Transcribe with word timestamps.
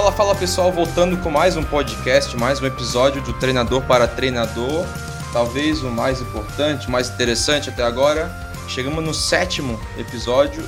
Fala, 0.00 0.12
fala 0.12 0.34
pessoal, 0.34 0.72
voltando 0.72 1.18
com 1.18 1.30
mais 1.30 1.58
um 1.58 1.62
podcast, 1.62 2.34
mais 2.34 2.58
um 2.58 2.64
episódio 2.64 3.20
do 3.20 3.34
Treinador 3.34 3.82
para 3.82 4.08
Treinador. 4.08 4.86
Talvez 5.30 5.82
o 5.82 5.90
mais 5.90 6.22
importante, 6.22 6.90
mais 6.90 7.10
interessante 7.10 7.68
até 7.68 7.82
agora. 7.82 8.34
Chegamos 8.66 9.04
no 9.04 9.12
sétimo 9.12 9.78
episódio 9.98 10.66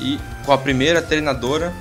e 0.00 0.18
com 0.44 0.50
a 0.50 0.58
primeira 0.58 1.00
treinadora, 1.00 1.72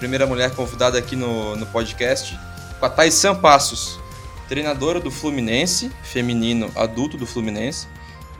primeira 0.00 0.26
mulher 0.26 0.50
convidada 0.50 0.98
aqui 0.98 1.14
no, 1.14 1.54
no 1.54 1.66
podcast, 1.66 2.36
com 2.80 2.86
a 2.86 2.90
Thais 2.90 3.22
Passos, 3.40 4.00
treinadora 4.48 4.98
do 4.98 5.12
Fluminense, 5.12 5.92
feminino 6.02 6.68
adulto 6.74 7.16
do 7.16 7.26
Fluminense. 7.26 7.86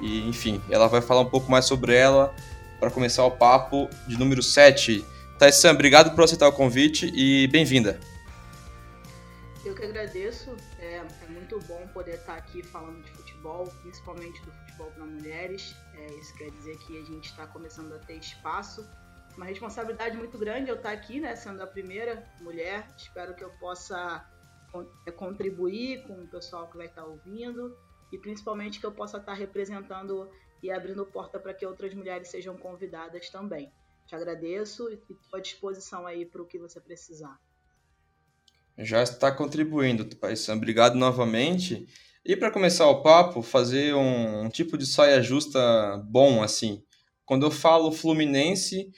E 0.00 0.28
enfim, 0.28 0.60
ela 0.68 0.88
vai 0.88 1.00
falar 1.00 1.20
um 1.20 1.30
pouco 1.30 1.48
mais 1.48 1.64
sobre 1.64 1.94
ela 1.94 2.34
para 2.80 2.90
começar 2.90 3.24
o 3.24 3.30
papo 3.30 3.88
de 4.08 4.18
número 4.18 4.42
7 4.42 5.13
Taissan, 5.38 5.72
obrigado 5.72 6.14
por 6.14 6.22
aceitar 6.22 6.46
o 6.46 6.52
convite 6.52 7.10
e 7.12 7.48
bem-vinda. 7.48 7.98
Eu 9.64 9.74
que 9.74 9.84
agradeço. 9.84 10.54
É, 10.78 10.98
é, 10.98 11.26
muito 11.28 11.58
bom 11.66 11.88
poder 11.88 12.14
estar 12.14 12.36
aqui 12.36 12.62
falando 12.62 13.02
de 13.02 13.10
futebol, 13.10 13.66
principalmente 13.82 14.40
do 14.42 14.52
futebol 14.52 14.92
para 14.92 15.04
mulheres. 15.04 15.74
É, 15.94 16.06
isso 16.20 16.32
quer 16.36 16.50
dizer 16.52 16.78
que 16.78 16.98
a 16.98 17.04
gente 17.04 17.30
está 17.30 17.48
começando 17.48 17.92
a 17.94 17.98
ter 17.98 18.14
espaço. 18.14 18.88
Uma 19.36 19.46
responsabilidade 19.46 20.16
muito 20.16 20.38
grande 20.38 20.70
eu 20.70 20.76
estar 20.76 20.92
aqui, 20.92 21.18
né, 21.18 21.34
sendo 21.34 21.60
a 21.60 21.66
primeira 21.66 22.24
mulher. 22.40 22.86
Espero 22.96 23.34
que 23.34 23.42
eu 23.42 23.50
possa 23.58 24.24
é, 25.04 25.10
contribuir 25.10 26.04
com 26.06 26.12
o 26.12 26.28
pessoal 26.28 26.68
que 26.68 26.76
vai 26.76 26.86
estar 26.86 27.04
ouvindo 27.04 27.76
e 28.12 28.18
principalmente 28.18 28.78
que 28.78 28.86
eu 28.86 28.92
possa 28.92 29.18
estar 29.18 29.34
representando 29.34 30.30
e 30.62 30.70
abrindo 30.70 31.04
porta 31.04 31.40
para 31.40 31.52
que 31.52 31.66
outras 31.66 31.92
mulheres 31.92 32.28
sejam 32.28 32.56
convidadas 32.56 33.28
também. 33.30 33.72
Te 34.06 34.14
agradeço 34.14 34.90
e 34.90 34.94
estou 34.94 35.16
à 35.38 35.40
disposição 35.40 36.06
aí 36.06 36.26
para 36.26 36.42
o 36.42 36.46
que 36.46 36.58
você 36.58 36.80
precisar. 36.80 37.40
Já 38.76 39.02
está 39.02 39.30
contribuindo, 39.30 40.04
Paissan. 40.16 40.56
Obrigado 40.56 40.96
novamente. 40.96 41.86
E 42.24 42.36
para 42.36 42.50
começar 42.50 42.88
o 42.88 43.02
papo, 43.02 43.42
fazer 43.42 43.94
um, 43.94 44.44
um, 44.44 44.48
tipo 44.48 44.76
de 44.76 44.86
saia 44.86 45.22
justa 45.22 45.60
bom, 46.06 46.42
assim. 46.42 46.82
Quando 47.24 47.46
eu 47.46 47.50
falo 47.50 47.92
Fluminense 47.92 48.90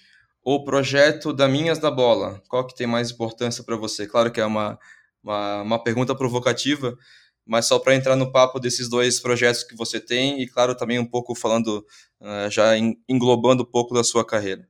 ou 0.43 0.65
projeto 0.65 1.33
da 1.33 1.49
Minhas 1.49 1.79
da 1.79 1.91
Bola, 1.91 2.43
qual 2.49 2.67
que 2.67 2.75
tem 2.75 2.87
mais 2.87 3.11
importância 3.11 3.65
para 3.65 3.77
você? 3.77 4.07
Claro 4.07 4.31
que 4.33 4.41
é 4.41 4.47
uma, 4.47 4.79
uma, 5.23 5.63
uma 5.63 5.83
pergunta 5.83 6.15
provocativa, 6.15 6.97
mas 7.45 7.67
só 7.67 7.79
para 7.79 7.95
entrar 7.95 8.17
no 8.17 8.33
papo 8.33 8.59
desses 8.59 8.89
dois 8.89 9.21
projetos 9.21 9.63
que 9.63 9.77
você 9.77 10.01
tem 10.01 10.41
e, 10.41 10.47
claro, 10.49 10.77
também 10.77 10.99
um 10.99 11.07
pouco 11.07 11.35
falando, 11.35 11.85
uh, 12.21 12.51
já 12.51 12.77
englobando 13.09 13.63
um 13.63 13.71
pouco 13.71 13.93
da 13.93 14.03
sua 14.03 14.25
carreira. 14.25 14.67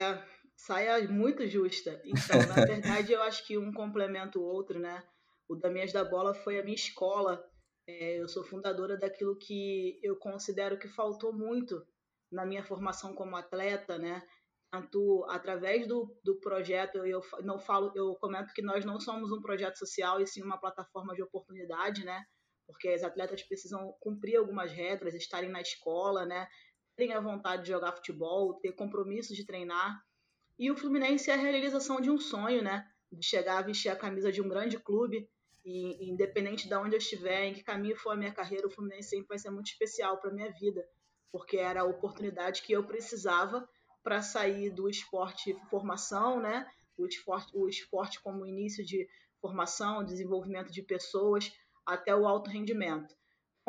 É, 0.00 0.22
saia 0.56 1.08
muito 1.08 1.46
justa. 1.46 2.00
Então, 2.04 2.38
na 2.48 2.54
verdade, 2.66 3.12
eu 3.12 3.22
acho 3.22 3.46
que 3.46 3.58
um 3.58 3.72
complementa 3.72 4.38
o 4.38 4.42
outro, 4.42 4.78
né? 4.78 5.02
O 5.48 5.56
Damias 5.56 5.92
da 5.92 6.04
Bola 6.04 6.34
foi 6.34 6.58
a 6.58 6.62
minha 6.62 6.74
escola. 6.74 7.42
É, 7.86 8.20
eu 8.20 8.28
sou 8.28 8.44
fundadora 8.44 8.96
daquilo 8.96 9.38
que 9.38 9.98
eu 10.02 10.16
considero 10.16 10.78
que 10.78 10.88
faltou 10.88 11.32
muito 11.32 11.84
na 12.30 12.44
minha 12.44 12.62
formação 12.62 13.14
como 13.14 13.36
atleta, 13.36 13.98
né? 13.98 14.22
Tanto 14.70 15.24
através 15.30 15.86
do, 15.88 16.14
do 16.22 16.38
projeto, 16.40 16.98
eu 16.98 17.22
não 17.42 17.58
falo, 17.58 17.90
eu 17.94 18.14
comento 18.16 18.52
que 18.52 18.60
nós 18.60 18.84
não 18.84 19.00
somos 19.00 19.32
um 19.32 19.40
projeto 19.40 19.78
social 19.78 20.20
e 20.20 20.26
sim 20.26 20.42
uma 20.42 20.60
plataforma 20.60 21.14
de 21.14 21.22
oportunidade, 21.22 22.04
né? 22.04 22.22
Porque 22.66 22.88
as 22.90 23.02
atletas 23.02 23.42
precisam 23.42 23.94
cumprir 23.98 24.36
algumas 24.36 24.70
regras, 24.70 25.14
estarem 25.14 25.48
na 25.48 25.62
escola, 25.62 26.26
né? 26.26 26.46
Terem 26.98 27.14
a 27.14 27.20
vontade 27.20 27.62
de 27.62 27.68
jogar 27.68 27.92
futebol, 27.92 28.54
ter 28.54 28.72
compromisso 28.72 29.32
de 29.32 29.46
treinar. 29.46 30.04
E 30.58 30.68
o 30.68 30.76
Fluminense 30.76 31.30
é 31.30 31.34
a 31.34 31.36
realização 31.36 32.00
de 32.00 32.10
um 32.10 32.18
sonho, 32.18 32.60
né? 32.60 32.90
De 33.10 33.24
chegar 33.24 33.58
a 33.58 33.62
vestir 33.62 33.88
a 33.88 33.94
camisa 33.96 34.32
de 34.32 34.42
um 34.42 34.48
grande 34.48 34.76
clube. 34.80 35.30
E 35.64 36.10
independente 36.10 36.68
de 36.68 36.74
onde 36.74 36.96
eu 36.96 36.98
estiver, 36.98 37.44
em 37.44 37.54
que 37.54 37.62
caminho 37.62 37.96
for 37.96 38.10
a 38.10 38.16
minha 38.16 38.32
carreira, 38.32 38.66
o 38.66 38.70
Fluminense 38.70 39.10
sempre 39.10 39.28
vai 39.28 39.38
ser 39.38 39.50
muito 39.50 39.68
especial 39.68 40.18
para 40.18 40.32
minha 40.32 40.50
vida, 40.50 40.84
porque 41.30 41.56
era 41.56 41.82
a 41.82 41.84
oportunidade 41.84 42.62
que 42.62 42.72
eu 42.72 42.82
precisava 42.84 43.68
para 44.02 44.20
sair 44.20 44.70
do 44.70 44.88
esporte 44.88 45.54
formação, 45.70 46.40
né? 46.40 46.68
O 46.96 47.06
esporte, 47.06 47.52
o 47.54 47.68
esporte 47.68 48.20
como 48.20 48.44
início 48.44 48.84
de 48.84 49.08
formação, 49.40 50.04
desenvolvimento 50.04 50.72
de 50.72 50.82
pessoas, 50.82 51.52
até 51.86 52.14
o 52.14 52.26
alto 52.26 52.50
rendimento. 52.50 53.14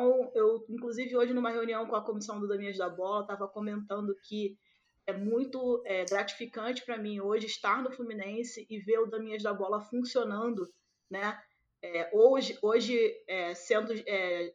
Então, 0.00 0.32
eu, 0.34 0.64
inclusive, 0.70 1.14
hoje, 1.14 1.34
numa 1.34 1.50
reunião 1.50 1.86
com 1.86 1.94
a 1.94 2.02
comissão 2.02 2.40
do 2.40 2.48
Damias 2.48 2.78
da 2.78 2.88
Bola, 2.88 3.20
estava 3.20 3.46
comentando 3.46 4.16
que 4.22 4.58
é 5.06 5.12
muito 5.12 5.82
é, 5.84 6.06
gratificante 6.06 6.82
para 6.86 6.96
mim 6.96 7.20
hoje 7.20 7.46
estar 7.46 7.82
no 7.82 7.90
Fluminense 7.90 8.66
e 8.70 8.78
ver 8.78 9.00
o 9.00 9.06
Damias 9.06 9.42
da 9.42 9.52
Bola 9.52 9.78
funcionando, 9.78 10.66
né? 11.10 11.38
É, 11.82 12.08
hoje, 12.14 12.58
hoje 12.62 13.14
é, 13.28 13.54
sendo 13.54 13.92
é, 13.92 14.54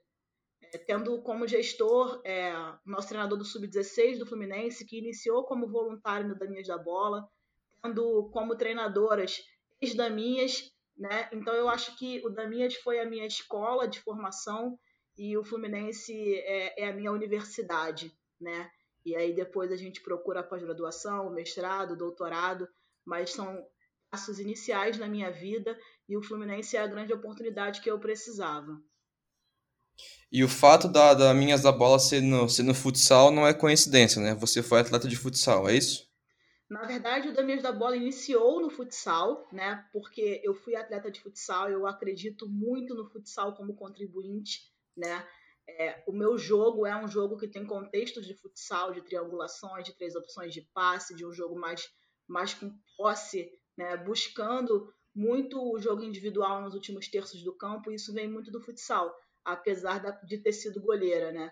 é, 0.73 0.77
tendo 0.79 1.21
como 1.21 1.47
gestor 1.47 2.21
é, 2.23 2.51
nosso 2.83 3.09
treinador 3.09 3.37
do 3.37 3.45
sub-16 3.45 4.17
do 4.17 4.25
Fluminense 4.25 4.83
que 4.83 4.97
iniciou 4.97 5.43
como 5.43 5.67
voluntário 5.67 6.27
no 6.27 6.35
Damias 6.35 6.65
da 6.67 6.77
Bola, 6.77 7.29
tendo 7.83 8.31
como 8.31 8.55
treinadoras 8.55 9.43
ex-Damias, 9.79 10.73
né? 10.97 11.29
Então 11.31 11.53
eu 11.53 11.69
acho 11.69 11.95
que 11.99 12.25
o 12.25 12.31
Damias 12.31 12.73
foi 12.77 12.99
a 12.99 13.05
minha 13.05 13.27
escola 13.27 13.87
de 13.87 13.99
formação 13.99 14.79
e 15.17 15.37
o 15.37 15.43
Fluminense 15.43 16.13
é, 16.39 16.83
é 16.83 16.89
a 16.89 16.93
minha 16.93 17.11
universidade, 17.11 18.11
né? 18.39 18.69
E 19.05 19.15
aí 19.15 19.33
depois 19.33 19.71
a 19.71 19.77
gente 19.77 20.01
procura 20.01 20.39
a 20.39 20.43
pós-graduação, 20.43 21.29
mestrado, 21.31 21.95
doutorado, 21.95 22.67
mas 23.05 23.31
são 23.31 23.65
passos 24.09 24.39
iniciais 24.39 24.97
na 24.97 25.07
minha 25.07 25.31
vida 25.31 25.77
e 26.09 26.17
o 26.17 26.23
Fluminense 26.23 26.75
é 26.75 26.81
a 26.81 26.87
grande 26.87 27.13
oportunidade 27.13 27.81
que 27.81 27.89
eu 27.89 27.99
precisava. 27.99 28.81
E 30.31 30.43
o 30.43 30.49
fato 30.49 30.87
da, 30.89 31.13
da 31.13 31.33
Minhas 31.33 31.61
da 31.61 31.71
Bola 31.71 31.99
ser 31.99 32.21
no, 32.21 32.49
ser 32.49 32.63
no 32.63 32.73
futsal 32.73 33.31
não 33.31 33.47
é 33.47 33.53
coincidência, 33.53 34.21
né? 34.21 34.35
Você 34.35 34.61
foi 34.61 34.79
atleta 34.79 35.07
de 35.07 35.15
futsal, 35.15 35.69
é 35.69 35.75
isso? 35.75 36.05
Na 36.69 36.83
verdade, 36.83 37.29
o 37.29 37.33
da 37.33 37.43
Minhas 37.43 37.61
da 37.61 37.71
Bola 37.71 37.95
iniciou 37.95 38.59
no 38.59 38.69
futsal, 38.69 39.47
né? 39.51 39.85
Porque 39.93 40.41
eu 40.43 40.53
fui 40.55 40.75
atleta 40.75 41.11
de 41.11 41.21
futsal, 41.21 41.69
eu 41.69 41.87
acredito 41.87 42.49
muito 42.49 42.95
no 42.95 43.05
futsal 43.05 43.55
como 43.55 43.75
contribuinte 43.75 44.74
né? 44.95 45.27
É, 45.67 46.03
o 46.07 46.11
meu 46.11 46.37
jogo 46.37 46.85
é 46.85 46.95
um 46.95 47.07
jogo 47.07 47.37
que 47.37 47.47
tem 47.47 47.65
contextos 47.65 48.25
de 48.25 48.35
futsal, 48.35 48.93
de 48.93 49.01
triangulações, 49.01 49.83
de 49.83 49.95
três 49.95 50.15
opções 50.15 50.53
de 50.53 50.61
passe, 50.73 51.15
de 51.15 51.25
um 51.25 51.33
jogo 51.33 51.57
mais, 51.57 51.89
mais 52.27 52.53
com 52.53 52.71
posse, 52.95 53.51
né? 53.75 53.97
buscando 53.97 54.93
muito 55.13 55.59
o 55.59 55.79
jogo 55.79 56.03
individual 56.03 56.61
nos 56.61 56.73
últimos 56.73 57.07
terços 57.07 57.41
do 57.41 57.55
campo, 57.55 57.89
e 57.89 57.95
isso 57.95 58.13
vem 58.13 58.27
muito 58.27 58.51
do 58.51 58.61
futsal, 58.61 59.15
apesar 59.43 59.99
da, 59.99 60.11
de 60.11 60.37
ter 60.37 60.51
sido 60.51 60.81
goleira, 60.81 61.31
né? 61.31 61.51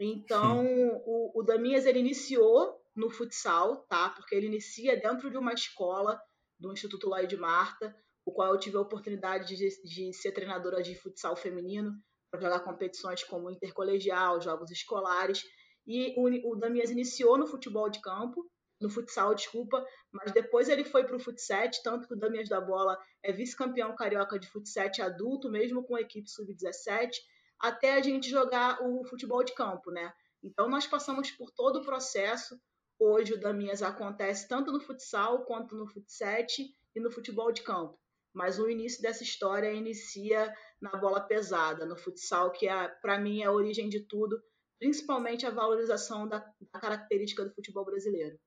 Então, 0.00 0.64
o, 1.06 1.40
o 1.40 1.42
Damias, 1.42 1.86
ele 1.86 2.00
iniciou 2.00 2.76
no 2.94 3.08
futsal, 3.10 3.86
tá? 3.88 4.10
Porque 4.10 4.34
ele 4.34 4.46
inicia 4.46 5.00
dentro 5.00 5.30
de 5.30 5.36
uma 5.36 5.52
escola 5.52 6.20
do 6.58 6.72
Instituto 6.72 7.08
Lloyd 7.08 7.36
Marta, 7.36 7.94
o 8.24 8.32
qual 8.32 8.52
eu 8.52 8.60
tive 8.60 8.76
a 8.76 8.80
oportunidade 8.80 9.56
de, 9.56 9.68
de 9.84 10.12
ser 10.12 10.32
treinadora 10.32 10.82
de 10.82 10.94
futsal 10.96 11.36
feminino, 11.36 11.92
para 12.30 12.40
jogar 12.40 12.60
competições 12.60 13.24
como 13.24 13.50
intercolegial, 13.50 14.40
jogos 14.40 14.70
escolares. 14.70 15.42
E 15.86 16.14
o, 16.16 16.52
o 16.52 16.56
Damias 16.56 16.90
iniciou 16.90 17.38
no 17.38 17.46
futebol 17.46 17.88
de 17.88 18.00
campo, 18.00 18.44
no 18.80 18.88
futsal, 18.88 19.34
desculpa, 19.34 19.84
mas 20.12 20.32
depois 20.32 20.68
ele 20.68 20.84
foi 20.84 21.04
para 21.04 21.16
o 21.16 21.20
futsal, 21.20 21.68
tanto 21.82 22.06
que 22.06 22.14
o 22.14 22.18
Damias 22.18 22.48
da 22.48 22.60
Bola 22.60 22.96
é 23.22 23.32
vice-campeão 23.32 23.94
carioca 23.96 24.38
de 24.38 24.48
futsal 24.48 24.88
adulto, 25.02 25.50
mesmo 25.50 25.82
com 25.84 25.96
a 25.96 26.00
equipe 26.00 26.30
sub-17, 26.30 27.10
até 27.58 27.94
a 27.94 28.02
gente 28.02 28.30
jogar 28.30 28.80
o 28.82 29.04
futebol 29.04 29.42
de 29.42 29.52
campo, 29.54 29.90
né? 29.90 30.12
Então 30.42 30.68
nós 30.68 30.86
passamos 30.86 31.30
por 31.32 31.50
todo 31.50 31.80
o 31.80 31.84
processo. 31.84 32.60
Hoje 32.98 33.34
o 33.34 33.40
Damias 33.40 33.82
acontece 33.82 34.46
tanto 34.46 34.72
no 34.72 34.80
futsal 34.80 35.44
quanto 35.44 35.74
no 35.76 35.86
futsal 35.86 36.46
e 36.94 37.00
no 37.00 37.10
futebol 37.10 37.50
de 37.50 37.62
campo. 37.62 37.98
Mas 38.32 38.58
o 38.58 38.70
início 38.70 39.02
dessa 39.02 39.24
história 39.24 39.72
inicia 39.72 40.54
na 40.80 40.96
bola 40.96 41.20
pesada, 41.20 41.84
no 41.84 41.96
futsal, 41.96 42.50
que 42.52 42.68
é, 42.68 42.88
para 43.02 43.18
mim 43.18 43.42
é 43.42 43.46
a 43.46 43.52
origem 43.52 43.88
de 43.88 44.00
tudo, 44.00 44.40
principalmente 44.78 45.44
a 45.44 45.50
valorização 45.50 46.28
da, 46.28 46.38
da 46.72 46.80
característica 46.80 47.44
do 47.44 47.54
futebol 47.54 47.84
brasileiro. 47.84 48.38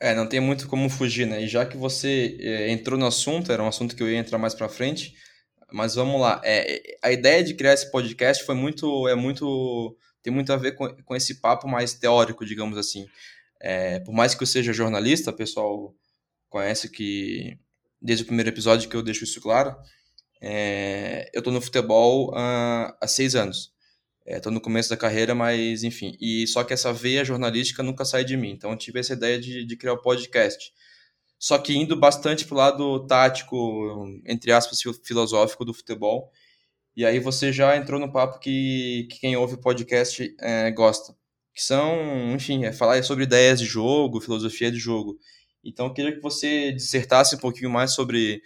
É, 0.00 0.14
não 0.14 0.28
tem 0.28 0.40
muito 0.40 0.66
como 0.66 0.88
fugir, 0.88 1.26
né? 1.26 1.42
E 1.42 1.48
já 1.48 1.64
que 1.64 1.76
você 1.76 2.36
é, 2.40 2.70
entrou 2.70 2.98
no 2.98 3.06
assunto, 3.06 3.52
era 3.52 3.62
um 3.62 3.68
assunto 3.68 3.94
que 3.94 4.02
eu 4.02 4.10
ia 4.10 4.18
entrar 4.18 4.38
mais 4.38 4.54
para 4.54 4.68
frente, 4.68 5.14
mas 5.72 5.94
vamos 5.94 6.20
lá. 6.20 6.40
É, 6.44 6.96
a 7.02 7.12
ideia 7.12 7.42
de 7.42 7.54
criar 7.54 7.72
esse 7.72 7.90
podcast 7.90 8.44
foi 8.44 8.54
muito, 8.54 9.06
é 9.08 9.14
muito, 9.14 9.96
tem 10.22 10.32
muito 10.32 10.52
a 10.52 10.56
ver 10.56 10.72
com, 10.72 10.88
com 11.04 11.14
esse 11.14 11.40
papo 11.40 11.68
mais 11.68 11.94
teórico, 11.94 12.44
digamos 12.44 12.76
assim. 12.76 13.06
É, 13.60 14.00
por 14.00 14.12
mais 14.12 14.34
que 14.34 14.42
eu 14.42 14.46
seja 14.46 14.72
jornalista, 14.72 15.30
o 15.30 15.36
pessoal 15.36 15.94
conhece 16.48 16.90
que 16.90 17.56
desde 18.00 18.24
o 18.24 18.26
primeiro 18.26 18.50
episódio 18.50 18.88
que 18.88 18.96
eu 18.96 19.02
deixo 19.02 19.22
isso 19.22 19.40
claro, 19.40 19.76
é, 20.42 21.30
eu 21.32 21.38
estou 21.38 21.52
no 21.52 21.60
futebol 21.60 22.32
há, 22.34 22.96
há 23.00 23.06
seis 23.06 23.36
anos. 23.36 23.72
Estou 24.26 24.50
é, 24.50 24.54
no 24.54 24.60
começo 24.60 24.90
da 24.90 24.96
carreira, 24.96 25.34
mas 25.34 25.84
enfim. 25.84 26.16
E 26.20 26.46
só 26.48 26.64
que 26.64 26.72
essa 26.72 26.92
veia 26.92 27.24
jornalística 27.24 27.82
nunca 27.82 28.04
sai 28.04 28.24
de 28.24 28.36
mim. 28.36 28.50
Então 28.50 28.72
eu 28.72 28.76
tive 28.76 28.98
essa 29.00 29.12
ideia 29.12 29.38
de, 29.40 29.64
de 29.64 29.76
criar 29.76 29.94
o 29.94 29.96
um 29.96 30.02
podcast. 30.02 30.72
só 31.38 31.58
que 31.58 31.74
indo 31.76 31.96
bastante 31.96 32.44
pro 32.44 32.56
lado 32.56 33.06
tático, 33.06 33.56
entre 34.26 34.52
aspas, 34.52 34.80
filosófico 35.04 35.64
do 35.64 35.74
futebol. 35.74 36.30
E 36.96 37.06
aí 37.06 37.20
você 37.20 37.52
já 37.52 37.76
entrou 37.76 38.00
no 38.00 38.12
papo 38.12 38.38
que, 38.40 39.08
que 39.10 39.20
quem 39.20 39.36
ouve 39.36 39.54
o 39.54 39.60
podcast 39.60 40.34
é, 40.40 40.70
gosta, 40.72 41.14
que 41.54 41.62
são, 41.62 42.34
enfim, 42.34 42.64
é 42.64 42.72
falar 42.72 43.02
sobre 43.04 43.24
ideias 43.24 43.60
de 43.60 43.66
jogo, 43.66 44.20
filosofia 44.20 44.70
de 44.70 44.78
jogo. 44.78 45.18
Então 45.64 45.86
eu 45.86 45.94
queria 45.94 46.12
que 46.12 46.20
você 46.20 46.72
dissertasse 46.72 47.36
um 47.36 47.38
pouquinho 47.38 47.70
mais 47.70 47.94
sobre 47.94 48.42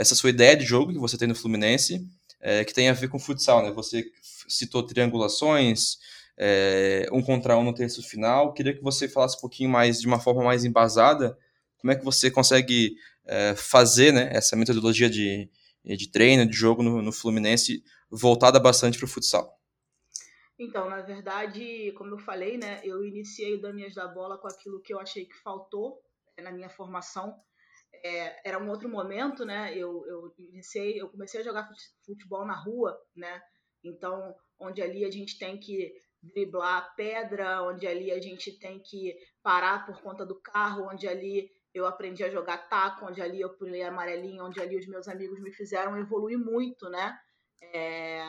essa 0.00 0.14
sua 0.14 0.30
ideia 0.30 0.56
de 0.56 0.64
jogo 0.64 0.92
que 0.92 0.98
você 0.98 1.18
tem 1.18 1.28
no 1.28 1.34
Fluminense, 1.34 2.08
é, 2.40 2.64
que 2.64 2.72
tem 2.72 2.88
a 2.88 2.94
ver 2.94 3.08
com 3.08 3.18
futsal, 3.18 3.62
né? 3.62 3.70
Você 3.72 4.10
citou 4.48 4.82
triangulações, 4.82 5.98
é, 6.38 7.06
um 7.12 7.22
contra 7.22 7.58
um 7.58 7.64
no 7.64 7.74
terço 7.74 8.02
final. 8.02 8.54
Queria 8.54 8.74
que 8.74 8.82
você 8.82 9.06
falasse 9.06 9.36
um 9.36 9.40
pouquinho 9.40 9.68
mais, 9.68 10.00
de 10.00 10.06
uma 10.06 10.18
forma 10.18 10.42
mais 10.42 10.64
embasada, 10.64 11.38
como 11.76 11.92
é 11.92 11.96
que 11.96 12.04
você 12.04 12.30
consegue 12.30 12.96
é, 13.26 13.54
fazer 13.54 14.10
né, 14.10 14.30
essa 14.32 14.56
metodologia 14.56 15.10
de, 15.10 15.50
de 15.84 16.10
treino, 16.10 16.46
de 16.46 16.56
jogo 16.56 16.82
no, 16.82 17.02
no 17.02 17.12
Fluminense, 17.12 17.84
voltada 18.10 18.58
bastante 18.58 18.96
para 18.96 19.04
o 19.04 19.08
futsal. 19.08 19.54
Então, 20.58 20.88
na 20.88 21.02
verdade, 21.02 21.92
como 21.92 22.14
eu 22.14 22.18
falei, 22.18 22.56
né, 22.56 22.80
eu 22.84 23.04
iniciei 23.04 23.54
o 23.54 23.60
Damias 23.60 23.94
da 23.94 24.08
Bola 24.08 24.38
com 24.38 24.48
aquilo 24.48 24.80
que 24.80 24.94
eu 24.94 24.98
achei 24.98 25.26
que 25.26 25.36
faltou 25.42 26.00
é, 26.38 26.42
na 26.42 26.52
minha 26.52 26.70
formação. 26.70 27.34
É, 28.02 28.48
era 28.48 28.58
um 28.58 28.68
outro 28.68 28.88
momento, 28.88 29.44
né? 29.44 29.76
Eu, 29.76 30.04
eu 30.06 30.34
iniciei, 30.38 31.00
eu 31.00 31.08
comecei 31.08 31.40
a 31.40 31.44
jogar 31.44 31.68
futebol 32.04 32.46
na 32.46 32.54
rua, 32.54 32.98
né? 33.14 33.40
Então, 33.84 34.34
onde 34.58 34.82
ali 34.82 35.04
a 35.04 35.10
gente 35.10 35.38
tem 35.38 35.58
que 35.58 35.92
driblar 36.22 36.94
pedra, 36.96 37.62
onde 37.62 37.86
ali 37.86 38.10
a 38.10 38.20
gente 38.20 38.58
tem 38.58 38.80
que 38.80 39.14
parar 39.42 39.86
por 39.86 40.00
conta 40.02 40.24
do 40.24 40.40
carro, 40.40 40.88
onde 40.90 41.08
ali 41.08 41.50
eu 41.72 41.86
aprendi 41.86 42.22
a 42.24 42.30
jogar 42.30 42.68
taco, 42.68 43.06
onde 43.06 43.22
ali 43.22 43.40
eu 43.40 43.56
pulei 43.56 43.82
amarelinho, 43.82 44.44
onde 44.44 44.60
ali 44.60 44.76
os 44.76 44.86
meus 44.86 45.08
amigos 45.08 45.40
me 45.40 45.52
fizeram 45.52 45.98
evoluir 45.98 46.38
muito, 46.38 46.88
né? 46.90 47.16
É, 47.62 48.22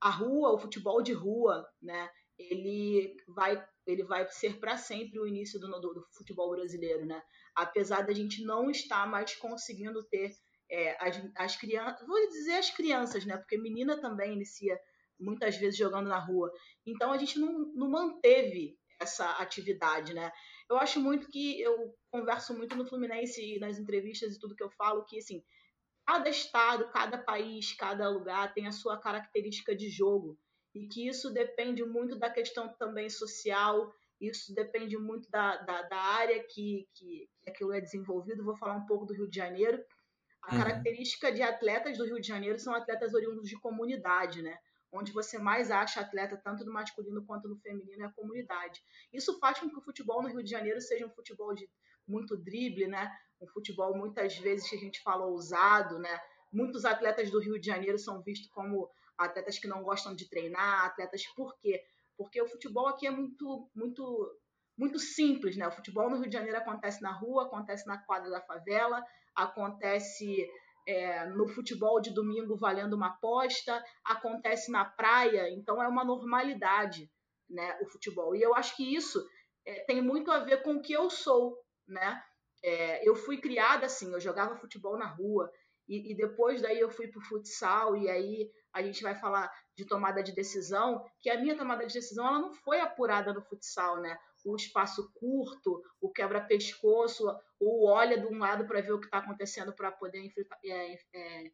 a 0.00 0.10
rua, 0.10 0.52
o 0.52 0.58
futebol 0.58 1.02
de 1.02 1.12
rua, 1.12 1.66
né? 1.80 2.10
Ele 2.38 3.16
vai, 3.28 3.62
ele 3.86 4.04
vai 4.04 4.28
ser 4.30 4.58
para 4.58 4.76
sempre 4.76 5.18
o 5.18 5.26
início 5.26 5.58
do, 5.58 5.68
do, 5.68 5.94
do, 5.94 6.06
futebol 6.12 6.50
brasileiro, 6.50 7.04
né? 7.04 7.22
Apesar 7.54 8.02
da 8.02 8.12
gente 8.12 8.44
não 8.44 8.70
estar 8.70 9.06
mais 9.06 9.34
conseguindo 9.34 10.02
ter 10.04 10.32
é, 10.70 10.96
as, 11.04 11.22
as 11.36 11.56
crianças, 11.56 12.06
vou 12.06 12.28
dizer 12.28 12.54
as 12.54 12.70
crianças, 12.70 13.24
né? 13.24 13.36
Porque 13.36 13.58
menina 13.58 14.00
também 14.00 14.34
inicia 14.34 14.78
muitas 15.18 15.56
vezes 15.56 15.76
jogando 15.76 16.08
na 16.08 16.18
rua. 16.18 16.52
Então 16.86 17.12
a 17.12 17.18
gente 17.18 17.38
não, 17.38 17.72
não 17.74 17.90
manteve 17.90 18.76
essa 19.00 19.30
atividade, 19.32 20.14
né? 20.14 20.30
Eu 20.70 20.78
acho 20.78 21.00
muito 21.00 21.28
que 21.28 21.60
eu 21.60 21.94
converso 22.10 22.56
muito 22.56 22.76
no 22.76 22.86
Fluminense 22.86 23.58
nas 23.58 23.78
entrevistas 23.78 24.34
e 24.34 24.38
tudo 24.38 24.54
que 24.54 24.62
eu 24.62 24.70
falo 24.70 25.04
que 25.04 25.18
assim, 25.18 25.42
cada 26.06 26.28
estado, 26.28 26.88
cada 26.90 27.18
país, 27.18 27.72
cada 27.74 28.08
lugar 28.08 28.54
tem 28.54 28.66
a 28.66 28.72
sua 28.72 28.98
característica 28.98 29.74
de 29.74 29.88
jogo 29.88 30.38
e 30.74 30.86
que 30.86 31.06
isso 31.06 31.30
depende 31.30 31.84
muito 31.84 32.16
da 32.16 32.30
questão 32.30 32.68
também 32.74 33.10
social, 33.10 33.92
isso 34.20 34.54
depende 34.54 34.96
muito 34.96 35.30
da, 35.30 35.56
da, 35.58 35.82
da 35.82 35.96
área 35.96 36.42
que, 36.44 36.88
que, 36.94 37.28
que 37.40 37.50
aquilo 37.50 37.72
é 37.72 37.80
desenvolvido. 37.80 38.44
Vou 38.44 38.56
falar 38.56 38.74
um 38.74 38.86
pouco 38.86 39.04
do 39.04 39.14
Rio 39.14 39.28
de 39.28 39.36
Janeiro. 39.36 39.82
A 40.42 40.54
uhum. 40.54 40.62
característica 40.62 41.32
de 41.32 41.42
atletas 41.42 41.98
do 41.98 42.04
Rio 42.04 42.20
de 42.20 42.26
Janeiro 42.26 42.58
são 42.58 42.74
atletas 42.74 43.14
oriundos 43.14 43.48
de 43.48 43.58
comunidade, 43.60 44.42
né? 44.42 44.56
onde 44.92 45.10
você 45.10 45.38
mais 45.38 45.70
acha 45.70 46.00
atleta, 46.00 46.36
tanto 46.36 46.64
no 46.64 46.72
masculino 46.72 47.24
quanto 47.24 47.48
no 47.48 47.56
feminino, 47.56 48.02
é 48.02 48.06
a 48.06 48.12
comunidade. 48.12 48.80
Isso 49.12 49.38
faz 49.38 49.58
com 49.58 49.68
que 49.68 49.78
o 49.78 49.80
futebol 49.80 50.22
no 50.22 50.28
Rio 50.28 50.42
de 50.44 50.50
Janeiro 50.50 50.80
seja 50.80 51.06
um 51.06 51.10
futebol 51.10 51.54
de 51.54 51.68
muito 52.06 52.36
drible, 52.36 52.86
né? 52.86 53.10
Um 53.40 53.46
futebol 53.46 53.96
muitas 53.96 54.36
vezes 54.36 54.68
que 54.68 54.76
a 54.76 54.78
gente 54.78 55.02
fala 55.02 55.24
ousado, 55.24 55.98
né? 55.98 56.20
Muitos 56.52 56.84
atletas 56.84 57.30
do 57.30 57.40
Rio 57.40 57.58
de 57.58 57.66
Janeiro 57.66 57.98
são 57.98 58.22
vistos 58.22 58.50
como 58.50 58.90
atletas 59.22 59.58
que 59.58 59.68
não 59.68 59.82
gostam 59.82 60.14
de 60.14 60.28
treinar, 60.28 60.86
atletas 60.86 61.22
por 61.34 61.56
quê? 61.58 61.82
Porque 62.16 62.40
o 62.40 62.48
futebol 62.48 62.88
aqui 62.88 63.06
é 63.06 63.10
muito 63.10 63.68
muito 63.74 64.38
muito 64.76 64.98
simples, 64.98 65.56
né? 65.56 65.68
O 65.68 65.72
futebol 65.72 66.10
no 66.10 66.18
Rio 66.18 66.28
de 66.28 66.36
Janeiro 66.36 66.58
acontece 66.58 67.02
na 67.02 67.12
rua, 67.12 67.44
acontece 67.44 67.86
na 67.86 67.98
quadra 67.98 68.30
da 68.30 68.40
favela, 68.40 69.02
acontece 69.34 70.48
é, 70.86 71.26
no 71.26 71.46
futebol 71.48 72.00
de 72.00 72.12
domingo 72.12 72.56
valendo 72.56 72.94
uma 72.94 73.08
aposta, 73.08 73.82
acontece 74.04 74.70
na 74.70 74.84
praia, 74.84 75.50
então 75.50 75.82
é 75.82 75.86
uma 75.86 76.04
normalidade 76.04 77.10
né, 77.48 77.78
o 77.80 77.86
futebol. 77.86 78.34
E 78.34 78.42
eu 78.42 78.54
acho 78.54 78.76
que 78.76 78.94
isso 78.94 79.24
é, 79.64 79.84
tem 79.84 80.02
muito 80.02 80.30
a 80.30 80.40
ver 80.40 80.62
com 80.62 80.76
o 80.76 80.82
que 80.82 80.92
eu 80.92 81.10
sou. 81.10 81.56
Né? 81.86 82.22
É, 82.64 83.08
eu 83.08 83.14
fui 83.14 83.38
criada 83.38 83.86
assim, 83.86 84.12
eu 84.12 84.20
jogava 84.20 84.56
futebol 84.56 84.96
na 84.96 85.06
rua, 85.06 85.50
e, 85.88 86.12
e 86.12 86.16
depois 86.16 86.62
daí 86.62 86.80
eu 86.80 86.90
fui 86.90 87.08
para 87.08 87.20
o 87.20 87.24
futsal, 87.24 87.96
e 87.96 88.08
aí 88.08 88.50
a 88.72 88.82
gente 88.82 89.02
vai 89.02 89.14
falar 89.14 89.50
de 89.76 89.84
tomada 89.84 90.22
de 90.22 90.32
decisão, 90.32 91.04
que 91.20 91.28
a 91.28 91.40
minha 91.40 91.56
tomada 91.56 91.86
de 91.86 91.92
decisão 91.92 92.26
ela 92.26 92.38
não 92.38 92.52
foi 92.52 92.80
apurada 92.80 93.32
no 93.32 93.42
futsal, 93.42 94.00
né? 94.00 94.18
o 94.44 94.56
espaço 94.56 95.10
curto, 95.14 95.82
o 96.00 96.10
quebra-pescoço, 96.10 97.24
ou 97.60 97.86
olha 97.86 98.18
de 98.18 98.26
um 98.26 98.38
lado 98.38 98.66
para 98.66 98.80
ver 98.80 98.92
o 98.92 98.98
que 98.98 99.06
está 99.06 99.18
acontecendo 99.18 99.72
para 99.72 99.92
poder 99.92 100.32
é, 100.64 100.98
é, 101.14 101.52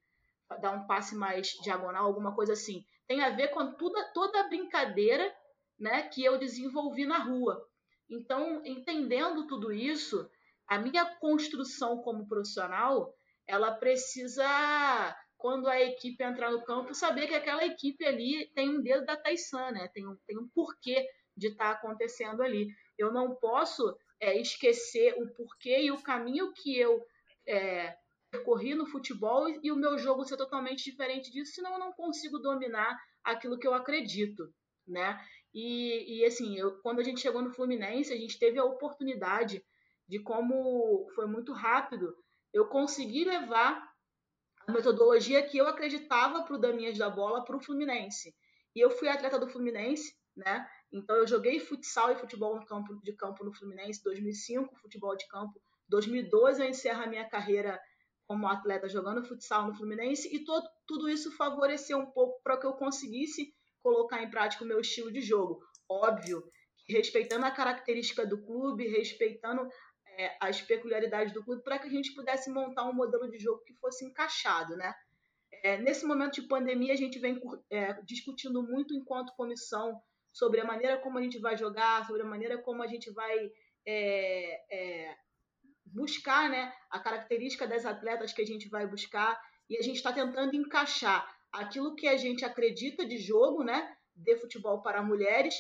dar 0.61 0.73
um 0.73 0.87
passe 0.87 1.15
mais 1.15 1.49
diagonal, 1.63 2.07
alguma 2.07 2.35
coisa 2.35 2.55
assim. 2.55 2.85
Tem 3.07 3.23
a 3.23 3.31
ver 3.31 3.49
com 3.49 3.73
toda, 3.75 4.03
toda 4.13 4.41
a 4.41 4.49
brincadeira 4.49 5.35
né, 5.79 6.03
que 6.09 6.25
eu 6.25 6.39
desenvolvi 6.39 7.07
na 7.07 7.19
rua. 7.19 7.63
Então, 8.11 8.63
entendendo 8.65 9.47
tudo 9.47 9.71
isso, 9.71 10.29
a 10.67 10.79
minha 10.79 11.05
construção 11.17 11.99
como 11.99 12.27
profissional, 12.27 13.15
ela 13.49 13.73
precisa, 13.73 14.47
quando 15.39 15.67
a 15.69 15.81
equipe 15.81 16.23
entrar 16.23 16.51
no 16.51 16.63
campo, 16.63 16.95
saber 16.95 17.27
que 17.27 17.35
aquela 17.35 17.65
equipe 17.65 18.05
ali 18.05 18.47
tem 18.55 18.69
um 18.69 18.83
dedo 18.83 19.07
da 19.07 19.17
Taisan, 19.17 19.71
né? 19.71 19.89
tem, 19.89 20.07
um, 20.07 20.15
tem 20.27 20.39
um 20.39 20.47
porquê 20.55 21.09
de 21.35 21.49
estar 21.49 21.65
tá 21.65 21.71
acontecendo 21.71 22.43
ali. 22.43 22.69
Eu 22.99 23.11
não 23.11 23.35
posso 23.37 23.97
é, 24.21 24.39
esquecer 24.39 25.15
o 25.17 25.33
porquê 25.33 25.81
e 25.81 25.91
o 25.91 26.03
caminho 26.03 26.53
que 26.53 26.79
eu 26.79 27.03
é, 27.47 27.97
percorri 28.31 28.75
no 28.75 28.87
futebol 28.87 29.49
e, 29.49 29.73
o 29.73 29.77
meu 29.77 29.97
jogo 29.97 30.25
ser 30.25 30.37
totalmente 30.37 30.85
diferente 30.85 31.33
disso, 31.33 31.55
senão 31.55 31.73
eu 31.73 31.79
não 31.79 31.93
consigo 31.93 32.39
dominar 32.39 32.99
aquilo 33.25 33.59
que 33.59 33.67
eu 33.67 33.73
acredito, 33.73 34.53
né? 34.87 35.19
E, 35.55 36.19
e 36.19 36.25
assim, 36.27 36.59
eu, 36.59 36.79
quando 36.83 37.01
a 37.01 37.03
gente 37.03 37.21
chegou 37.21 37.41
no 37.41 37.51
Fluminense, 37.51 38.13
a 38.13 38.17
gente 38.17 38.39
teve 38.39 38.59
a 38.59 38.65
oportunidade 38.65 39.65
de 40.07 40.19
como 40.19 41.09
foi 41.15 41.27
muito 41.27 41.53
rápido, 41.53 42.15
eu 42.59 42.67
consegui 42.67 43.25
levar 43.25 43.89
a 44.67 44.73
metodologia 44.73 45.43
que 45.43 45.57
eu 45.57 45.69
acreditava 45.69 46.43
para 46.43 46.55
o 46.55 46.59
Damias 46.59 46.99
da 46.99 47.09
Bola 47.09 47.45
para 47.45 47.57
o 47.57 47.61
Fluminense. 47.61 48.35
E 48.75 48.81
eu 48.81 48.91
fui 48.91 49.09
atleta 49.09 49.39
do 49.39 49.49
Fluminense, 49.49 50.13
né? 50.37 50.69
Então 50.93 51.17
eu 51.17 51.27
joguei 51.27 51.61
futsal 51.61 52.13
e 52.13 52.17
futebol 52.17 52.59
campo 52.67 53.01
de 53.03 53.13
campo 53.13 53.45
no 53.45 53.53
Fluminense 53.53 54.03
2005, 54.03 54.77
futebol 54.77 55.17
de 55.17 55.27
campo 55.29 55.61
2012 55.89 56.63
eu 56.63 56.69
encerro 56.69 57.03
a 57.03 57.07
minha 57.07 57.29
carreira 57.29 57.81
como 58.27 58.47
atleta 58.47 58.89
jogando 58.89 59.25
futsal 59.25 59.67
no 59.67 59.75
Fluminense 59.75 60.29
e 60.35 60.45
todo, 60.45 60.69
tudo 60.87 61.09
isso 61.09 61.35
favoreceu 61.37 61.99
um 61.99 62.11
pouco 62.11 62.43
para 62.43 62.59
que 62.59 62.67
eu 62.67 62.75
conseguisse 62.75 63.55
colocar 63.81 64.23
em 64.23 64.29
prática 64.29 64.65
o 64.65 64.67
meu 64.67 64.81
estilo 64.81 65.11
de 65.11 65.21
jogo. 65.21 65.61
Óbvio, 65.89 66.43
respeitando 66.89 67.47
a 67.47 67.51
característica 67.51 68.27
do 68.27 68.43
clube, 68.45 68.89
respeitando 68.89 69.67
é, 70.19 70.37
as 70.41 70.61
peculiaridades 70.61 71.33
do 71.33 71.45
clube, 71.45 71.63
para 71.63 71.79
que 71.79 71.87
a 71.87 71.91
gente 71.91 72.13
pudesse 72.13 72.51
montar 72.51 72.85
um 72.89 72.93
modelo 72.93 73.31
de 73.31 73.39
jogo 73.39 73.63
que 73.65 73.73
fosse 73.75 74.05
encaixado, 74.05 74.77
né? 74.77 74.93
É, 75.63 75.79
nesse 75.79 76.05
momento 76.05 76.41
de 76.41 76.49
pandemia, 76.49 76.93
a 76.93 76.97
gente 76.97 77.19
vem 77.19 77.41
é, 77.71 77.93
discutindo 78.03 78.63
muito 78.63 78.95
enquanto 78.95 79.35
comissão 79.35 80.01
sobre 80.33 80.61
a 80.61 80.65
maneira 80.65 80.99
como 80.99 81.19
a 81.19 81.23
gente 81.23 81.39
vai 81.39 81.57
jogar, 81.57 82.05
sobre 82.07 82.23
a 82.23 82.27
maneira 82.27 82.59
como 82.59 82.83
a 82.83 82.87
gente 82.87 83.11
vai 83.13 83.51
é, 83.87 84.61
é, 84.71 85.17
buscar 85.87 86.51
né, 86.51 86.73
a 86.91 86.99
característica 86.99 87.67
das 87.67 87.87
atletas 87.87 88.33
que 88.33 88.43
a 88.43 88.47
gente 88.47 88.69
vai 88.69 88.87
buscar 88.87 89.41
e 89.71 89.77
a 89.77 89.83
gente 89.83 89.97
está 89.97 90.13
tentando 90.13 90.55
encaixar 90.55 91.27
aquilo 91.51 91.95
que 91.95 92.07
a 92.07 92.17
gente 92.17 92.45
acredita 92.45 93.07
de 93.07 93.19
jogo, 93.19 93.65
né, 93.65 93.97
de 94.15 94.37
futebol 94.37 94.83
para 94.83 95.03
mulheres, 95.03 95.55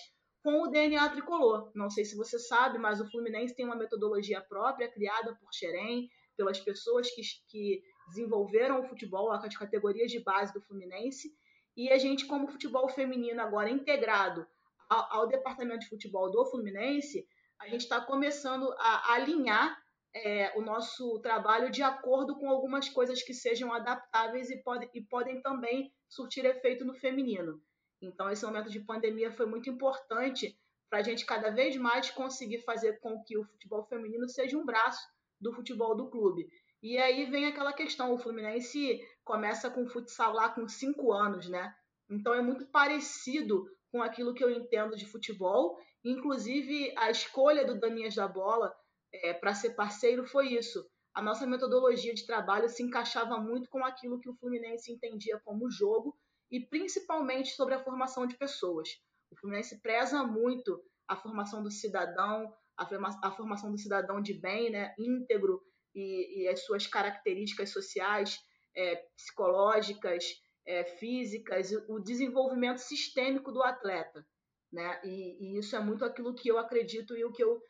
com 0.48 0.62
o 0.62 0.68
DNA 0.68 1.10
tricolor. 1.10 1.70
Não 1.74 1.90
sei 1.90 2.06
se 2.06 2.16
você 2.16 2.38
sabe, 2.38 2.78
mas 2.78 3.02
o 3.02 3.10
Fluminense 3.10 3.54
tem 3.54 3.66
uma 3.66 3.76
metodologia 3.76 4.40
própria 4.40 4.90
criada 4.90 5.34
por 5.34 5.52
Xerém, 5.52 6.08
pelas 6.38 6.58
pessoas 6.58 7.10
que, 7.10 7.20
que 7.48 7.82
desenvolveram 8.08 8.80
o 8.80 8.88
futebol, 8.88 9.30
as 9.30 9.54
categorias 9.54 10.10
de 10.10 10.20
base 10.20 10.54
do 10.54 10.62
Fluminense, 10.62 11.30
e 11.76 11.90
a 11.90 11.98
gente, 11.98 12.24
como 12.24 12.48
futebol 12.48 12.88
feminino 12.88 13.42
agora 13.42 13.68
integrado 13.68 14.46
ao, 14.88 15.18
ao 15.18 15.28
departamento 15.28 15.80
de 15.80 15.90
futebol 15.90 16.30
do 16.30 16.46
Fluminense, 16.46 17.28
a 17.60 17.68
gente 17.68 17.82
está 17.82 18.00
começando 18.00 18.74
a 18.78 19.12
alinhar 19.12 19.78
é, 20.14 20.58
o 20.58 20.62
nosso 20.62 21.20
trabalho 21.20 21.70
de 21.70 21.82
acordo 21.82 22.38
com 22.38 22.48
algumas 22.48 22.88
coisas 22.88 23.22
que 23.22 23.34
sejam 23.34 23.70
adaptáveis 23.70 24.48
e, 24.48 24.56
pode, 24.62 24.88
e 24.94 25.02
podem 25.02 25.42
também 25.42 25.92
surtir 26.08 26.46
efeito 26.46 26.86
no 26.86 26.94
feminino. 26.94 27.60
Então, 28.00 28.30
esse 28.30 28.44
momento 28.44 28.70
de 28.70 28.80
pandemia 28.80 29.32
foi 29.32 29.46
muito 29.46 29.68
importante 29.68 30.58
para 30.88 31.00
a 31.00 31.02
gente 31.02 31.26
cada 31.26 31.50
vez 31.50 31.76
mais 31.76 32.10
conseguir 32.10 32.60
fazer 32.60 32.98
com 33.00 33.22
que 33.22 33.36
o 33.36 33.44
futebol 33.44 33.84
feminino 33.84 34.28
seja 34.28 34.56
um 34.56 34.64
braço 34.64 35.06
do 35.40 35.52
futebol 35.52 35.94
do 35.94 36.08
clube. 36.08 36.48
E 36.82 36.96
aí 36.96 37.26
vem 37.26 37.46
aquela 37.46 37.72
questão, 37.72 38.14
o 38.14 38.18
Fluminense 38.18 39.00
começa 39.24 39.68
com 39.70 39.86
futsal 39.86 40.32
lá 40.32 40.48
com 40.48 40.68
cinco 40.68 41.12
anos, 41.12 41.48
né? 41.48 41.74
Então 42.08 42.32
é 42.32 42.40
muito 42.40 42.66
parecido 42.66 43.66
com 43.90 44.00
aquilo 44.00 44.32
que 44.32 44.42
eu 44.42 44.50
entendo 44.50 44.96
de 44.96 45.04
futebol. 45.04 45.78
Inclusive, 46.04 46.94
a 46.96 47.10
escolha 47.10 47.66
do 47.66 47.78
Danias 47.78 48.14
da 48.14 48.28
Bola 48.28 48.72
é, 49.12 49.34
para 49.34 49.54
ser 49.54 49.70
parceiro 49.70 50.24
foi 50.24 50.54
isso. 50.54 50.88
A 51.12 51.20
nossa 51.20 51.46
metodologia 51.46 52.14
de 52.14 52.24
trabalho 52.24 52.68
se 52.68 52.82
encaixava 52.82 53.38
muito 53.38 53.68
com 53.68 53.84
aquilo 53.84 54.20
que 54.20 54.30
o 54.30 54.34
Fluminense 54.36 54.92
entendia 54.92 55.40
como 55.44 55.70
jogo 55.70 56.16
e 56.50 56.60
principalmente 56.60 57.50
sobre 57.50 57.74
a 57.74 57.82
formação 57.82 58.26
de 58.26 58.36
pessoas. 58.36 58.88
O 59.30 59.36
Fluminense 59.36 59.80
preza 59.80 60.22
muito 60.24 60.82
a 61.06 61.16
formação 61.16 61.62
do 61.62 61.70
cidadão, 61.70 62.52
a, 62.76 63.30
formação 63.30 63.70
do 63.70 63.78
cidadão 63.78 64.20
de 64.20 64.34
bem, 64.34 64.70
né, 64.70 64.94
íntegro 64.98 65.62
e, 65.94 66.42
e 66.42 66.48
as 66.48 66.64
suas 66.64 66.86
características 66.86 67.70
sociais, 67.70 68.38
é, 68.76 68.96
psicológicas, 69.16 70.24
é, 70.66 70.84
físicas, 70.84 71.72
o 71.88 71.98
desenvolvimento 71.98 72.78
sistêmico 72.78 73.50
do 73.50 73.62
atleta. 73.62 74.24
Né? 74.70 75.00
E, 75.02 75.38
e, 75.40 75.58
isso 75.58 75.74
é 75.74 75.80
muito 75.80 76.04
aquilo 76.04 76.34
que 76.34 76.48
eu 76.48 76.58
acredito 76.58 77.16
e 77.16 77.24
o 77.24 77.32
que 77.32 77.42
eu 77.42 77.60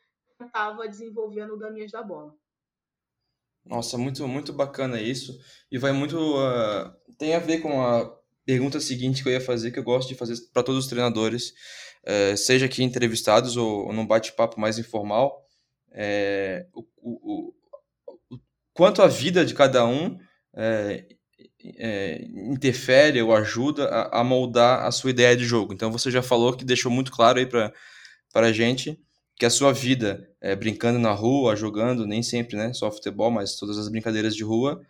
estava 0.41 0.87
desenvolvendo 0.87 1.53
o 1.53 1.57
Damias 1.57 1.91
da 1.91 2.03
Bola. 2.03 2.35
Nossa, 3.65 3.97
muito, 3.97 4.27
muito 4.27 4.51
bacana 4.51 5.01
isso. 5.01 5.37
E 5.71 5.77
vai 5.77 5.91
muito. 5.91 6.17
Uh, 6.17 7.15
tem 7.17 7.35
a 7.35 7.39
ver 7.39 7.61
com 7.61 7.81
a 7.81 8.18
pergunta 8.49 8.79
seguinte 8.79 9.21
que 9.21 9.29
eu 9.29 9.33
ia 9.33 9.39
fazer, 9.39 9.69
que 9.69 9.77
eu 9.77 9.83
gosto 9.83 10.09
de 10.09 10.15
fazer 10.15 10.33
para 10.51 10.63
todos 10.63 10.85
os 10.85 10.89
treinadores, 10.89 11.53
uh, 12.03 12.35
seja 12.35 12.65
aqui 12.65 12.83
entrevistados 12.83 13.55
ou, 13.55 13.85
ou 13.85 13.93
num 13.93 14.07
bate-papo 14.07 14.59
mais 14.59 14.79
informal. 14.79 15.45
É, 15.91 16.65
o, 16.73 16.83
o, 16.97 17.53
o, 18.31 18.39
quanto 18.73 19.03
a 19.03 19.07
vida 19.07 19.45
de 19.45 19.53
cada 19.53 19.85
um 19.85 20.17
é, 20.55 21.05
é, 21.77 22.23
interfere 22.51 23.21
ou 23.21 23.35
ajuda 23.35 23.85
a, 23.85 24.21
a, 24.21 24.23
moldar 24.23 24.83
a 24.83 24.91
sua 24.91 25.11
ideia 25.11 25.37
de 25.37 25.45
jogo. 25.45 25.71
Então 25.71 25.91
você 25.91 26.09
já 26.09 26.23
falou 26.23 26.57
que 26.57 26.65
deixou 26.65 26.91
muito 26.91 27.11
claro 27.11 27.37
aí 27.37 27.45
para 27.45 27.71
a 28.33 28.51
gente 28.51 28.99
que 29.37 29.45
a 29.45 29.49
sua 29.51 29.71
vida 29.71 30.27
é, 30.41 30.55
brincando 30.55 30.97
na 30.97 31.11
rua, 31.11 31.55
jogando, 31.55 32.07
nem 32.07 32.23
sempre 32.23 32.57
né, 32.57 32.73
só 32.73 32.91
futebol, 32.91 33.29
mas 33.29 33.57
todas 33.57 33.77
as 33.77 33.89
brincadeiras 33.89 34.35
de 34.35 34.43
rua, 34.43 34.81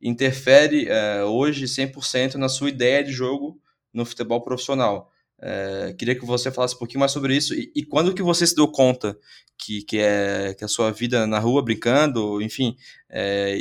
interfere 0.00 0.88
é, 0.88 1.24
hoje 1.24 1.64
100% 1.64 2.34
na 2.34 2.48
sua 2.48 2.68
ideia 2.68 3.02
de 3.02 3.12
jogo 3.12 3.60
no 3.92 4.04
futebol 4.04 4.40
profissional. 4.42 5.10
É, 5.38 5.94
queria 5.98 6.18
que 6.18 6.24
você 6.24 6.50
falasse 6.50 6.74
um 6.74 6.78
pouquinho 6.78 7.00
mais 7.00 7.12
sobre 7.12 7.36
isso 7.36 7.54
e, 7.54 7.70
e, 7.76 7.84
quando 7.84 8.14
que 8.14 8.22
você 8.22 8.46
se 8.46 8.56
deu 8.56 8.66
conta 8.66 9.18
que, 9.58 9.82
que, 9.82 9.98
é, 9.98 10.54
que 10.54 10.64
a 10.64 10.68
sua 10.68 10.90
vida 10.90 11.26
na 11.26 11.38
rua 11.38 11.62
brincando, 11.62 12.40
enfim, 12.40 12.74
é, 13.10 13.58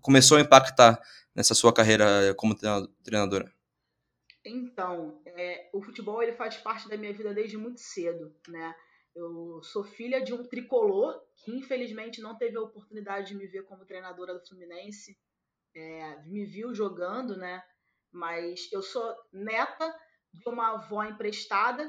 começou 0.00 0.38
a 0.38 0.40
impactar 0.40 1.00
nessa 1.34 1.54
sua 1.54 1.72
carreira 1.72 2.34
como 2.36 2.56
treinadora? 3.02 3.52
Então, 4.44 5.20
é, 5.24 5.70
o 5.72 5.80
futebol 5.80 6.22
ele 6.22 6.32
faz 6.32 6.56
parte 6.56 6.88
da 6.88 6.96
minha 6.96 7.12
vida 7.12 7.32
desde 7.32 7.56
muito 7.56 7.80
cedo, 7.80 8.34
né? 8.48 8.74
Eu 9.14 9.62
sou 9.62 9.84
filha 9.84 10.20
de 10.20 10.34
um 10.34 10.44
tricolor 10.44 11.22
que 11.36 11.52
infelizmente 11.52 12.20
não 12.20 12.36
teve 12.36 12.56
a 12.56 12.60
oportunidade 12.60 13.28
de 13.28 13.36
me 13.36 13.46
ver 13.46 13.62
como 13.62 13.84
treinadora 13.84 14.34
do 14.34 14.44
Fluminense, 14.44 15.16
é, 15.74 16.22
me 16.24 16.44
viu 16.44 16.74
jogando, 16.74 17.36
né? 17.36 17.62
Mas 18.12 18.70
eu 18.72 18.82
sou 18.82 19.14
neta 19.32 19.94
de 20.32 20.48
uma 20.48 20.74
avó 20.74 21.02
emprestada 21.04 21.84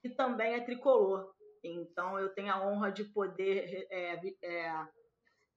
que 0.00 0.10
também 0.10 0.54
é 0.54 0.60
tricolor. 0.60 1.34
Então 1.64 2.18
eu 2.18 2.32
tenho 2.34 2.52
a 2.52 2.66
honra 2.66 2.90
de 2.90 3.04
poder 3.04 3.86
é, 3.90 4.20
é, 4.42 4.86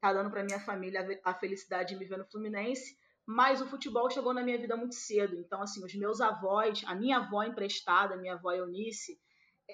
tá 0.02 0.14
dando 0.14 0.32
para 0.32 0.44
minha 0.44 0.60
família 0.60 1.06
a 1.24 1.34
felicidade 1.34 1.90
de 1.90 2.00
me 2.00 2.06
ver 2.06 2.18
no 2.18 2.30
Fluminense 2.30 2.98
mas 3.32 3.62
o 3.62 3.68
futebol 3.68 4.10
chegou 4.10 4.34
na 4.34 4.42
minha 4.42 4.58
vida 4.58 4.76
muito 4.76 4.96
cedo. 4.96 5.36
Então, 5.36 5.62
assim, 5.62 5.86
os 5.86 5.94
meus 5.94 6.20
avós, 6.20 6.82
a 6.88 6.96
minha 6.96 7.18
avó 7.18 7.44
emprestada, 7.44 8.18
minha 8.18 8.34
avó 8.34 8.52
Eunice, 8.52 9.20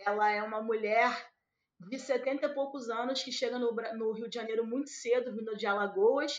ela 0.06 0.30
é 0.30 0.44
uma 0.44 0.62
mulher 0.62 1.25
de 1.88 1.98
70 1.98 2.48
e 2.48 2.54
poucos 2.54 2.89
anos 2.89 3.24
que 3.24 3.32
chega 3.32 3.58
no, 3.58 3.74
no 3.98 4.12
Rio 4.12 4.27
de 4.27 4.36
Janeiro 4.36 4.68
muito 4.68 4.89
cedo, 4.89 5.34
vindo 5.34 5.56
de 5.56 5.65
Alagoas, 5.65 6.38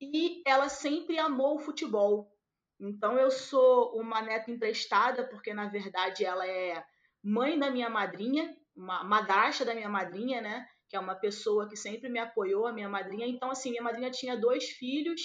e 0.00 0.42
ela 0.46 0.68
sempre 0.68 1.18
amou 1.18 1.56
o 1.56 1.60
futebol. 1.60 2.32
Então, 2.80 3.18
eu 3.18 3.30
sou 3.30 3.98
uma 3.98 4.22
neta 4.22 4.50
emprestada, 4.50 5.24
porque 5.28 5.52
na 5.52 5.68
verdade 5.68 6.24
ela 6.24 6.46
é 6.46 6.84
mãe 7.22 7.58
da 7.58 7.70
minha 7.70 7.90
madrinha, 7.90 8.56
uma 8.76 9.02
madrasta 9.02 9.64
da 9.64 9.74
minha 9.74 9.88
madrinha, 9.88 10.40
né? 10.40 10.66
Que 10.88 10.96
é 10.96 11.00
uma 11.00 11.16
pessoa 11.16 11.68
que 11.68 11.76
sempre 11.76 12.08
me 12.08 12.20
apoiou, 12.20 12.66
a 12.66 12.72
minha 12.72 12.88
madrinha. 12.88 13.26
Então, 13.26 13.50
assim, 13.50 13.70
minha 13.70 13.82
madrinha 13.82 14.10
tinha 14.10 14.36
dois 14.36 14.70
filhos 14.70 15.22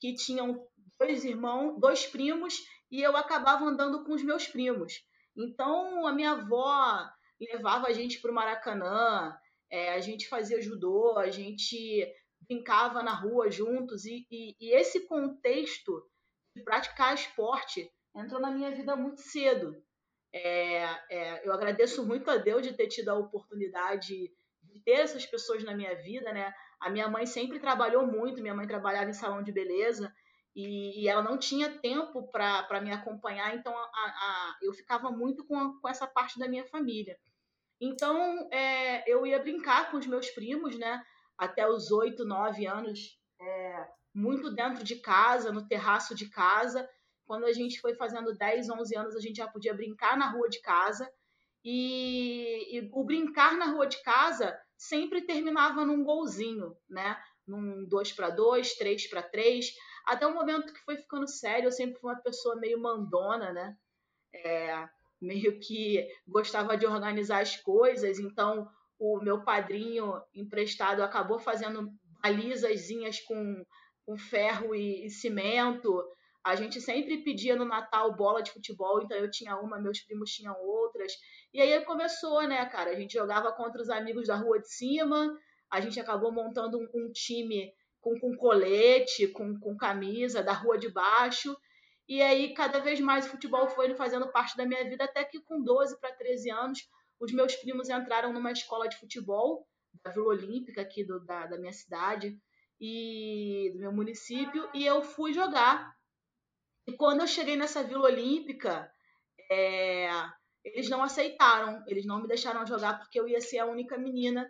que 0.00 0.14
tinham 0.14 0.66
dois 0.98 1.24
irmãos, 1.24 1.78
dois 1.78 2.06
primos, 2.06 2.54
e 2.90 3.02
eu 3.02 3.16
acabava 3.16 3.64
andando 3.64 4.04
com 4.04 4.14
os 4.14 4.22
meus 4.22 4.46
primos. 4.46 5.04
Então, 5.36 6.06
a 6.06 6.12
minha 6.12 6.32
avó 6.32 7.06
levava 7.40 7.88
a 7.88 7.92
gente 7.92 8.20
para 8.20 8.30
o 8.30 8.34
Maracanã, 8.34 9.36
é, 9.70 9.92
a 9.92 10.00
gente 10.00 10.28
fazia 10.28 10.60
judô, 10.60 11.16
a 11.18 11.30
gente 11.30 12.06
brincava 12.48 13.02
na 13.02 13.12
rua 13.12 13.50
juntos, 13.50 14.06
e, 14.06 14.26
e, 14.30 14.56
e 14.58 14.74
esse 14.74 15.06
contexto 15.06 16.02
de 16.56 16.62
praticar 16.62 17.14
esporte 17.14 17.90
entrou 18.16 18.40
na 18.40 18.50
minha 18.50 18.70
vida 18.70 18.96
muito 18.96 19.20
cedo. 19.20 19.76
É, 20.32 20.82
é, 21.10 21.46
eu 21.46 21.52
agradeço 21.52 22.04
muito 22.06 22.30
a 22.30 22.36
Deus 22.36 22.62
de 22.62 22.72
ter 22.72 22.88
tido 22.88 23.10
a 23.10 23.14
oportunidade 23.14 24.30
de 24.62 24.80
ter 24.80 24.92
essas 24.92 25.24
pessoas 25.24 25.62
na 25.64 25.74
minha 25.74 25.94
vida, 25.94 26.32
né? 26.32 26.52
A 26.80 26.90
minha 26.90 27.08
mãe 27.08 27.26
sempre 27.26 27.58
trabalhou 27.58 28.06
muito, 28.06 28.42
minha 28.42 28.54
mãe 28.54 28.66
trabalhava 28.66 29.10
em 29.10 29.14
salão 29.14 29.42
de 29.42 29.52
beleza 29.52 30.12
e, 30.54 31.02
e 31.02 31.08
ela 31.08 31.22
não 31.22 31.38
tinha 31.38 31.78
tempo 31.78 32.28
para 32.30 32.80
me 32.80 32.92
acompanhar, 32.92 33.54
então 33.54 33.76
a, 33.76 33.82
a, 33.82 34.58
eu 34.62 34.72
ficava 34.72 35.10
muito 35.10 35.44
com, 35.46 35.58
a, 35.58 35.80
com 35.80 35.88
essa 35.88 36.06
parte 36.06 36.38
da 36.38 36.48
minha 36.48 36.66
família. 36.66 37.18
Então 37.80 38.48
é, 38.52 39.10
eu 39.10 39.26
ia 39.26 39.38
brincar 39.38 39.90
com 39.90 39.96
os 39.96 40.06
meus 40.06 40.28
primos, 40.30 40.76
né? 40.78 41.02
Até 41.38 41.68
os 41.68 41.90
oito, 41.92 42.24
nove 42.24 42.66
anos, 42.66 43.18
é, 43.40 43.88
muito 44.12 44.50
dentro 44.50 44.82
de 44.82 44.96
casa, 44.96 45.52
no 45.52 45.66
terraço 45.66 46.14
de 46.14 46.28
casa. 46.28 46.88
Quando 47.24 47.44
a 47.44 47.52
gente 47.52 47.80
foi 47.80 47.94
fazendo 47.94 48.36
10, 48.36 48.68
11 48.68 48.96
anos, 48.96 49.16
a 49.16 49.20
gente 49.20 49.36
já 49.36 49.46
podia 49.46 49.72
brincar 49.72 50.16
na 50.16 50.30
rua 50.30 50.48
de 50.48 50.60
casa. 50.60 51.08
E, 51.64 52.76
e 52.76 52.90
o 52.92 53.04
brincar 53.04 53.56
na 53.56 53.66
rua 53.66 53.86
de 53.86 54.02
casa 54.02 54.58
sempre 54.76 55.22
terminava 55.22 55.84
num 55.84 56.02
golzinho, 56.02 56.76
né? 56.88 57.16
Num 57.46 57.86
2 57.86 58.12
para 58.12 58.30
2, 58.30 58.74
3 58.74 59.08
para 59.08 59.22
3, 59.22 59.72
até 60.08 60.26
o 60.26 60.34
momento 60.34 60.72
que 60.72 60.84
foi 60.84 60.96
ficando 60.96 61.28
sério, 61.28 61.66
eu 61.66 61.72
sempre 61.72 62.00
fui 62.00 62.10
uma 62.10 62.20
pessoa 62.20 62.56
meio 62.56 62.80
mandona, 62.80 63.52
né? 63.52 63.76
É, 64.32 64.88
meio 65.20 65.58
que 65.60 66.06
gostava 66.26 66.76
de 66.76 66.86
organizar 66.86 67.40
as 67.40 67.56
coisas, 67.56 68.18
então 68.18 68.70
o 68.98 69.20
meu 69.20 69.44
padrinho 69.44 70.20
emprestado 70.34 71.02
acabou 71.02 71.38
fazendo 71.38 71.88
balizazinhas 72.22 73.20
com, 73.20 73.64
com 74.04 74.18
ferro 74.18 74.74
e, 74.74 75.06
e 75.06 75.10
cimento. 75.10 76.04
A 76.44 76.54
gente 76.54 76.80
sempre 76.80 77.22
pedia 77.22 77.54
no 77.54 77.64
Natal 77.64 78.14
bola 78.14 78.42
de 78.42 78.50
futebol, 78.50 79.02
então 79.02 79.16
eu 79.16 79.30
tinha 79.30 79.56
uma, 79.56 79.80
meus 79.80 80.00
primos 80.00 80.30
tinham 80.30 80.54
outras. 80.60 81.12
E 81.52 81.60
aí 81.60 81.84
começou, 81.84 82.42
né, 82.42 82.64
cara? 82.66 82.90
A 82.90 82.94
gente 82.94 83.12
jogava 83.12 83.52
contra 83.52 83.80
os 83.80 83.90
amigos 83.90 84.26
da 84.26 84.36
rua 84.36 84.58
de 84.58 84.68
cima, 84.68 85.36
a 85.70 85.80
gente 85.80 86.00
acabou 86.00 86.32
montando 86.32 86.78
um, 86.78 86.88
um 86.94 87.12
time 87.12 87.72
com, 88.00 88.18
com 88.18 88.36
colete, 88.36 89.28
com, 89.28 89.58
com 89.58 89.76
camisa, 89.76 90.42
da 90.42 90.52
rua 90.52 90.78
de 90.78 90.90
baixo. 90.90 91.56
E 92.08 92.22
aí, 92.22 92.54
cada 92.54 92.78
vez 92.78 92.98
mais 93.00 93.26
o 93.26 93.30
futebol 93.30 93.68
foi 93.68 93.94
fazendo 93.94 94.32
parte 94.32 94.56
da 94.56 94.64
minha 94.64 94.88
vida, 94.88 95.04
até 95.04 95.24
que 95.24 95.40
com 95.40 95.62
12 95.62 96.00
para 96.00 96.14
13 96.14 96.50
anos, 96.50 96.78
os 97.20 97.32
meus 97.32 97.54
primos 97.56 97.88
entraram 97.88 98.32
numa 98.32 98.52
escola 98.52 98.88
de 98.88 98.98
futebol, 98.98 99.66
da 100.02 100.10
Vila 100.10 100.28
Olímpica, 100.28 100.82
aqui 100.82 101.04
do, 101.04 101.24
da, 101.24 101.46
da 101.46 101.58
minha 101.58 101.72
cidade, 101.72 102.38
e 102.80 103.70
do 103.72 103.80
meu 103.80 103.92
município, 103.92 104.68
e 104.72 104.86
eu 104.86 105.02
fui 105.02 105.32
jogar. 105.32 105.92
E 106.86 106.92
quando 106.92 107.20
eu 107.20 107.26
cheguei 107.26 107.56
nessa 107.56 107.82
Vila 107.82 108.04
Olímpica, 108.04 108.90
é, 109.50 110.08
eles 110.64 110.88
não 110.88 111.02
aceitaram, 111.02 111.82
eles 111.86 112.06
não 112.06 112.20
me 112.22 112.28
deixaram 112.28 112.66
jogar 112.66 112.98
porque 112.98 113.18
eu 113.18 113.26
ia 113.26 113.40
ser 113.40 113.58
a 113.58 113.66
única 113.66 113.98
menina 113.98 114.48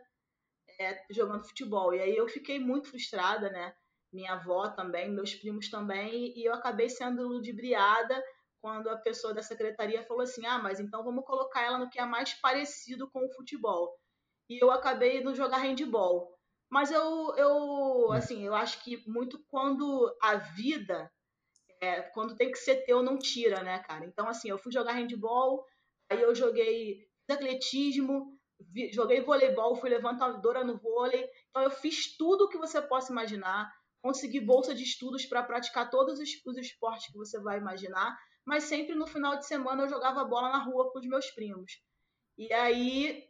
é, 0.78 1.02
jogando 1.10 1.46
futebol. 1.46 1.94
E 1.94 2.00
aí 2.00 2.16
eu 2.16 2.28
fiquei 2.28 2.58
muito 2.58 2.90
frustrada, 2.90 3.50
né? 3.50 3.74
Minha 4.12 4.34
avó 4.34 4.68
também, 4.68 5.10
meus 5.10 5.34
primos 5.34 5.68
também, 5.68 6.32
e 6.36 6.44
eu 6.44 6.54
acabei 6.54 6.88
sendo 6.88 7.26
ludibriada 7.28 8.22
quando 8.60 8.88
a 8.88 8.96
pessoa 8.96 9.34
da 9.34 9.42
secretaria 9.42 10.02
falou 10.04 10.22
assim: 10.22 10.46
ah, 10.46 10.58
mas 10.58 10.80
então 10.80 11.04
vamos 11.04 11.24
colocar 11.24 11.62
ela 11.62 11.78
no 11.78 11.90
que 11.90 11.98
é 11.98 12.04
mais 12.04 12.34
parecido 12.34 13.10
com 13.10 13.24
o 13.24 13.32
futebol. 13.32 13.94
E 14.48 14.62
eu 14.62 14.70
acabei 14.70 15.22
no 15.22 15.34
jogar 15.34 15.58
handball. 15.58 16.34
Mas 16.70 16.90
eu, 16.90 17.34
eu, 17.36 18.08
hum. 18.08 18.12
assim, 18.12 18.44
eu 18.44 18.54
acho 18.54 18.82
que 18.82 19.02
muito 19.08 19.42
quando 19.48 20.14
a 20.22 20.36
vida, 20.36 21.10
é, 21.80 22.02
quando 22.02 22.36
tem 22.36 22.50
que 22.50 22.58
ser 22.58 22.84
teu, 22.84 23.02
não 23.02 23.18
tira, 23.18 23.62
né, 23.62 23.78
cara? 23.80 24.04
Então, 24.04 24.28
assim, 24.28 24.48
eu 24.50 24.58
fui 24.58 24.72
jogar 24.72 24.92
handball, 24.92 25.64
aí 26.10 26.20
eu 26.20 26.34
joguei 26.34 27.06
atletismo, 27.30 28.38
joguei 28.92 29.20
voleibol, 29.20 29.76
fui 29.76 29.90
levantadora 29.90 30.64
no 30.64 30.78
vôlei. 30.78 31.28
Então 31.50 31.62
eu 31.62 31.70
fiz 31.70 32.16
tudo 32.16 32.44
o 32.44 32.48
que 32.48 32.58
você 32.58 32.80
possa 32.80 33.12
imaginar. 33.12 33.72
Consegui 34.02 34.40
bolsa 34.40 34.74
de 34.74 34.82
estudos 34.82 35.26
para 35.26 35.42
praticar 35.42 35.90
todos 35.90 36.18
os, 36.18 36.28
os 36.46 36.56
esportes 36.56 37.10
que 37.10 37.18
você 37.18 37.38
vai 37.40 37.58
imaginar, 37.58 38.16
mas 38.48 38.64
sempre 38.64 38.94
no 38.94 39.06
final 39.06 39.36
de 39.36 39.46
semana 39.46 39.82
eu 39.82 39.88
jogava 39.88 40.24
bola 40.24 40.48
na 40.48 40.58
rua 40.58 40.90
com 40.90 40.98
os 40.98 41.06
meus 41.06 41.30
primos. 41.30 41.80
E 42.38 42.50
aí, 42.52 43.24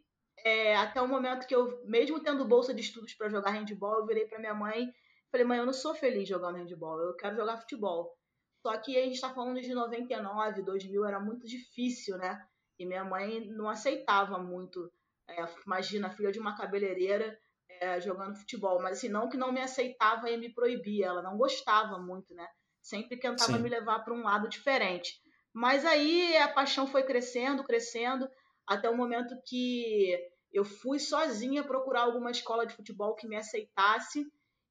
é, 0.44 0.76
até 0.76 1.02
o 1.02 1.08
momento 1.08 1.46
que 1.46 1.54
eu, 1.54 1.84
mesmo 1.84 2.22
tendo 2.22 2.44
bolsa 2.44 2.72
de 2.72 2.82
estudos 2.82 3.14
para 3.14 3.28
jogar 3.28 3.50
handball, 3.50 3.98
eu 3.98 4.06
virei 4.06 4.26
para 4.26 4.38
minha 4.38 4.54
mãe 4.54 4.88
falei: 5.30 5.44
mãe, 5.44 5.58
eu 5.58 5.66
não 5.66 5.72
sou 5.72 5.94
feliz 5.94 6.28
jogando 6.28 6.56
handball, 6.56 7.00
eu 7.00 7.16
quero 7.16 7.37
jogar 7.37 7.58
futebol. 7.58 8.16
Só 8.64 8.76
que 8.78 8.96
a 8.96 9.02
gente 9.02 9.14
está 9.14 9.32
falando 9.34 9.60
de 9.60 9.75
99, 9.75 10.62
2000, 10.62 11.04
era 11.04 11.20
muito 11.20 11.46
difícil, 11.46 12.16
né? 12.16 12.40
E 12.78 12.87
minha 12.87 13.04
mãe 13.04 13.46
não 13.48 13.68
aceitava 13.68 14.38
muito. 14.38 14.90
É, 15.28 15.44
imagina, 15.66 16.10
filha 16.10 16.32
de 16.32 16.38
uma 16.38 16.56
cabeleireira 16.56 17.38
é, 17.68 18.00
jogando 18.00 18.37
futebol. 18.37 18.80
Mas 18.80 18.98
assim, 18.98 19.08
não 19.08 19.28
que 19.28 19.37
não 19.37 19.52
me 19.52 19.60
aceitava 19.60 20.30
e 20.30 20.37
me 20.37 20.52
proibia. 20.52 21.06
Ela 21.06 21.22
não 21.22 21.37
gostava 21.37 21.98
muito, 21.98 22.34
né? 22.34 22.48
Sempre 22.88 23.18
tentava 23.18 23.52
Sim. 23.52 23.59
me 23.59 23.68
levar 23.68 23.99
para 23.99 24.14
um 24.14 24.23
lado 24.23 24.49
diferente. 24.49 25.21
Mas 25.52 25.85
aí 25.85 26.35
a 26.38 26.49
paixão 26.49 26.87
foi 26.87 27.02
crescendo, 27.02 27.62
crescendo, 27.62 28.26
até 28.66 28.88
o 28.88 28.97
momento 28.97 29.37
que 29.47 30.18
eu 30.50 30.64
fui 30.64 30.99
sozinha 30.99 31.62
procurar 31.62 32.04
alguma 32.04 32.30
escola 32.30 32.66
de 32.66 32.75
futebol 32.75 33.14
que 33.14 33.28
me 33.28 33.37
aceitasse. 33.37 34.25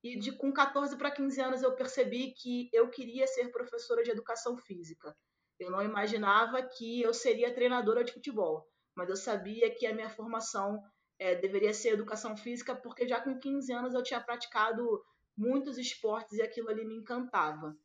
E 0.04 0.18
de 0.18 0.32
com 0.32 0.52
14 0.52 0.98
para 0.98 1.12
15 1.12 1.42
anos 1.42 1.62
eu 1.62 1.76
percebi 1.76 2.34
que 2.34 2.70
eu 2.74 2.90
queria 2.90 3.28
ser 3.28 3.52
professora 3.52 4.02
de 4.02 4.10
educação 4.10 4.58
física. 4.58 5.16
Eu 5.60 5.70
não 5.70 5.84
imaginava 5.84 6.64
que 6.64 7.02
eu 7.02 7.14
seria 7.14 7.54
treinadora 7.54 8.04
de 8.04 8.14
futebol, 8.14 8.68
mas 8.96 9.10
eu 9.10 9.16
sabia 9.16 9.70
que 9.70 9.86
a 9.86 9.94
minha 9.94 10.10
formação 10.10 10.82
é, 11.20 11.36
deveria 11.36 11.74
ser 11.74 11.90
educação 11.90 12.36
física, 12.36 12.76
porque 12.76 13.08
já 13.08 13.22
com 13.22 13.40
15 13.40 13.72
anos 13.74 13.94
eu 13.94 14.02
tinha 14.02 14.22
praticado 14.22 15.04
muitos 15.36 15.78
esportes 15.78 16.40
e 16.40 16.42
aquilo 16.42 16.70
ali 16.70 16.84
me 16.84 16.96
encantava. 16.96 17.76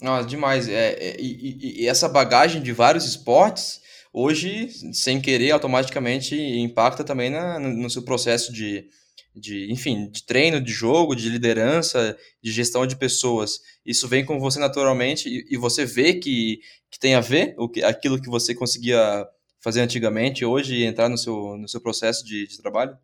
Nossa, 0.00 0.28
demais. 0.28 0.68
É, 0.68 0.92
é 0.92 1.16
e, 1.20 1.82
e, 1.82 1.86
essa 1.86 2.08
bagagem 2.08 2.62
de 2.62 2.72
vários 2.72 3.04
esportes, 3.04 3.80
hoje, 4.12 4.68
sem 4.92 5.20
querer, 5.20 5.52
automaticamente 5.52 6.36
impacta 6.36 7.02
também 7.02 7.30
na, 7.30 7.58
no, 7.58 7.70
no 7.70 7.90
seu 7.90 8.02
processo 8.02 8.52
de, 8.52 8.88
de, 9.34 9.70
enfim, 9.72 10.10
de 10.10 10.24
treino, 10.24 10.60
de 10.60 10.72
jogo, 10.72 11.14
de 11.14 11.28
liderança, 11.28 12.16
de 12.42 12.52
gestão 12.52 12.86
de 12.86 12.96
pessoas. 12.96 13.60
Isso 13.84 14.08
vem 14.08 14.24
com 14.24 14.38
você 14.38 14.58
naturalmente 14.58 15.28
e, 15.28 15.54
e 15.54 15.56
você 15.56 15.84
vê 15.84 16.14
que, 16.14 16.60
que 16.90 16.98
tem 16.98 17.14
a 17.14 17.20
ver 17.20 17.54
o 17.58 17.68
que, 17.68 17.82
aquilo 17.82 18.20
que 18.20 18.28
você 18.28 18.54
conseguia 18.54 19.26
fazer 19.60 19.80
antigamente 19.80 20.44
hoje 20.44 20.84
entrar 20.84 21.08
no 21.08 21.18
seu, 21.18 21.56
no 21.56 21.68
seu 21.68 21.80
processo 21.80 22.24
de, 22.24 22.46
de 22.46 22.58
trabalho? 22.58 22.96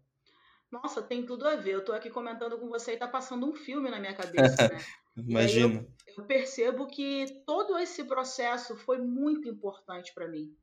Nossa, 0.70 1.02
tem 1.02 1.26
tudo 1.26 1.46
a 1.46 1.54
ver. 1.54 1.74
Eu 1.74 1.80
estou 1.80 1.94
aqui 1.94 2.08
comentando 2.08 2.56
com 2.58 2.68
você 2.68 2.92
e 2.92 2.94
está 2.94 3.06
passando 3.06 3.46
um 3.46 3.54
filme 3.54 3.90
na 3.90 4.00
minha 4.00 4.14
cabeça, 4.14 4.68
né? 4.68 4.80
Imagino. 5.28 5.86
Eu, 6.16 6.24
percebo 6.24 6.86
que 6.86 7.42
todo 7.46 7.78
esse 7.78 8.04
processo 8.04 8.76
foi 8.76 8.98
muito 8.98 9.48
importante 9.48 10.12
para 10.14 10.28
mim. 10.28 10.56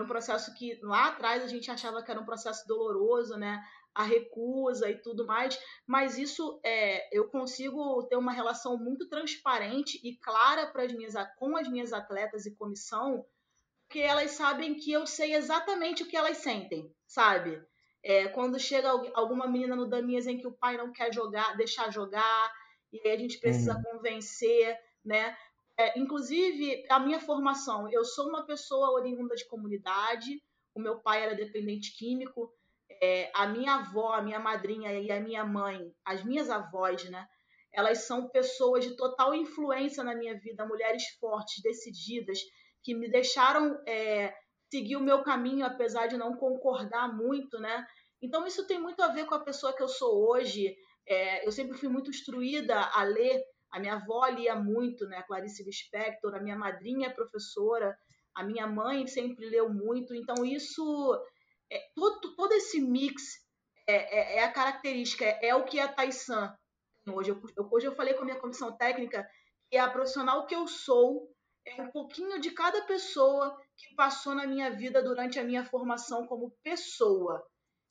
Um 0.00 0.06
processo 0.06 0.54
que 0.54 0.80
lá 0.82 1.08
atrás 1.08 1.42
a 1.42 1.46
gente 1.46 1.70
achava 1.70 2.02
que 2.02 2.10
era 2.10 2.20
um 2.20 2.24
processo 2.24 2.66
doloroso, 2.66 3.36
né? 3.36 3.62
a 3.94 4.02
recusa 4.04 4.90
e 4.90 4.96
tudo 4.96 5.26
mais, 5.26 5.58
mas 5.86 6.16
isso 6.16 6.60
é, 6.64 7.16
eu 7.16 7.28
consigo 7.28 8.02
ter 8.04 8.16
uma 8.16 8.32
relação 8.32 8.76
muito 8.76 9.08
transparente 9.08 10.00
e 10.02 10.16
clara 10.16 10.66
para 10.66 10.84
as 10.84 10.92
minhas, 10.92 11.14
com 11.36 11.56
as 11.56 11.68
minhas 11.68 11.92
atletas 11.92 12.46
e 12.46 12.54
comissão, 12.54 13.24
porque 13.86 14.00
elas 14.00 14.30
sabem 14.30 14.74
que 14.74 14.90
eu 14.90 15.06
sei 15.06 15.34
exatamente 15.34 16.02
o 16.02 16.06
que 16.06 16.16
elas 16.16 16.38
sentem, 16.38 16.90
sabe? 17.06 17.62
É, 18.02 18.28
quando 18.28 18.58
chega 18.58 18.88
alguma 19.14 19.46
menina 19.46 19.76
no 19.76 19.86
Damias 19.86 20.26
em 20.26 20.38
que 20.38 20.46
o 20.46 20.52
pai 20.52 20.76
não 20.76 20.90
quer 20.90 21.12
jogar, 21.12 21.56
deixar 21.56 21.92
jogar, 21.92 22.52
e 22.92 23.00
aí 23.08 23.14
a 23.14 23.18
gente 23.18 23.38
precisa 23.38 23.74
uhum. 23.74 23.82
convencer, 23.82 24.76
né? 25.04 25.36
É, 25.78 25.98
inclusive, 25.98 26.84
a 26.88 27.00
minha 27.00 27.18
formação, 27.18 27.90
eu 27.90 28.04
sou 28.04 28.28
uma 28.28 28.44
pessoa 28.44 28.90
oriunda 28.90 29.34
de 29.34 29.46
comunidade, 29.46 30.42
o 30.74 30.80
meu 30.80 31.00
pai 31.00 31.22
era 31.22 31.34
dependente 31.34 31.96
químico, 31.96 32.52
é, 33.00 33.30
a 33.34 33.46
minha 33.46 33.76
avó, 33.76 34.12
a 34.12 34.22
minha 34.22 34.38
madrinha 34.38 34.92
e 34.92 35.10
a 35.10 35.20
minha 35.20 35.44
mãe, 35.44 35.92
as 36.04 36.22
minhas 36.24 36.50
avós, 36.50 37.08
né? 37.08 37.26
Elas 37.72 38.04
são 38.04 38.28
pessoas 38.28 38.84
de 38.84 38.94
total 38.96 39.34
influência 39.34 40.04
na 40.04 40.14
minha 40.14 40.38
vida, 40.38 40.66
mulheres 40.66 41.02
fortes, 41.18 41.62
decididas, 41.62 42.38
que 42.82 42.94
me 42.94 43.10
deixaram 43.10 43.80
é, 43.88 44.34
seguir 44.70 44.96
o 44.96 45.02
meu 45.02 45.22
caminho, 45.22 45.64
apesar 45.64 46.06
de 46.06 46.16
não 46.16 46.36
concordar 46.36 47.14
muito, 47.16 47.58
né? 47.58 47.86
Então 48.20 48.46
isso 48.46 48.66
tem 48.66 48.78
muito 48.78 49.02
a 49.02 49.08
ver 49.08 49.26
com 49.26 49.34
a 49.34 49.44
pessoa 49.44 49.74
que 49.74 49.82
eu 49.82 49.88
sou 49.88 50.30
hoje. 50.30 50.76
É, 51.06 51.46
eu 51.46 51.52
sempre 51.52 51.76
fui 51.76 51.88
muito 51.88 52.10
instruída 52.10 52.80
a 52.80 53.02
ler. 53.02 53.42
A 53.72 53.80
minha 53.80 53.94
avó 53.94 54.26
lia 54.26 54.54
muito, 54.54 55.06
né? 55.06 55.22
Clarice 55.22 55.64
Lispector, 55.64 56.34
a 56.34 56.40
minha 56.40 56.56
madrinha 56.56 57.08
é 57.08 57.10
professora, 57.10 57.96
a 58.34 58.44
minha 58.44 58.66
mãe 58.66 59.06
sempre 59.06 59.48
leu 59.48 59.68
muito. 59.68 60.14
Então 60.14 60.44
isso 60.44 61.20
é, 61.70 61.80
todo, 61.94 62.34
todo 62.36 62.52
esse 62.52 62.80
mix 62.80 63.22
é, 63.86 63.94
é, 63.94 64.36
é 64.38 64.44
a 64.44 64.52
característica, 64.52 65.24
é, 65.24 65.48
é, 65.48 65.54
o 65.54 65.64
que 65.64 65.80
a 65.80 65.88
Taisan 65.88 66.54
hoje. 67.08 67.30
Eu, 67.30 67.68
hoje 67.70 67.86
eu 67.86 67.94
falei 67.94 68.14
com 68.14 68.22
a 68.22 68.24
minha 68.24 68.40
comissão 68.40 68.76
técnica 68.76 69.28
que 69.70 69.76
a 69.76 69.90
profissional 69.90 70.46
que 70.46 70.54
eu 70.54 70.66
sou 70.66 71.32
é 71.64 71.80
um 71.80 71.90
pouquinho 71.90 72.40
de 72.40 72.50
cada 72.50 72.82
pessoa 72.82 73.56
que 73.76 73.94
passou 73.94 74.34
na 74.34 74.46
minha 74.46 74.70
vida 74.70 75.02
durante 75.02 75.38
a 75.38 75.44
minha 75.44 75.64
formação 75.64 76.26
como 76.26 76.56
pessoa. 76.62 77.42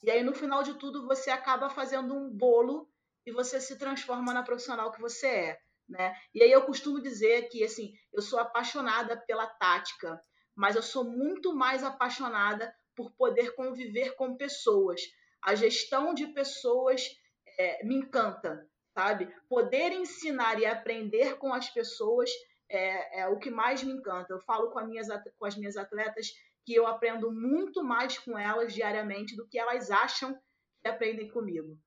E 0.03 0.11
aí, 0.11 0.23
no 0.23 0.33
final 0.33 0.63
de 0.63 0.73
tudo, 0.75 1.05
você 1.05 1.29
acaba 1.29 1.69
fazendo 1.69 2.13
um 2.13 2.29
bolo 2.29 2.90
e 3.25 3.31
você 3.31 3.59
se 3.59 3.77
transforma 3.77 4.33
na 4.33 4.43
profissional 4.43 4.91
que 4.91 5.01
você 5.01 5.27
é. 5.27 5.59
Né? 5.87 6.15
E 6.33 6.41
aí 6.41 6.51
eu 6.51 6.63
costumo 6.63 7.01
dizer 7.01 7.49
que 7.49 7.63
assim, 7.63 7.93
eu 8.13 8.21
sou 8.21 8.39
apaixonada 8.39 9.17
pela 9.17 9.45
tática, 9.45 10.21
mas 10.55 10.75
eu 10.75 10.81
sou 10.81 11.03
muito 11.03 11.53
mais 11.53 11.83
apaixonada 11.83 12.73
por 12.95 13.11
poder 13.11 13.55
conviver 13.55 14.15
com 14.15 14.37
pessoas. 14.37 15.01
A 15.41 15.55
gestão 15.55 16.13
de 16.13 16.27
pessoas 16.27 17.09
é, 17.57 17.83
me 17.85 17.95
encanta, 17.95 18.67
sabe? 18.93 19.33
Poder 19.49 19.91
ensinar 19.91 20.59
e 20.59 20.65
aprender 20.65 21.37
com 21.37 21.53
as 21.53 21.69
pessoas 21.69 22.29
é, 22.69 23.21
é, 23.21 23.27
o 23.27 23.37
que 23.37 23.49
mais 23.49 23.83
me 23.83 23.91
encanta. 23.91 24.31
Eu 24.31 24.39
falo 24.41 24.71
com, 24.71 24.79
minhas, 24.85 25.07
com 25.37 25.45
as 25.45 25.57
minhas 25.57 25.77
atletas 25.77 26.31
que 26.65 26.73
eu 26.73 26.87
aprendo 26.87 27.31
muito 27.31 27.83
mais 27.83 28.17
com 28.19 28.37
elas 28.37 28.73
diariamente 28.73 29.35
do 29.35 29.47
que 29.47 29.57
elas 29.57 29.91
acham 29.91 30.37
que 30.81 30.87
aprendem 30.87 31.29
comigo. 31.29 31.77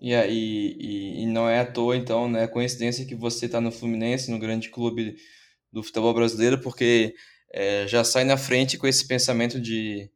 E, 0.00 0.14
e, 0.14 1.22
e 1.22 1.26
não 1.26 1.48
é 1.48 1.60
à 1.60 1.66
toa, 1.66 1.96
então, 1.96 2.28
né? 2.28 2.46
Coincidência 2.46 3.04
que 3.04 3.14
você 3.14 3.46
está 3.46 3.60
no 3.60 3.70
Fluminense, 3.70 4.30
no 4.30 4.38
grande 4.38 4.70
clube 4.70 5.16
do 5.72 5.82
futebol 5.82 6.14
brasileiro, 6.14 6.60
porque 6.60 7.14
é, 7.52 7.86
já 7.86 8.02
sai 8.04 8.24
na 8.24 8.36
frente 8.36 8.78
com 8.78 8.86
esse 8.86 9.06
pensamento 9.06 9.60
de 9.60 10.10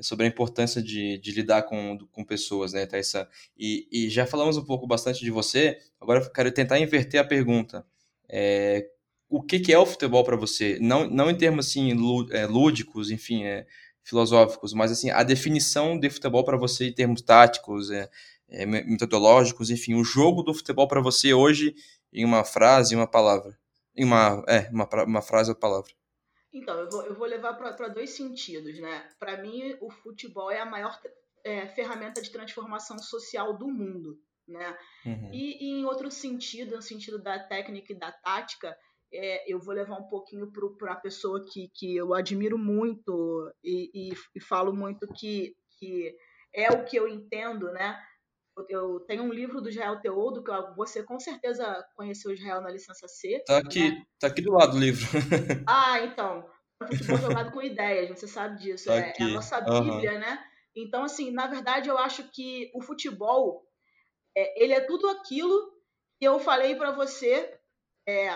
sobre 0.00 0.26
a 0.26 0.28
importância 0.28 0.82
de, 0.82 1.18
de 1.18 1.32
lidar 1.32 1.62
com, 1.62 1.98
com 2.12 2.24
pessoas, 2.24 2.72
né, 2.72 2.86
Thaisa? 2.86 3.28
E, 3.56 3.88
e 3.90 4.10
já 4.10 4.26
falamos 4.26 4.56
um 4.56 4.64
pouco 4.64 4.86
bastante 4.86 5.24
de 5.24 5.30
você, 5.30 5.78
agora 6.00 6.20
eu 6.20 6.30
quero 6.30 6.52
tentar 6.52 6.78
inverter 6.78 7.20
a 7.20 7.24
pergunta. 7.24 7.84
É, 8.28 8.86
o 9.28 9.42
que, 9.42 9.58
que 9.58 9.72
é 9.72 9.78
o 9.78 9.86
futebol 9.86 10.22
para 10.24 10.36
você? 10.36 10.78
Não, 10.80 11.08
não 11.08 11.30
em 11.30 11.34
termos 11.36 11.66
assim 11.66 11.92
é, 12.30 12.46
lúdicos, 12.46 13.10
enfim, 13.10 13.44
é, 13.44 13.66
filosóficos, 14.04 14.72
mas 14.72 14.92
assim 14.92 15.10
a 15.10 15.22
definição 15.22 15.98
de 15.98 16.08
futebol 16.10 16.44
para 16.44 16.56
você 16.56 16.88
em 16.88 16.92
termos 16.92 17.22
táticos, 17.22 17.90
é, 17.90 18.08
é, 18.48 18.64
metodológicos, 18.64 19.70
enfim, 19.70 19.94
o 19.94 20.04
jogo 20.04 20.42
do 20.42 20.54
futebol 20.54 20.86
para 20.86 21.00
você 21.00 21.34
hoje 21.34 21.74
em 22.12 22.24
uma 22.24 22.44
frase, 22.44 22.94
uma 22.94 23.06
palavra, 23.06 23.58
em 23.94 24.04
uma 24.04 24.44
é 24.48 24.68
uma, 24.70 24.88
uma 25.04 25.22
frase 25.22 25.50
ou 25.50 25.56
palavra. 25.56 25.92
Então, 26.52 26.78
eu 26.78 26.88
vou, 26.88 27.02
eu 27.04 27.14
vou 27.14 27.26
levar 27.26 27.54
para 27.54 27.88
dois 27.88 28.10
sentidos, 28.10 28.78
né? 28.80 29.08
Para 29.18 29.42
mim, 29.42 29.76
o 29.80 29.90
futebol 29.90 30.50
é 30.50 30.60
a 30.60 30.64
maior 30.64 30.98
é, 31.44 31.66
ferramenta 31.68 32.22
de 32.22 32.30
transformação 32.30 32.98
social 32.98 33.56
do 33.56 33.68
mundo, 33.68 34.18
né? 34.48 34.76
Uhum. 35.04 35.30
E, 35.32 35.64
e, 35.64 35.80
em 35.80 35.84
outro 35.84 36.10
sentido, 36.10 36.76
no 36.76 36.82
sentido 36.82 37.22
da 37.22 37.38
técnica 37.38 37.92
e 37.92 37.98
da 37.98 38.10
tática, 38.10 38.76
é, 39.12 39.52
eu 39.52 39.58
vou 39.60 39.74
levar 39.74 39.96
um 39.98 40.08
pouquinho 40.08 40.50
para 40.78 40.92
a 40.92 41.00
pessoa 41.00 41.44
que, 41.44 41.70
que 41.74 41.94
eu 41.94 42.14
admiro 42.14 42.56
muito 42.56 43.52
e, 43.62 43.90
e, 43.92 44.12
e 44.34 44.40
falo 44.40 44.72
muito 44.72 45.06
que, 45.14 45.54
que 45.78 46.16
é 46.54 46.70
o 46.72 46.84
que 46.84 46.96
eu 46.96 47.06
entendo, 47.06 47.70
né? 47.72 48.00
Eu 48.68 49.00
tenho 49.00 49.22
um 49.22 49.32
livro 49.32 49.60
do 49.60 49.68
Israel 49.68 50.00
Teodo, 50.00 50.42
que 50.42 50.50
você 50.74 51.02
com 51.02 51.18
certeza 51.20 51.86
conheceu 51.94 52.32
Israel 52.32 52.60
na 52.60 52.70
licença 52.70 53.06
C. 53.06 53.42
Tá 53.46 53.58
aqui, 53.58 53.90
né? 53.90 54.06
tá 54.18 54.26
aqui 54.28 54.40
do 54.40 54.52
lado 54.52 54.76
o 54.76 54.80
livro. 54.80 55.06
ah, 55.66 56.00
então. 56.00 56.48
Futebol 56.86 57.18
jogado 57.18 57.52
com 57.52 57.62
ideias, 57.62 58.08
você 58.08 58.26
sabe 58.26 58.58
disso. 58.58 58.86
Tá 58.86 58.96
é, 58.96 59.14
é, 59.18 59.22
a 59.22 59.28
nossa 59.28 59.60
Bíblia, 59.60 60.12
uhum. 60.12 60.18
né? 60.18 60.44
Então, 60.74 61.04
assim, 61.04 61.30
na 61.30 61.46
verdade, 61.46 61.88
eu 61.88 61.96
acho 61.96 62.30
que 62.30 62.70
o 62.74 62.82
futebol, 62.82 63.66
é, 64.36 64.62
ele 64.62 64.74
é 64.74 64.80
tudo 64.80 65.08
aquilo 65.08 65.72
que 66.18 66.26
eu 66.26 66.38
falei 66.38 66.76
para 66.76 66.90
você 66.90 67.58
é, 68.06 68.30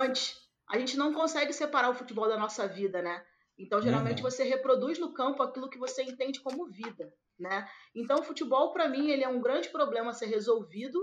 antes. 0.00 0.36
A 0.68 0.78
gente 0.78 0.96
não 0.96 1.12
consegue 1.12 1.52
separar 1.52 1.90
o 1.90 1.94
futebol 1.94 2.28
da 2.28 2.38
nossa 2.38 2.66
vida, 2.66 3.02
né? 3.02 3.24
Então, 3.58 3.80
geralmente, 3.80 4.22
uhum. 4.22 4.30
você 4.30 4.44
reproduz 4.44 4.98
no 4.98 5.12
campo 5.12 5.42
aquilo 5.42 5.70
que 5.70 5.78
você 5.78 6.02
entende 6.02 6.40
como 6.40 6.66
vida, 6.66 7.12
né? 7.38 7.68
Então, 7.94 8.18
o 8.18 8.22
futebol, 8.22 8.72
para 8.72 8.88
mim, 8.88 9.10
ele 9.10 9.24
é 9.24 9.28
um 9.28 9.40
grande 9.40 9.70
problema 9.70 10.10
a 10.10 10.14
ser 10.14 10.26
resolvido, 10.26 10.98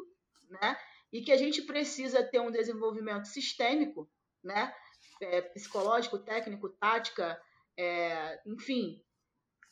né? 0.50 0.78
E 1.12 1.22
que 1.22 1.32
a 1.32 1.38
gente 1.38 1.64
precisa 1.64 2.24
ter 2.24 2.40
um 2.40 2.52
desenvolvimento 2.52 3.26
sistêmico, 3.28 4.10
né? 4.44 4.74
É, 5.22 5.42
psicológico, 5.42 6.20
técnico, 6.20 6.70
tática, 6.70 7.42
é, 7.78 8.40
enfim, 8.46 9.02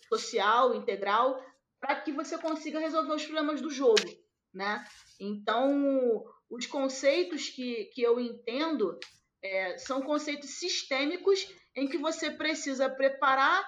social, 0.07 0.73
integral, 0.75 1.39
para 1.79 2.01
que 2.01 2.11
você 2.11 2.37
consiga 2.37 2.79
resolver 2.79 3.13
os 3.13 3.25
problemas 3.25 3.61
do 3.61 3.69
jogo, 3.69 4.05
né? 4.53 4.83
Então, 5.19 6.23
os 6.49 6.65
conceitos 6.65 7.49
que, 7.49 7.85
que 7.85 8.01
eu 8.01 8.19
entendo 8.19 8.99
é, 9.43 9.77
são 9.77 10.01
conceitos 10.01 10.59
sistêmicos 10.59 11.47
em 11.75 11.87
que 11.87 11.97
você 11.97 12.31
precisa 12.31 12.89
preparar 12.89 13.63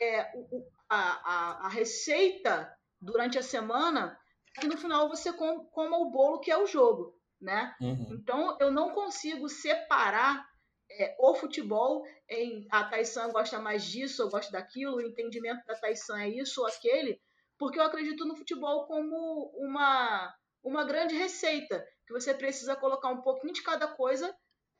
é, 0.00 0.32
o, 0.34 0.66
a, 0.88 0.96
a, 0.98 1.66
a, 1.66 1.68
receita 1.68 2.72
durante 3.00 3.38
a 3.38 3.42
semana 3.42 4.18
e 4.62 4.66
no 4.66 4.76
final 4.76 5.08
você 5.08 5.32
com, 5.32 5.64
coma 5.66 5.98
o 5.98 6.10
bolo 6.10 6.40
que 6.40 6.50
é 6.50 6.58
o 6.58 6.66
jogo, 6.66 7.18
né? 7.40 7.74
Uhum. 7.80 8.08
Então 8.12 8.56
eu 8.60 8.70
não 8.70 8.90
consigo 8.90 9.48
separar 9.48 10.46
é, 10.90 11.16
o 11.18 11.34
futebol 11.34 12.04
em 12.28 12.66
a 12.70 12.84
Taisan 12.84 13.30
gosta 13.30 13.58
mais 13.58 13.84
disso 13.84 14.24
ou 14.24 14.30
gosta 14.30 14.52
daquilo, 14.52 14.96
o 14.96 15.02
entendimento 15.02 15.64
da 15.66 15.74
Taisan 15.74 16.20
é 16.20 16.28
isso 16.28 16.60
ou 16.60 16.66
aquele, 16.66 17.20
porque 17.58 17.78
eu 17.78 17.84
acredito 17.84 18.24
no 18.24 18.36
futebol 18.36 18.86
como 18.86 19.52
uma 19.56 20.34
uma 20.62 20.84
grande 20.84 21.14
receita 21.14 21.86
que 22.06 22.12
você 22.12 22.32
precisa 22.32 22.74
colocar 22.74 23.08
um 23.10 23.20
pouquinho 23.20 23.52
de 23.52 23.62
cada 23.62 23.86
coisa 23.86 24.34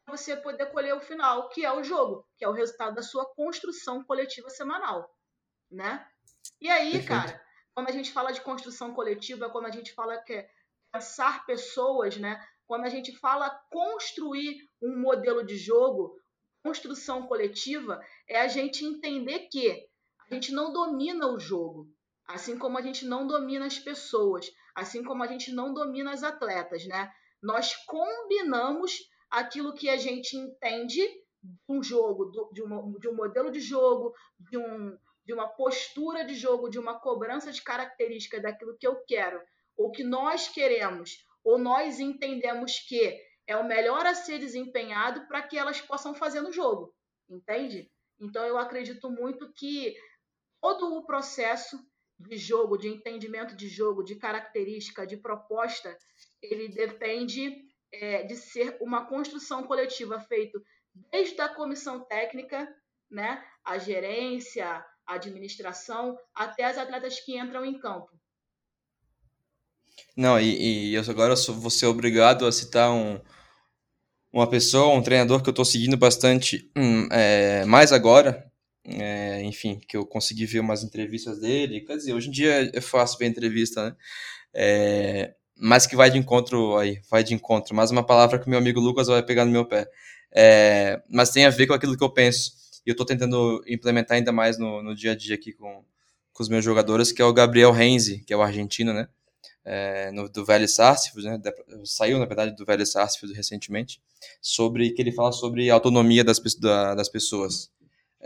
você 0.07 0.37
poder 0.37 0.67
colher 0.67 0.95
o 0.95 1.01
final, 1.01 1.49
que 1.49 1.65
é 1.65 1.73
o 1.73 1.83
jogo, 1.83 2.27
que 2.37 2.45
é 2.45 2.49
o 2.49 2.53
resultado 2.53 2.95
da 2.95 3.03
sua 3.03 3.25
construção 3.35 4.05
coletiva 4.05 4.51
semanal, 4.51 5.09
né? 5.71 6.07
E 6.61 6.69
aí, 6.69 6.93
Perfeito. 6.93 7.09
cara, 7.09 7.45
quando 7.75 7.89
a 7.89 7.93
gente 7.93 8.13
fala 8.13 8.33
de 8.33 8.41
construção 8.41 8.95
coletiva, 8.95 9.51
quando 9.51 9.67
a 9.67 9.71
gente 9.71 9.93
fala 9.95 10.19
que 10.19 10.35
é 10.35 10.51
pensar 10.93 11.45
pessoas, 11.45 12.17
né? 12.17 12.41
Quando 12.67 12.85
a 12.85 12.89
gente 12.89 13.17
fala 13.19 13.51
construir 13.71 14.69
um 14.81 14.99
modelo 15.01 15.45
de 15.45 15.57
jogo, 15.57 16.17
construção 16.63 17.27
coletiva, 17.27 18.01
é 18.29 18.41
a 18.41 18.49
gente 18.49 18.85
entender 18.85 19.49
que 19.51 19.87
a 20.31 20.35
gente 20.35 20.53
não 20.53 20.73
domina 20.73 21.27
o 21.27 21.39
jogo, 21.39 21.93
assim 22.27 22.59
como 22.59 22.79
a 22.79 22.83
gente 22.83 23.05
não 23.05 23.27
domina 23.27 23.67
as 23.67 23.79
pessoas, 23.79 24.51
assim 24.75 25.03
como 25.03 25.23
a 25.23 25.27
gente 25.27 25.53
não 25.53 25.75
domina 25.75 26.13
as 26.13 26.23
atletas, 26.23 26.87
né? 26.87 27.13
Nós 27.43 27.75
combinamos 27.85 28.99
aquilo 29.35 29.75
que 29.75 29.91
a 29.91 29.97
gente 29.97 30.37
entende 30.37 31.01
de 31.43 31.59
um 31.69 31.83
jogo, 31.83 32.31
de, 32.53 32.63
uma, 32.63 32.99
de 33.01 33.09
um 33.09 33.15
modelo 33.15 33.51
de 33.51 33.61
jogo, 33.61 34.15
de, 34.39 34.57
um, 34.57 34.97
de 35.25 35.33
uma 35.33 35.49
postura 35.49 36.25
de 36.25 36.35
jogo, 36.35 36.71
de 36.71 36.79
uma 36.79 36.99
cobrança 37.01 37.51
de 37.51 37.61
características 37.61 38.43
daquilo 38.43 38.77
que 38.79 38.87
eu 38.87 39.03
quero, 39.05 39.43
ou 39.77 39.91
que 39.91 40.05
nós 40.05 40.49
queremos, 40.49 41.27
ou 41.43 41.59
nós 41.59 41.99
entendemos 41.99 42.79
que 42.79 43.21
é 43.47 43.57
o 43.57 43.67
melhor 43.67 44.07
a 44.07 44.15
ser 44.15 44.39
desempenhado 44.39 45.27
para 45.27 45.43
que 45.43 45.59
elas 45.59 45.81
possam 45.81 46.15
fazer 46.15 46.41
no 46.41 46.53
jogo, 46.53 46.95
entende? 47.29 47.91
Então 48.21 48.45
eu 48.47 48.57
acredito 48.57 49.11
muito 49.11 49.53
que 49.53 49.97
todo 50.61 50.97
o 50.97 51.05
processo 51.05 51.77
de 52.19 52.37
jogo, 52.37 52.79
de 52.79 52.89
entendimento 52.89 53.57
de 53.57 53.69
jogo, 53.69 54.05
de 54.05 54.15
característica, 54.15 55.05
de 55.05 55.17
proposta, 55.17 55.99
ele 56.41 56.69
depende 56.69 57.74
é, 58.01 58.23
de 58.23 58.37
ser 58.37 58.77
uma 58.81 59.07
construção 59.07 59.65
coletiva 59.65 60.21
feita 60.21 60.61
desde 61.11 61.41
a 61.41 61.49
comissão 61.49 62.01
técnica, 62.05 62.69
né, 63.11 63.43
a 63.65 63.79
gerência, 63.79 64.85
a 65.07 65.15
administração, 65.15 66.17
até 66.35 66.65
as 66.65 66.79
atletas 66.79 67.21
que 67.21 67.39
entram 67.39 67.65
em 67.65 67.79
campo. 67.79 68.11
Não, 70.17 70.39
e, 70.39 70.91
e 70.91 70.95
eu 70.95 71.03
agora 71.09 71.35
vou 71.35 71.71
ser 71.71 71.87
obrigado 71.87 72.47
a 72.47 72.53
citar 72.53 72.91
um, 72.91 73.21
uma 74.33 74.49
pessoa, 74.49 74.95
um 74.95 75.03
treinador 75.03 75.43
que 75.43 75.49
eu 75.49 75.53
estou 75.53 75.65
seguindo 75.65 75.97
bastante 75.97 76.71
hum, 76.77 77.09
é, 77.11 77.65
mais 77.65 77.93
agora, 77.93 78.51
é, 78.85 79.43
enfim, 79.43 79.81
que 79.89 79.97
eu 79.97 80.07
consegui 80.07 80.47
ver 80.47 80.61
umas 80.61 80.83
entrevistas 80.83 81.41
dele. 81.41 81.81
Quer 81.81 81.97
dizer, 81.97 82.13
hoje 82.13 82.29
em 82.29 82.33
dia 82.33 82.71
é 82.75 82.81
fácil 82.81 83.19
ver 83.19 83.27
entrevista, 83.27 83.91
né? 83.91 83.97
É, 84.53 85.35
mas 85.57 85.87
que 85.87 85.97
vai 85.97 86.11
de 86.11 86.19
encontro 86.19 86.77
aí, 86.77 87.01
vai 87.11 87.23
de 87.23 87.35
encontro. 87.35 87.75
Mais 87.75 87.91
uma 87.91 88.05
palavra 88.05 88.39
que 88.39 88.49
meu 88.49 88.59
amigo 88.59 88.81
Lucas 88.81 89.07
vai 89.07 89.23
pegar 89.23 89.45
no 89.45 89.51
meu 89.51 89.65
pé. 89.65 89.89
É, 90.35 91.01
mas 91.09 91.31
tem 91.31 91.45
a 91.47 91.51
ver 91.51 91.67
com 91.67 91.75
aquilo 91.75 91.97
que 91.97 92.03
eu 92.03 92.11
penso. 92.11 92.53
E 92.85 92.91
eu 92.91 92.93
estou 92.93 93.07
tentando 93.07 93.63
implementar 93.67 94.17
ainda 94.17 94.33
mais 94.33 94.59
no, 94.59 94.83
no 94.83 94.95
dia 94.95 95.13
a 95.13 95.17
dia 95.17 95.35
aqui 95.35 95.53
com, 95.53 95.85
com 96.33 96.43
os 96.43 96.49
meus 96.49 96.65
jogadores, 96.65 97.13
que 97.13 97.23
é 97.23 97.25
o 97.25 97.33
Gabriel 97.33 97.71
Renzi, 97.71 98.21
que 98.27 98.33
é 98.33 98.37
o 98.37 98.43
argentino, 98.43 98.93
né? 98.93 99.09
É, 99.65 100.11
no, 100.13 100.29
do 100.29 100.45
Velho 100.45 100.69
Sarsfield, 100.69 101.27
né? 101.27 101.53
Saiu, 101.85 102.19
na 102.19 102.27
verdade, 102.27 102.55
do 102.55 102.67
Velho 102.67 102.85
Sarsfield 102.85 103.35
recentemente, 103.35 104.03
sobre 104.43 104.91
que 104.91 105.01
ele 105.01 105.13
fala 105.13 105.33
sobre 105.33 105.71
a 105.71 105.75
autonomia 105.75 106.23
das, 106.23 106.39
da, 106.57 106.95
das 106.95 107.09
pessoas. 107.09 107.71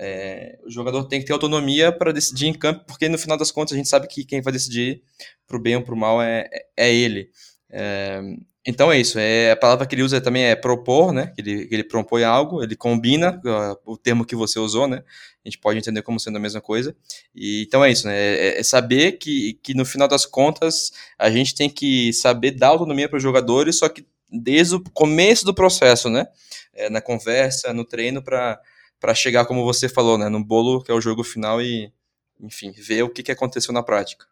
É, 0.01 0.57
o 0.65 0.71
jogador 0.71 1.05
tem 1.07 1.19
que 1.19 1.27
ter 1.27 1.33
autonomia 1.33 1.91
para 1.91 2.13
decidir 2.13 2.47
em 2.47 2.53
campo, 2.53 2.85
porque 2.87 3.09
no 3.09 3.19
final 3.19 3.37
das 3.37 3.51
contas 3.51 3.73
a 3.73 3.77
gente 3.77 3.89
sabe 3.89 4.07
que 4.07 4.25
quem 4.25 4.41
vai 4.41 4.53
decidir 4.53 5.03
para 5.45 5.57
o 5.57 5.61
bem 5.61 5.75
ou 5.75 5.83
para 5.83 5.93
o 5.93 5.99
mal 5.99 6.23
é, 6.23 6.49
é 6.77 6.95
ele. 6.95 7.31
É, 7.69 8.21
então 8.65 8.93
é 8.93 9.01
isso. 9.01 9.19
É, 9.19 9.51
a 9.51 9.57
palavra 9.57 9.87
que 9.87 9.95
ele 9.97 10.03
usa 10.03 10.21
também 10.21 10.45
é 10.45 10.55
propor, 10.55 11.13
né? 11.13 11.33
Ele, 11.37 11.67
ele 11.71 11.83
propõe 11.83 12.23
algo, 12.23 12.63
ele 12.63 12.77
combina 12.77 13.41
o 13.85 13.97
termo 13.97 14.25
que 14.25 14.37
você 14.37 14.61
usou, 14.61 14.87
né? 14.87 15.03
A 15.45 15.49
gente 15.49 15.59
pode 15.59 15.79
entender 15.79 16.03
como 16.03 16.21
sendo 16.21 16.37
a 16.37 16.41
mesma 16.41 16.61
coisa. 16.61 16.95
E, 17.35 17.65
então 17.67 17.85
é 17.85 17.91
isso, 17.91 18.07
né? 18.07 18.17
É, 18.17 18.61
é 18.61 18.63
saber 18.63 19.13
que, 19.13 19.59
que 19.63 19.75
no 19.75 19.85
final 19.85 20.07
das 20.07 20.25
contas 20.25 20.93
a 21.19 21.29
gente 21.29 21.57
tem 21.57 21.69
que 21.69 22.13
saber 22.13 22.53
dar 22.53 22.69
autonomia 22.69 23.09
para 23.09 23.17
os 23.17 23.23
jogadores, 23.23 23.77
só 23.79 23.89
que 23.89 24.07
desde 24.31 24.77
o 24.77 24.85
começo 24.93 25.45
do 25.45 25.55
processo, 25.55 26.09
né? 26.09 26.29
É, 26.73 26.89
na 26.89 27.01
conversa, 27.01 27.73
no 27.73 27.85
treino, 27.85 28.23
para 28.23 28.61
para 29.01 29.15
chegar, 29.15 29.47
como 29.47 29.65
você 29.65 29.89
falou, 29.89 30.19
né, 30.19 30.29
no 30.29 30.45
bolo 30.45 30.83
que 30.83 30.91
é 30.91 30.95
o 30.95 31.01
jogo 31.01 31.23
final 31.23 31.61
e, 31.63 31.93
enfim, 32.41 32.73
ver 32.73 33.03
o 33.03 33.11
que, 33.11 33.23
que 33.23 33.33
aconteceu 33.33 33.73
na 33.73 33.83
prática. 33.83 34.27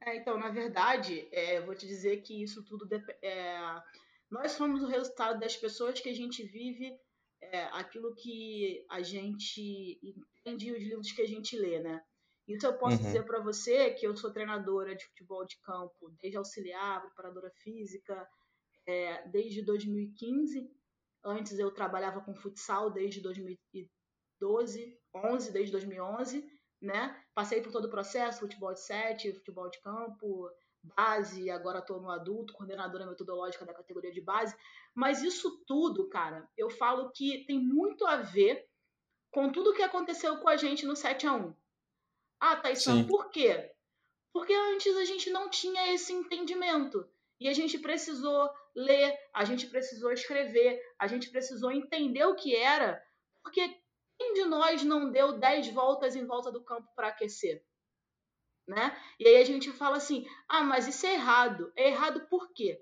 É, 0.00 0.16
então, 0.16 0.38
na 0.38 0.50
verdade, 0.50 1.26
é, 1.32 1.60
vou 1.60 1.74
te 1.74 1.86
dizer 1.86 2.20
que 2.22 2.42
isso 2.42 2.62
tudo 2.62 2.86
é, 3.22 3.82
nós 4.30 4.52
somos 4.52 4.82
o 4.82 4.86
resultado 4.86 5.40
das 5.40 5.56
pessoas 5.56 5.98
que 6.00 6.10
a 6.10 6.14
gente 6.14 6.42
vive, 6.42 6.94
é, 7.40 7.64
aquilo 7.72 8.14
que 8.14 8.84
a 8.90 9.02
gente 9.02 9.98
entende 10.02 10.68
e 10.68 10.72
os 10.72 10.82
livros 10.82 11.12
que 11.12 11.22
a 11.22 11.26
gente 11.26 11.56
lê, 11.56 11.78
né? 11.78 12.02
Isso 12.46 12.66
eu 12.66 12.74
posso 12.74 12.98
uhum. 12.98 13.02
dizer 13.02 13.24
para 13.24 13.40
você 13.40 13.90
que 13.92 14.06
eu 14.06 14.14
sou 14.14 14.30
treinadora 14.30 14.94
de 14.94 15.06
futebol 15.06 15.46
de 15.46 15.56
campo, 15.62 16.12
desde 16.20 16.36
auxiliar, 16.36 17.00
preparadora 17.00 17.50
física, 17.62 18.28
é, 18.86 19.26
desde 19.28 19.62
2015 19.62 20.70
Antes 21.24 21.58
eu 21.58 21.70
trabalhava 21.70 22.20
com 22.20 22.34
futsal 22.34 22.90
desde 22.90 23.20
2012, 23.20 24.98
11, 25.14 25.52
desde 25.52 25.72
2011, 25.72 26.46
né? 26.82 27.24
Passei 27.34 27.62
por 27.62 27.72
todo 27.72 27.86
o 27.86 27.90
processo, 27.90 28.40
futebol 28.40 28.74
de 28.74 28.80
sete, 28.80 29.32
futebol 29.32 29.70
de 29.70 29.80
campo, 29.80 30.50
base, 30.82 31.50
agora 31.50 31.78
estou 31.78 32.00
no 32.00 32.10
adulto, 32.10 32.52
coordenadora 32.52 33.06
metodológica 33.06 33.64
da 33.64 33.72
categoria 33.72 34.12
de 34.12 34.20
base. 34.20 34.54
Mas 34.94 35.22
isso 35.22 35.64
tudo, 35.66 36.08
cara, 36.08 36.48
eu 36.56 36.70
falo 36.70 37.10
que 37.10 37.44
tem 37.46 37.58
muito 37.58 38.06
a 38.06 38.16
ver 38.16 38.68
com 39.30 39.50
tudo 39.50 39.72
que 39.72 39.82
aconteceu 39.82 40.36
com 40.38 40.48
a 40.48 40.56
gente 40.56 40.86
no 40.86 40.94
7 40.94 41.26
a 41.26 41.32
1 41.32 41.54
Ah, 42.38 42.56
Thaisão, 42.56 43.06
por 43.06 43.30
quê? 43.30 43.72
Porque 44.32 44.52
antes 44.52 44.94
a 44.96 45.04
gente 45.04 45.30
não 45.30 45.48
tinha 45.48 45.92
esse 45.94 46.12
entendimento. 46.12 47.08
E 47.40 47.48
a 47.48 47.52
gente 47.52 47.78
precisou 47.78 48.48
ler, 48.74 49.16
a 49.32 49.44
gente 49.44 49.66
precisou 49.66 50.12
escrever, 50.12 50.80
a 50.98 51.06
gente 51.06 51.30
precisou 51.30 51.70
entender 51.70 52.24
o 52.24 52.34
que 52.34 52.54
era, 52.54 53.02
porque 53.42 53.76
quem 54.18 54.32
de 54.34 54.44
nós 54.44 54.84
não 54.84 55.10
deu 55.10 55.38
dez 55.38 55.68
voltas 55.68 56.16
em 56.16 56.26
volta 56.26 56.50
do 56.50 56.64
campo 56.64 56.88
para 56.94 57.08
aquecer? 57.08 57.64
Né? 58.66 58.96
E 59.20 59.28
aí 59.28 59.36
a 59.36 59.44
gente 59.44 59.70
fala 59.72 59.96
assim: 59.96 60.26
ah, 60.48 60.62
mas 60.62 60.88
isso 60.88 61.04
é 61.06 61.14
errado. 61.14 61.70
É 61.76 61.88
errado 61.88 62.26
por 62.28 62.52
quê? 62.52 62.80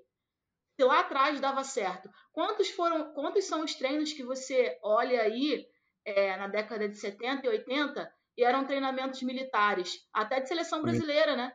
Se 0.78 0.84
lá 0.84 1.00
atrás 1.00 1.40
dava 1.40 1.64
certo. 1.64 2.08
Quantos 2.32 2.70
foram, 2.70 3.12
quantos 3.12 3.44
são 3.44 3.64
os 3.64 3.74
treinos 3.74 4.12
que 4.12 4.22
você 4.22 4.78
olha 4.82 5.22
aí 5.22 5.66
é, 6.04 6.36
na 6.36 6.46
década 6.46 6.88
de 6.88 6.96
70 6.96 7.46
e 7.46 7.50
80 7.50 8.14
e 8.36 8.44
eram 8.44 8.64
treinamentos 8.64 9.22
militares, 9.22 10.06
até 10.12 10.40
de 10.40 10.48
seleção 10.48 10.82
brasileira, 10.82 11.36
né? 11.36 11.54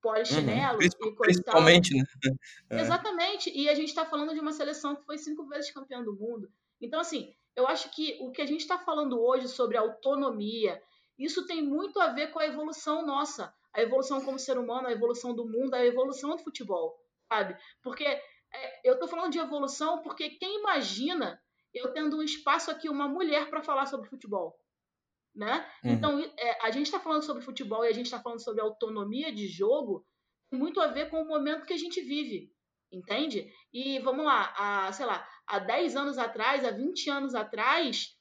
Polichinelo 0.00 0.78
uhum. 0.78 0.82
e 0.82 0.90
coisa 0.90 1.16
Principalmente, 1.16 1.94
né? 1.94 2.04
É. 2.70 2.80
Exatamente. 2.80 3.50
E 3.50 3.68
a 3.68 3.74
gente 3.74 3.88
está 3.88 4.04
falando 4.04 4.34
de 4.34 4.40
uma 4.40 4.52
seleção 4.52 4.96
que 4.96 5.04
foi 5.04 5.18
cinco 5.18 5.46
vezes 5.46 5.70
campeã 5.70 6.02
do 6.02 6.14
mundo. 6.14 6.50
Então, 6.80 7.00
assim, 7.00 7.34
eu 7.56 7.66
acho 7.66 7.90
que 7.90 8.16
o 8.20 8.30
que 8.30 8.42
a 8.42 8.46
gente 8.46 8.60
está 8.60 8.78
falando 8.78 9.20
hoje 9.20 9.48
sobre 9.48 9.76
autonomia, 9.76 10.80
isso 11.18 11.46
tem 11.46 11.62
muito 11.62 12.00
a 12.00 12.12
ver 12.12 12.30
com 12.30 12.38
a 12.38 12.46
evolução 12.46 13.04
nossa, 13.04 13.52
a 13.72 13.82
evolução 13.82 14.20
como 14.20 14.38
ser 14.38 14.58
humano, 14.58 14.88
a 14.88 14.92
evolução 14.92 15.34
do 15.34 15.44
mundo, 15.44 15.74
a 15.74 15.84
evolução 15.84 16.30
do 16.30 16.42
futebol, 16.42 16.96
sabe? 17.28 17.56
Porque 17.82 18.04
é, 18.04 18.88
eu 18.88 18.94
estou 18.94 19.08
falando 19.08 19.32
de 19.32 19.38
evolução 19.38 20.02
porque 20.02 20.30
quem 20.30 20.60
imagina 20.60 21.40
eu 21.74 21.92
tendo 21.92 22.16
um 22.16 22.22
espaço 22.22 22.70
aqui, 22.70 22.88
uma 22.88 23.08
mulher 23.08 23.50
para 23.50 23.62
falar 23.62 23.86
sobre 23.86 24.08
futebol? 24.08 24.58
Né? 25.34 25.66
Uhum. 25.84 25.92
Então, 25.92 26.20
é, 26.20 26.66
a 26.66 26.70
gente 26.70 26.86
está 26.86 26.98
falando 26.98 27.22
sobre 27.22 27.42
futebol 27.42 27.84
e 27.84 27.88
a 27.88 27.92
gente 27.92 28.06
está 28.06 28.20
falando 28.20 28.42
sobre 28.42 28.60
autonomia 28.60 29.32
de 29.32 29.46
jogo, 29.46 30.04
tem 30.50 30.58
muito 30.58 30.80
a 30.80 30.88
ver 30.88 31.10
com 31.10 31.22
o 31.22 31.28
momento 31.28 31.66
que 31.66 31.74
a 31.74 31.78
gente 31.78 32.00
vive, 32.00 32.52
entende? 32.90 33.52
E 33.72 33.98
vamos 34.00 34.24
lá, 34.24 34.54
há, 34.56 34.92
sei 34.92 35.06
lá, 35.06 35.26
há 35.46 35.58
10 35.58 35.96
anos 35.96 36.18
atrás, 36.18 36.64
há 36.64 36.70
20 36.70 37.10
anos 37.10 37.34
atrás, 37.34 38.16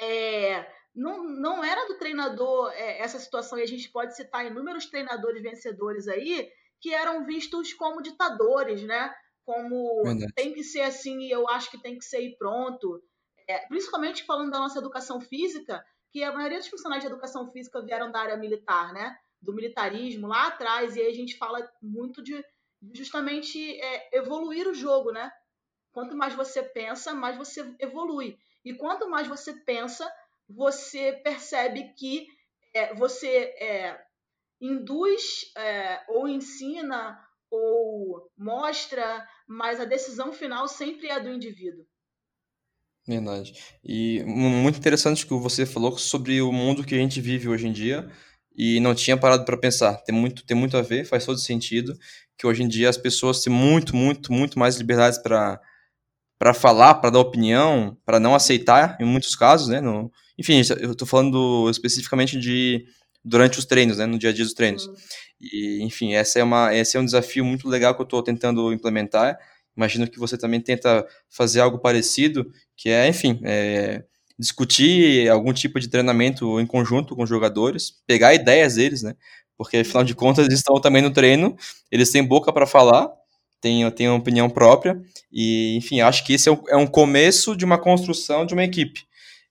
é, 0.00 0.66
não, 0.94 1.22
não 1.24 1.64
era 1.64 1.86
do 1.86 1.98
treinador 1.98 2.72
é, 2.72 3.00
essa 3.00 3.18
situação, 3.18 3.58
e 3.58 3.62
a 3.62 3.66
gente 3.66 3.90
pode 3.90 4.16
citar 4.16 4.46
inúmeros 4.46 4.86
treinadores 4.86 5.42
vencedores 5.42 6.08
aí 6.08 6.50
que 6.80 6.94
eram 6.94 7.24
vistos 7.24 7.72
como 7.72 8.02
ditadores, 8.02 8.82
né? 8.82 9.12
Como 9.44 10.02
Verdade. 10.04 10.32
tem 10.34 10.52
que 10.52 10.62
ser 10.62 10.82
assim 10.82 11.20
e 11.20 11.30
eu 11.30 11.48
acho 11.48 11.70
que 11.70 11.80
tem 11.80 11.98
que 11.98 12.04
ser 12.04 12.20
e 12.20 12.36
pronto. 12.36 13.02
É, 13.48 13.66
principalmente 13.66 14.24
falando 14.24 14.50
da 14.50 14.58
nossa 14.58 14.78
educação 14.78 15.20
física, 15.20 15.84
que 16.10 16.22
a 16.22 16.32
maioria 16.32 16.58
dos 16.58 16.68
funcionários 16.68 17.04
de 17.04 17.12
educação 17.12 17.50
física 17.50 17.82
vieram 17.82 18.10
da 18.10 18.20
área 18.20 18.36
militar, 18.36 18.92
né? 18.92 19.16
Do 19.40 19.54
militarismo 19.54 20.26
lá 20.26 20.48
atrás, 20.48 20.96
e 20.96 21.00
aí 21.00 21.08
a 21.08 21.14
gente 21.14 21.36
fala 21.36 21.68
muito 21.80 22.22
de 22.22 22.44
justamente 22.92 23.78
é, 23.80 24.16
evoluir 24.16 24.66
o 24.68 24.74
jogo, 24.74 25.12
né? 25.12 25.30
Quanto 25.92 26.16
mais 26.16 26.34
você 26.34 26.62
pensa, 26.62 27.14
mais 27.14 27.36
você 27.36 27.74
evolui. 27.78 28.38
E 28.64 28.74
quanto 28.74 29.08
mais 29.08 29.26
você 29.26 29.52
pensa, 29.52 30.10
você 30.48 31.12
percebe 31.12 31.92
que 31.94 32.26
é, 32.74 32.94
você 32.94 33.54
é, 33.60 34.04
induz 34.60 35.52
é, 35.56 36.04
ou 36.08 36.28
ensina 36.28 37.18
ou 37.50 38.30
mostra, 38.36 39.26
mas 39.46 39.80
a 39.80 39.84
decisão 39.84 40.32
final 40.32 40.68
sempre 40.68 41.08
é 41.08 41.18
do 41.18 41.32
indivíduo. 41.32 41.86
Verdade. 43.08 43.54
E 43.82 44.22
muito 44.24 44.78
interessante 44.78 45.26
que 45.26 45.32
você 45.32 45.64
falou 45.64 45.96
sobre 45.96 46.42
o 46.42 46.52
mundo 46.52 46.84
que 46.84 46.94
a 46.94 46.98
gente 46.98 47.22
vive 47.22 47.48
hoje 47.48 47.66
em 47.66 47.72
dia 47.72 48.06
e 48.54 48.78
não 48.80 48.94
tinha 48.94 49.16
parado 49.16 49.46
para 49.46 49.56
pensar. 49.56 49.94
Tem 50.04 50.14
muito, 50.14 50.44
tem 50.44 50.54
muito 50.54 50.76
a 50.76 50.82
ver, 50.82 51.06
faz 51.06 51.24
todo 51.24 51.38
sentido 51.38 51.98
que 52.36 52.46
hoje 52.46 52.62
em 52.62 52.68
dia 52.68 52.86
as 52.86 52.98
pessoas 52.98 53.40
têm 53.40 53.50
muito, 53.50 53.96
muito, 53.96 54.30
muito 54.30 54.58
mais 54.58 54.76
liberdades 54.76 55.18
para 55.18 55.58
para 56.38 56.54
falar, 56.54 56.94
para 56.96 57.10
dar 57.10 57.18
opinião, 57.18 57.98
para 58.06 58.20
não 58.20 58.32
aceitar 58.32 58.96
em 59.00 59.04
muitos 59.04 59.34
casos, 59.34 59.66
né? 59.66 59.80
No, 59.80 60.12
enfim, 60.38 60.62
eu 60.80 60.92
estou 60.92 61.08
falando 61.08 61.68
especificamente 61.68 62.38
de 62.38 62.86
durante 63.24 63.58
os 63.58 63.64
treinos, 63.64 63.98
né? 63.98 64.06
No 64.06 64.18
dia 64.18 64.30
a 64.30 64.32
dia 64.32 64.44
dos 64.44 64.54
treinos. 64.54 64.86
Uhum. 64.86 64.94
E, 65.40 65.82
enfim, 65.82 66.14
essa 66.14 66.38
é 66.38 66.44
uma, 66.44 66.72
esse 66.72 66.96
é 66.96 67.00
um 67.00 67.04
desafio 67.04 67.44
muito 67.44 67.68
legal 67.68 67.94
que 67.94 68.02
eu 68.02 68.04
estou 68.04 68.22
tentando 68.22 68.72
implementar 68.72 69.36
Imagino 69.78 70.08
que 70.08 70.18
você 70.18 70.36
também 70.36 70.60
tenta 70.60 71.06
fazer 71.30 71.60
algo 71.60 71.78
parecido, 71.78 72.52
que 72.78 72.90
é, 72.90 73.08
enfim, 73.08 73.40
é, 73.42 74.04
discutir 74.38 75.28
algum 75.28 75.52
tipo 75.52 75.80
de 75.80 75.88
treinamento 75.88 76.60
em 76.60 76.66
conjunto 76.66 77.16
com 77.16 77.24
os 77.24 77.28
jogadores, 77.28 77.92
pegar 78.06 78.32
ideias 78.32 78.76
deles, 78.76 79.02
né? 79.02 79.16
Porque 79.56 79.78
afinal 79.78 80.04
de 80.04 80.14
contas 80.14 80.46
eles 80.46 80.60
estão 80.60 80.80
também 80.80 81.02
no 81.02 81.10
treino, 81.10 81.56
eles 81.90 82.12
têm 82.12 82.24
boca 82.24 82.52
para 82.52 82.66
falar, 82.66 83.10
têm, 83.60 83.90
têm 83.90 84.08
uma 84.08 84.18
opinião 84.18 84.48
própria, 84.48 85.02
e 85.32 85.76
enfim, 85.76 86.00
acho 86.00 86.24
que 86.24 86.34
esse 86.34 86.48
é 86.48 86.52
um, 86.52 86.62
é 86.68 86.76
um 86.76 86.86
começo 86.86 87.56
de 87.56 87.64
uma 87.64 87.76
construção 87.78 88.46
de 88.46 88.54
uma 88.54 88.62
equipe. 88.62 89.02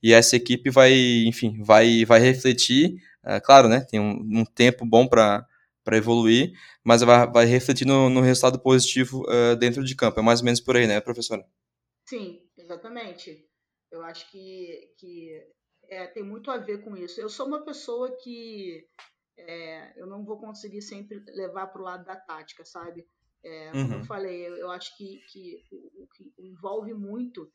E 0.01 0.13
essa 0.13 0.37
equipe 0.37 0.69
vai, 0.69 0.93
enfim, 1.25 1.61
vai, 1.61 2.05
vai 2.05 2.21
refletir, 2.21 2.95
é, 3.25 3.41
claro, 3.41 3.67
né? 3.67 3.81
Tem 3.81 3.99
um, 3.99 4.25
um 4.39 4.45
tempo 4.45 4.85
bom 4.85 5.05
para 5.05 5.45
evoluir, 5.91 6.53
mas 6.81 7.01
vai, 7.01 7.27
vai 7.27 7.45
refletir 7.45 7.85
no, 7.85 8.09
no 8.09 8.21
resultado 8.21 8.57
positivo 8.57 9.25
uh, 9.27 9.55
dentro 9.57 9.83
de 9.83 9.93
campo. 9.95 10.17
É 10.17 10.23
mais 10.23 10.39
ou 10.39 10.45
menos 10.45 10.61
por 10.61 10.77
aí, 10.77 10.87
né, 10.87 11.01
professora? 11.01 11.43
Sim, 12.05 12.39
exatamente. 12.67 13.49
Eu 13.89 14.03
acho 14.03 14.29
que, 14.29 14.93
que 14.97 15.47
é, 15.89 16.07
tem 16.07 16.23
muito 16.23 16.51
a 16.51 16.57
ver 16.57 16.83
com 16.83 16.95
isso. 16.95 17.19
Eu 17.19 17.29
sou 17.29 17.47
uma 17.47 17.63
pessoa 17.63 18.15
que 18.17 18.85
é, 19.37 19.99
eu 19.99 20.05
não 20.05 20.25
vou 20.25 20.37
conseguir 20.37 20.81
sempre 20.81 21.23
levar 21.29 21.67
para 21.67 21.81
o 21.81 21.85
lado 21.85 22.05
da 22.05 22.15
tática, 22.15 22.65
sabe? 22.65 23.07
É, 23.43 23.71
como 23.71 23.93
uhum. 23.93 23.99
eu 23.99 24.03
falei, 24.03 24.47
eu, 24.47 24.57
eu 24.57 24.71
acho 24.71 24.95
que, 24.97 25.21
que 25.31 25.63
o, 25.71 26.07
que 26.07 26.33
envolve 26.37 26.93
muito 26.93 27.51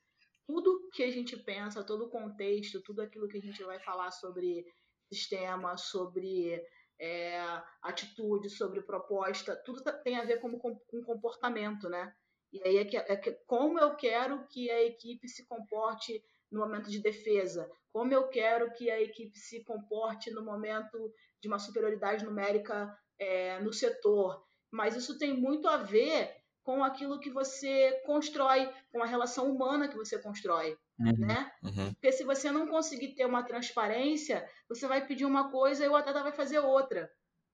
tudo 0.47 0.89
que 0.93 1.03
a 1.03 1.11
gente 1.11 1.37
pensa, 1.37 1.85
todo 1.85 2.07
o 2.07 2.11
contexto, 2.11 2.83
tudo 2.83 3.03
aquilo 3.03 3.29
que 3.29 3.37
a 3.37 3.41
gente 3.41 3.63
vai 3.63 3.79
falar 3.81 4.11
sobre 4.11 4.65
sistema, 5.13 5.77
sobre 5.77 6.63
é, 6.99 7.39
atitude, 7.83 8.49
sobre 8.49 8.83
proposta, 8.83 9.57
tudo 9.65 9.83
tá, 9.83 9.93
tem 9.93 10.17
a 10.17 10.25
ver 10.25 10.41
com, 10.41 10.59
com 10.59 11.05
comportamento, 11.05 11.89
né? 11.89 12.15
E 12.53 12.63
aí 12.67 12.77
é, 12.79 12.85
que, 12.85 12.97
é 12.97 13.17
que, 13.17 13.33
como 13.47 13.79
eu 13.79 13.95
quero 13.97 14.47
que 14.49 14.71
a 14.71 14.83
equipe 14.83 15.29
se 15.29 15.47
comporte 15.47 16.23
no 16.51 16.61
momento 16.61 16.91
de 16.91 17.01
defesa, 17.01 17.71
como 17.93 18.13
eu 18.13 18.29
quero 18.29 18.73
que 18.73 18.91
a 18.91 19.01
equipe 19.01 19.39
se 19.39 19.65
comporte 19.65 20.31
no 20.31 20.45
momento 20.45 21.13
de 21.41 21.49
uma 21.49 21.59
superioridade 21.59 22.25
numérica 22.25 22.95
é, 23.19 23.59
no 23.61 23.73
setor. 23.73 24.45
Mas 24.71 24.97
isso 24.97 25.19
tem 25.19 25.35
muito 25.35 25.67
a 25.69 25.79
ver 25.79 26.31
com 26.63 26.85
aquilo 26.85 27.19
que 27.19 27.31
você 27.31 28.01
constrói, 28.05 28.71
com 28.91 29.03
a 29.03 29.07
relação 29.07 29.51
humana 29.51 29.89
que 29.89 29.97
você 29.97 30.19
constrói 30.19 30.77
uhum, 30.99 31.27
né? 31.27 31.51
Uhum. 31.63 31.93
Porque 31.95 32.13
se 32.13 32.25
você 32.25 32.51
não 32.51 32.67
conseguir 32.67 33.15
ter 33.15 33.27
uma 33.27 33.43
transparência, 33.43 34.49
você 34.69 34.87
vai 34.87 35.07
pedir 35.07 35.25
uma 35.25 35.51
coisa 35.51 35.85
e 35.85 35.89
o 35.89 35.97
atleta 35.97 36.23
vai 36.23 36.33
fazer 36.33 36.59
outra, 36.61 37.11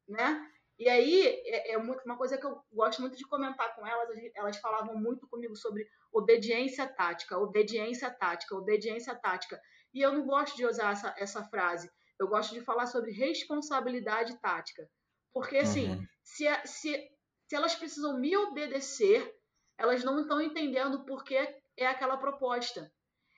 né? 0.07 0.47
E 0.79 0.89
aí 0.89 1.27
é, 1.47 1.73
é 1.73 1.79
muito, 1.79 2.03
uma 2.05 2.17
coisa 2.17 2.39
que 2.39 2.47
eu 2.47 2.63
gosto 2.73 3.01
muito 3.01 3.17
de 3.17 3.27
comentar 3.27 3.75
com 3.75 3.87
elas. 3.87 4.17
Elas 4.35 4.57
falavam 4.59 4.97
muito 4.97 5.27
comigo 5.27 5.57
sobre 5.57 5.89
obediência 6.13 6.87
tática, 6.87 7.39
obediência 7.39 8.11
tática, 8.11 8.55
obediência 8.55 9.15
tática. 9.15 9.61
E 9.93 10.01
eu 10.01 10.13
não 10.13 10.25
gosto 10.25 10.57
de 10.57 10.65
usar 10.65 10.93
essa, 10.93 11.15
essa 11.19 11.45
frase. 11.45 11.91
Eu 12.19 12.29
gosto 12.29 12.55
de 12.55 12.61
falar 12.61 12.87
sobre 12.87 13.11
responsabilidade 13.11 14.39
tática. 14.41 14.89
Porque, 15.33 15.59
assim, 15.59 15.91
uhum. 15.91 16.07
se, 16.23 16.45
se, 16.65 17.11
se 17.47 17.57
elas 17.57 17.75
precisam 17.75 18.19
me 18.19 18.37
obedecer, 18.37 19.35
elas 19.77 20.05
não 20.05 20.21
estão 20.21 20.41
entendendo 20.41 21.05
por 21.05 21.25
que 21.25 21.37
é 21.77 21.87
aquela 21.87 22.17
proposta. 22.17 22.91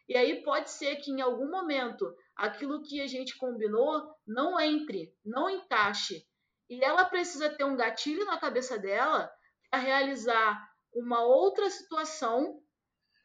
E 0.09 0.17
aí 0.17 0.43
pode 0.43 0.71
ser 0.71 0.97
que 0.97 1.11
em 1.11 1.21
algum 1.21 1.51
momento 1.51 2.13
aquilo 2.35 2.83
que 2.83 3.01
a 3.01 3.07
gente 3.07 3.37
combinou 3.37 4.13
não 4.27 4.59
entre, 4.59 5.15
não 5.25 5.49
encaixe. 5.49 6.27
E 6.71 6.83
ela 6.85 7.05
precisa 7.05 7.51
ter 7.51 7.65
um 7.65 7.77
gatilho 7.77 8.25
na 8.25 8.39
cabeça 8.39 8.79
dela 8.79 9.31
para 9.69 9.81
realizar 9.81 10.71
uma 10.95 11.23
outra 11.23 11.69
situação 11.69 12.63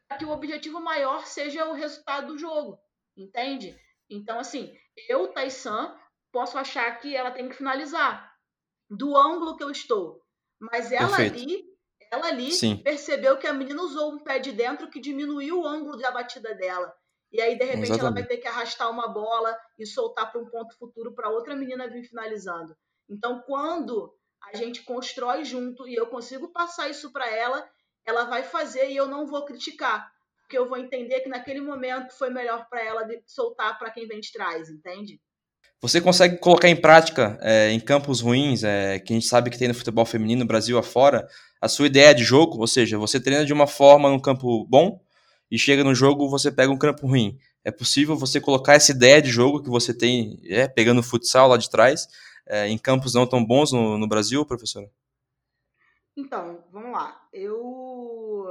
para 0.08 0.18
que 0.18 0.24
o 0.24 0.30
objetivo 0.30 0.80
maior 0.80 1.24
seja 1.24 1.64
o 1.66 1.72
resultado 1.72 2.28
do 2.28 2.38
jogo, 2.38 2.78
entende? 3.16 3.78
Então, 4.10 4.38
assim, 4.40 4.76
eu, 5.08 5.28
Taisan, 5.28 5.96
posso 6.32 6.58
achar 6.58 6.98
que 6.98 7.14
ela 7.14 7.30
tem 7.30 7.48
que 7.48 7.56
finalizar 7.56 8.34
do 8.90 9.16
ângulo 9.16 9.56
que 9.56 9.64
eu 9.64 9.70
estou, 9.70 10.20
mas 10.60 10.90
ela 10.92 11.16
Perfeito. 11.16 11.36
ali 11.36 11.76
ela 12.10 12.28
ali 12.28 12.52
Sim. 12.52 12.76
percebeu 12.76 13.36
que 13.36 13.46
a 13.46 13.52
menina 13.52 13.82
usou 13.82 14.12
um 14.12 14.22
pé 14.22 14.38
de 14.38 14.52
dentro 14.52 14.88
que 14.88 15.00
diminuiu 15.00 15.60
o 15.60 15.66
ângulo 15.66 15.96
da 15.96 16.10
batida 16.10 16.54
dela. 16.54 16.94
E 17.32 17.40
aí, 17.40 17.58
de 17.58 17.64
repente, 17.64 17.90
Exatamente. 17.90 18.00
ela 18.00 18.12
vai 18.12 18.24
ter 18.24 18.36
que 18.38 18.46
arrastar 18.46 18.90
uma 18.90 19.08
bola 19.08 19.58
e 19.78 19.84
soltar 19.84 20.30
para 20.30 20.40
um 20.40 20.48
ponto 20.48 20.76
futuro 20.78 21.14
para 21.14 21.28
outra 21.28 21.56
menina 21.56 21.88
vir 21.88 22.04
finalizando. 22.04 22.76
Então, 23.08 23.42
quando 23.46 24.12
a 24.42 24.56
gente 24.56 24.82
constrói 24.82 25.44
junto 25.44 25.86
e 25.88 25.94
eu 25.94 26.06
consigo 26.06 26.48
passar 26.52 26.88
isso 26.88 27.12
para 27.12 27.28
ela, 27.30 27.68
ela 28.04 28.24
vai 28.24 28.42
fazer 28.42 28.90
e 28.90 28.96
eu 28.96 29.06
não 29.06 29.26
vou 29.26 29.44
criticar. 29.44 30.10
Porque 30.42 30.56
eu 30.56 30.68
vou 30.68 30.78
entender 30.78 31.20
que 31.20 31.28
naquele 31.28 31.60
momento 31.60 32.16
foi 32.16 32.30
melhor 32.30 32.68
para 32.68 32.84
ela 32.84 33.06
soltar 33.26 33.78
para 33.78 33.90
quem 33.90 34.06
vem 34.06 34.20
de 34.20 34.30
trás, 34.32 34.68
entende? 34.68 35.20
Você 35.82 36.00
consegue 36.00 36.38
colocar 36.38 36.68
em 36.68 36.76
prática, 36.76 37.38
é, 37.42 37.70
em 37.70 37.80
campos 37.80 38.20
ruins, 38.20 38.64
é, 38.64 38.98
que 38.98 39.12
a 39.12 39.16
gente 39.16 39.26
sabe 39.26 39.50
que 39.50 39.58
tem 39.58 39.68
no 39.68 39.74
futebol 39.74 40.06
feminino, 40.06 40.46
Brasil 40.46 40.78
afora, 40.78 41.28
a 41.60 41.68
sua 41.68 41.86
ideia 41.86 42.14
de 42.14 42.24
jogo, 42.24 42.58
ou 42.58 42.66
seja, 42.66 42.96
você 42.96 43.20
treina 43.20 43.44
de 43.44 43.52
uma 43.52 43.66
forma 43.66 44.08
num 44.08 44.20
campo 44.20 44.64
bom 44.66 45.00
e 45.50 45.58
chega 45.58 45.84
no 45.84 45.94
jogo 45.94 46.28
você 46.28 46.50
pega 46.50 46.72
um 46.72 46.78
campo 46.78 47.06
ruim. 47.06 47.38
É 47.64 47.70
possível 47.70 48.16
você 48.16 48.40
colocar 48.40 48.74
essa 48.74 48.92
ideia 48.92 49.20
de 49.20 49.30
jogo 49.30 49.62
que 49.62 49.68
você 49.68 49.92
tem, 49.92 50.40
é, 50.44 50.66
pegando 50.66 51.02
futsal 51.02 51.48
lá 51.48 51.56
de 51.56 51.68
trás, 51.68 52.06
é, 52.46 52.68
em 52.68 52.78
campos 52.78 53.14
não 53.14 53.26
tão 53.26 53.44
bons 53.44 53.72
no, 53.72 53.98
no 53.98 54.08
Brasil, 54.08 54.44
professora? 54.44 54.90
Então, 56.16 56.64
vamos 56.70 56.92
lá. 56.92 57.28
Eu 57.32 58.46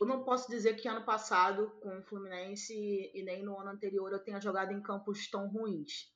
eu 0.00 0.06
não 0.06 0.24
posso 0.24 0.50
dizer 0.50 0.74
que 0.74 0.88
ano 0.88 1.04
passado, 1.04 1.70
com 1.80 1.98
o 1.98 2.02
Fluminense 2.02 2.74
e 3.14 3.22
nem 3.22 3.42
no 3.42 3.58
ano 3.58 3.70
anterior, 3.70 4.12
eu 4.12 4.22
tenha 4.22 4.40
jogado 4.40 4.72
em 4.72 4.82
campos 4.82 5.28
tão 5.30 5.48
ruins. 5.48 6.12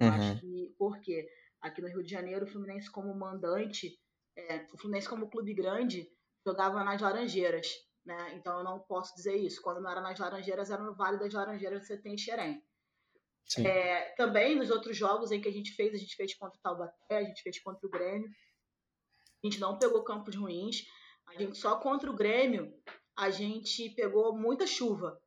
Uhum. 0.00 0.08
Acho 0.08 0.40
que, 0.40 0.74
por 0.78 1.00
quê? 1.00 1.28
Aqui 1.60 1.80
no 1.80 1.88
Rio 1.88 2.02
de 2.02 2.10
Janeiro, 2.10 2.44
o 2.44 2.48
Fluminense 2.48 2.90
como 2.90 3.14
mandante, 3.14 3.98
é, 4.36 4.66
o 4.72 4.78
Fluminense 4.78 5.08
como 5.08 5.30
clube 5.30 5.54
grande, 5.54 6.08
jogava 6.44 6.82
nas 6.84 7.00
Laranjeiras. 7.00 7.68
Né? 8.04 8.34
Então 8.34 8.58
eu 8.58 8.64
não 8.64 8.80
posso 8.80 9.14
dizer 9.14 9.36
isso. 9.36 9.62
Quando 9.62 9.80
não 9.80 9.90
era 9.90 10.00
nas 10.00 10.18
Laranjeiras, 10.18 10.70
era 10.70 10.82
no 10.82 10.94
Vale 10.94 11.18
das 11.18 11.32
Laranjeiras, 11.32 11.86
você 11.86 11.96
tem 11.96 12.18
Xerém. 12.18 12.62
É, 13.58 14.14
também 14.16 14.56
nos 14.56 14.70
outros 14.70 14.96
jogos 14.96 15.30
em 15.30 15.40
que 15.40 15.48
a 15.48 15.52
gente 15.52 15.72
fez, 15.72 15.94
a 15.94 15.98
gente 15.98 16.16
fez 16.16 16.34
contra 16.34 16.58
o 16.58 16.62
Taubaté, 16.62 17.18
a 17.18 17.24
gente 17.24 17.42
fez 17.42 17.60
contra 17.60 17.86
o 17.86 17.90
Grêmio. 17.90 18.28
A 19.42 19.46
gente 19.46 19.60
não 19.60 19.78
pegou 19.78 20.02
campos 20.04 20.34
ruins. 20.34 20.84
A 21.28 21.34
gente 21.34 21.56
só 21.58 21.78
contra 21.78 22.10
o 22.10 22.14
Grêmio 22.14 22.72
a 23.16 23.30
gente 23.30 23.90
pegou 23.90 24.36
muita 24.36 24.66
chuva. 24.66 25.20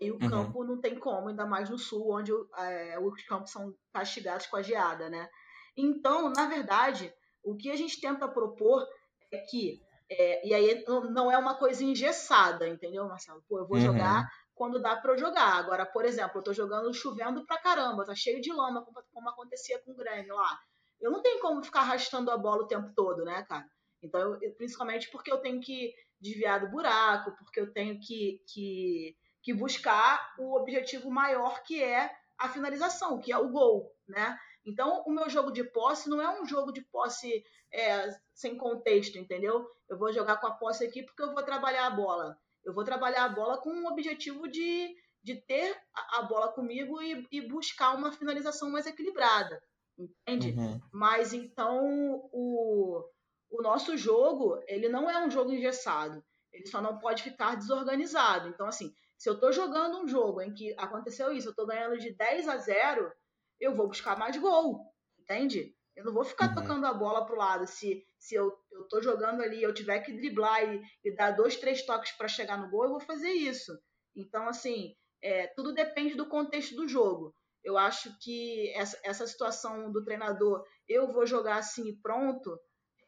E 0.00 0.06
E 0.06 0.10
o 0.10 0.14
uhum. 0.14 0.28
campo 0.28 0.64
não 0.64 0.80
tem 0.80 0.98
como, 0.98 1.28
ainda 1.28 1.46
mais 1.46 1.70
no 1.70 1.78
sul, 1.78 2.12
onde 2.12 2.32
é, 2.58 2.98
os 2.98 3.22
campos 3.24 3.50
são 3.50 3.74
castigados 3.92 4.46
com 4.46 4.56
a 4.56 4.62
geada, 4.62 5.08
né? 5.08 5.28
Então, 5.76 6.30
na 6.30 6.48
verdade, 6.48 7.12
o 7.42 7.56
que 7.56 7.70
a 7.70 7.76
gente 7.76 8.00
tenta 8.00 8.26
propor 8.26 8.86
é 9.30 9.38
que, 9.38 9.80
é, 10.10 10.48
e 10.48 10.54
aí 10.54 10.84
não 10.86 11.30
é 11.30 11.38
uma 11.38 11.54
coisa 11.54 11.84
engessada, 11.84 12.68
entendeu, 12.68 13.06
Marcelo? 13.06 13.44
Pô, 13.48 13.58
eu 13.58 13.66
vou 13.66 13.76
uhum. 13.76 13.84
jogar 13.84 14.28
quando 14.56 14.80
dá 14.80 14.96
para 14.96 15.12
eu 15.12 15.18
jogar. 15.18 15.54
Agora, 15.54 15.86
por 15.86 16.04
exemplo, 16.04 16.38
eu 16.38 16.42
tô 16.42 16.52
jogando 16.52 16.92
chovendo 16.92 17.46
pra 17.46 17.60
caramba, 17.60 18.04
tá 18.04 18.14
cheio 18.16 18.40
de 18.40 18.52
lama, 18.52 18.84
como 19.12 19.28
acontecia 19.28 19.78
com 19.84 19.92
o 19.92 19.96
Grêmio 19.96 20.34
lá. 20.34 20.58
Eu 21.00 21.12
não 21.12 21.22
tenho 21.22 21.40
como 21.40 21.62
ficar 21.62 21.80
arrastando 21.80 22.30
a 22.32 22.36
bola 22.36 22.64
o 22.64 22.66
tempo 22.66 22.90
todo, 22.96 23.24
né, 23.24 23.44
cara? 23.44 23.64
Então, 24.02 24.20
eu, 24.42 24.54
principalmente 24.54 25.08
porque 25.10 25.30
eu 25.30 25.38
tenho 25.38 25.60
que 25.60 25.94
desviar 26.20 26.58
do 26.58 26.70
buraco, 26.70 27.36
porque 27.36 27.60
eu 27.60 27.72
tenho 27.72 28.00
que, 28.00 28.42
que 28.48 29.14
que 29.46 29.54
buscar 29.54 30.34
o 30.40 30.56
objetivo 30.56 31.08
maior 31.08 31.62
que 31.62 31.80
é 31.80 32.10
a 32.36 32.48
finalização, 32.48 33.20
que 33.20 33.30
é 33.30 33.38
o 33.38 33.48
gol, 33.48 33.94
né? 34.08 34.36
Então, 34.64 35.04
o 35.06 35.10
meu 35.12 35.30
jogo 35.30 35.52
de 35.52 35.62
posse 35.62 36.10
não 36.10 36.20
é 36.20 36.42
um 36.42 36.44
jogo 36.44 36.72
de 36.72 36.82
posse 36.82 37.44
é, 37.72 38.08
sem 38.34 38.56
contexto, 38.56 39.16
entendeu? 39.16 39.64
Eu 39.88 39.96
vou 39.96 40.12
jogar 40.12 40.38
com 40.38 40.48
a 40.48 40.50
posse 40.50 40.84
aqui 40.84 41.04
porque 41.04 41.22
eu 41.22 41.32
vou 41.32 41.44
trabalhar 41.44 41.86
a 41.86 41.90
bola. 41.90 42.36
Eu 42.66 42.74
vou 42.74 42.84
trabalhar 42.84 43.24
a 43.24 43.28
bola 43.28 43.58
com 43.58 43.70
o 43.70 43.86
objetivo 43.86 44.48
de, 44.48 44.92
de 45.22 45.36
ter 45.46 45.80
a, 45.94 46.22
bola 46.22 46.52
comigo 46.52 47.00
e, 47.00 47.24
e 47.30 47.40
buscar 47.40 47.94
uma 47.94 48.12
finalização 48.12 48.68
mais 48.68 48.86
equilibrada, 48.86 49.62
entende? 49.96 50.50
Uhum. 50.58 50.80
Mas 50.92 51.32
então 51.32 52.28
o, 52.32 53.04
o 53.50 53.62
nosso 53.62 53.96
jogo 53.96 54.60
ele 54.66 54.88
não 54.88 55.08
é 55.08 55.24
um 55.24 55.30
jogo 55.30 55.52
engessado. 55.52 56.24
Ele 56.52 56.66
só 56.66 56.82
não 56.82 56.98
pode 56.98 57.22
ficar 57.22 57.54
desorganizado. 57.54 58.48
Então, 58.48 58.66
assim, 58.66 58.92
se 59.16 59.28
eu 59.28 59.34
estou 59.34 59.52
jogando 59.52 59.98
um 59.98 60.08
jogo 60.08 60.40
em 60.40 60.52
que 60.52 60.74
aconteceu 60.76 61.32
isso, 61.32 61.48
eu 61.48 61.50
estou 61.50 61.66
ganhando 61.66 61.98
de 61.98 62.12
10 62.16 62.48
a 62.48 62.56
0, 62.56 63.12
eu 63.60 63.76
vou 63.76 63.86
buscar 63.86 64.18
mais 64.18 64.36
gol, 64.36 64.92
entende? 65.18 65.75
Eu 65.96 66.04
não 66.04 66.12
vou 66.12 66.24
ficar 66.24 66.50
uhum. 66.50 66.54
tocando 66.54 66.86
a 66.86 66.92
bola 66.92 67.24
pro 67.24 67.36
lado. 67.36 67.66
Se, 67.66 68.04
se 68.18 68.34
eu, 68.34 68.52
eu 68.70 68.84
tô 68.88 69.00
jogando 69.00 69.42
ali 69.42 69.62
eu 69.62 69.72
tiver 69.72 70.00
que 70.00 70.12
driblar 70.12 70.62
e, 70.62 70.82
e 71.02 71.16
dar 71.16 71.30
dois, 71.30 71.56
três 71.56 71.84
toques 71.84 72.12
para 72.12 72.28
chegar 72.28 72.58
no 72.58 72.70
gol, 72.70 72.84
eu 72.84 72.90
vou 72.90 73.00
fazer 73.00 73.30
isso. 73.30 73.72
Então, 74.14 74.46
assim, 74.46 74.94
é, 75.22 75.46
tudo 75.48 75.72
depende 75.72 76.14
do 76.14 76.28
contexto 76.28 76.76
do 76.76 76.86
jogo. 76.86 77.34
Eu 77.64 77.76
acho 77.76 78.16
que 78.20 78.70
essa, 78.74 78.98
essa 79.02 79.26
situação 79.26 79.90
do 79.90 80.04
treinador, 80.04 80.64
eu 80.88 81.12
vou 81.12 81.26
jogar 81.26 81.56
assim 81.56 81.96
pronto, 82.00 82.56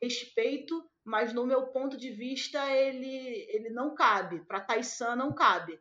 respeito, 0.03 0.85
mas 1.05 1.33
no 1.33 1.47
meu 1.47 1.69
ponto 1.69 1.97
de 1.97 2.11
vista 2.11 2.75
ele, 2.75 3.47
ele 3.51 3.71
não 3.71 3.95
cabe. 3.95 4.41
Para 4.47 4.61
Tyson 4.61 5.15
não 5.15 5.33
cabe. 5.33 5.79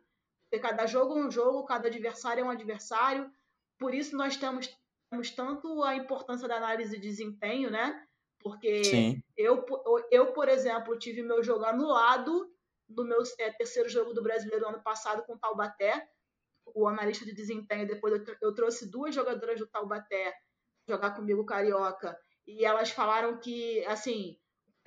Porque 0.50 0.62
cada 0.62 0.86
jogo 0.86 1.18
é 1.18 1.26
um 1.26 1.30
jogo, 1.30 1.66
cada 1.66 1.88
adversário 1.88 2.42
é 2.42 2.44
um 2.44 2.50
adversário. 2.50 3.30
Por 3.78 3.94
isso 3.94 4.16
nós 4.16 4.36
temos, 4.36 4.68
temos 5.10 5.30
tanto 5.30 5.82
a 5.82 5.96
importância 5.96 6.46
da 6.46 6.56
análise 6.56 6.96
de 6.96 7.02
desempenho, 7.02 7.70
né? 7.70 8.04
Porque 8.40 9.20
eu, 9.36 9.64
eu, 10.10 10.32
por 10.32 10.48
exemplo, 10.48 10.98
tive 10.98 11.22
meu 11.22 11.42
jogo 11.42 11.64
anulado 11.64 12.48
no 12.88 13.04
meu 13.04 13.22
é, 13.38 13.50
terceiro 13.52 13.88
jogo 13.88 14.12
do 14.12 14.22
Brasileiro 14.22 14.68
ano 14.68 14.82
passado 14.82 15.24
com 15.24 15.34
o 15.34 15.38
Taubaté. 15.38 16.08
O 16.74 16.86
analista 16.86 17.24
de 17.24 17.34
desempenho, 17.34 17.86
depois 17.86 18.14
eu, 18.14 18.36
eu 18.42 18.54
trouxe 18.54 18.90
duas 18.90 19.14
jogadoras 19.14 19.58
do 19.58 19.66
Taubaté 19.66 20.34
jogar 20.86 21.10
comigo 21.10 21.44
carioca 21.44 22.18
e 22.46 22.64
elas 22.64 22.90
falaram 22.90 23.38
que, 23.38 23.84
assim, 23.84 24.38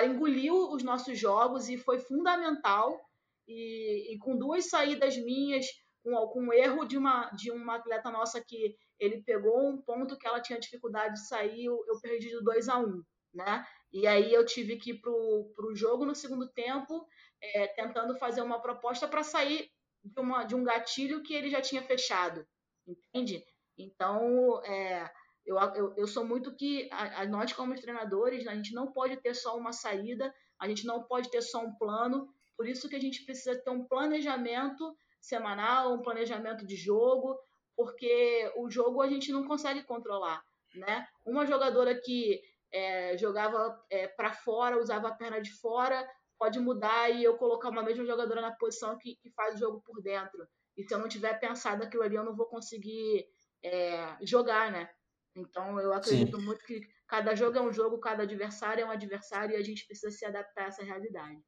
engoliu 0.02 0.72
os 0.72 0.82
nossos 0.84 1.18
jogos 1.18 1.70
e 1.70 1.78
foi 1.78 2.00
fundamental 2.00 3.00
e, 3.48 4.14
e 4.14 4.18
com 4.18 4.36
duas 4.38 4.68
saídas 4.68 5.16
minhas, 5.18 5.68
com, 6.04 6.16
com 6.28 6.42
um 6.42 6.54
erro 6.54 6.86
de 6.86 6.98
uma, 6.98 7.30
de 7.32 7.52
uma 7.52 7.76
atleta 7.76 8.10
nossa 8.10 8.42
que 8.42 8.76
ele 9.00 9.22
pegou 9.24 9.68
um 9.68 9.82
ponto 9.82 10.18
que 10.18 10.28
ela 10.28 10.42
tinha 10.42 10.60
dificuldade 10.60 11.16
de 11.16 11.28
sair, 11.28 11.66
eu, 11.66 11.84
eu 11.88 12.00
perdi 12.00 12.30
de 12.30 12.44
2 12.44 12.70
a 12.70 12.78
1 12.78 12.84
um, 12.84 13.04
né? 13.34 13.66
E 13.92 14.08
aí 14.08 14.34
eu 14.34 14.46
tive 14.46 14.78
que 14.78 14.92
ir 14.92 15.02
pro, 15.02 15.52
pro 15.56 15.76
jogo 15.76 16.06
no 16.06 16.16
segundo 16.16 16.48
tempo, 16.50 17.06
é, 17.42 17.68
tentando 17.68 18.18
fazer 18.18 18.42
uma 18.42 18.62
proposta 18.62 19.08
para 19.08 19.24
sair 19.24 19.70
de, 20.04 20.20
uma, 20.20 20.44
de 20.44 20.56
um 20.56 20.64
gatilho 20.64 21.24
que 21.24 21.34
ele 21.34 21.50
já 21.50 21.62
tinha 21.62 21.82
fechado, 21.82 22.46
entende? 22.88 23.44
Então, 23.78 24.64
é, 24.64 25.12
eu, 25.46 25.58
eu, 25.76 25.94
eu 25.98 26.08
sou 26.08 26.26
muito 26.26 26.56
que 26.56 26.88
a, 26.92 27.22
a, 27.22 27.26
nós 27.26 27.52
como 27.54 27.76
treinadores, 27.76 28.48
a 28.48 28.56
gente 28.56 28.74
não 28.74 28.92
pode 28.92 29.18
ter 29.18 29.34
só 29.34 29.58
uma 29.58 29.74
saída, 29.74 30.34
a 30.60 30.68
gente 30.68 30.86
não 30.86 31.04
pode 31.04 31.30
ter 31.30 31.42
só 31.42 31.60
um 31.60 31.76
plano, 31.76 32.30
por 32.56 32.68
isso 32.68 32.88
que 32.88 32.96
a 32.96 33.02
gente 33.02 33.26
precisa 33.26 33.60
ter 33.60 33.72
um 33.72 33.88
planejamento 33.88 34.96
semanal, 35.22 35.94
um 35.94 36.02
planejamento 36.02 36.66
de 36.66 36.76
jogo, 36.76 37.40
porque 37.76 38.52
o 38.58 38.70
jogo 38.70 39.02
a 39.02 39.08
gente 39.08 39.32
não 39.32 39.48
consegue 39.48 39.84
controlar, 39.84 40.44
né? 40.76 41.08
Uma 41.26 41.46
jogadora 41.46 41.96
que 41.96 42.42
é, 42.72 43.18
jogava 43.18 43.82
é, 43.90 44.08
para 44.08 44.34
fora, 44.34 44.80
usava 44.80 45.10
a 45.10 45.14
perna 45.14 45.42
de 45.42 45.54
fora, 45.60 46.08
pode 46.38 46.60
mudar 46.60 47.10
e 47.10 47.24
eu 47.24 47.38
colocar 47.38 47.70
uma 47.70 47.84
mesma 47.84 48.06
jogadora 48.06 48.42
na 48.42 48.52
posição 48.52 48.98
que, 48.98 49.16
que 49.18 49.30
faz 49.32 49.56
o 49.56 49.60
jogo 49.60 49.82
por 49.86 50.02
dentro. 50.02 50.48
E 50.76 50.84
se 50.84 50.94
eu 50.94 51.00
não 51.00 51.08
tiver 51.08 51.40
pensado 51.40 51.84
aquilo 51.84 52.04
ali, 52.04 52.16
eu 52.16 52.24
não 52.24 52.36
vou 52.36 52.48
conseguir 52.48 53.28
é, 53.64 54.18
jogar, 54.22 54.72
né? 54.72 54.90
Então 55.36 55.80
eu 55.80 55.94
acredito 55.94 56.38
Sim. 56.38 56.46
muito 56.46 56.66
que 56.66 56.82
cada 57.08 57.36
jogo 57.36 57.58
é 57.58 57.62
um 57.62 57.72
jogo, 57.72 58.00
cada 58.00 58.24
adversário 58.24 58.82
é 58.82 58.86
um 58.86 58.92
adversário 58.92 59.54
e 59.54 59.58
a 59.58 59.64
gente 59.64 59.86
precisa 59.86 60.12
se 60.12 60.26
adaptar 60.26 60.66
a 60.66 60.68
essa 60.68 60.84
realidade. 60.84 61.42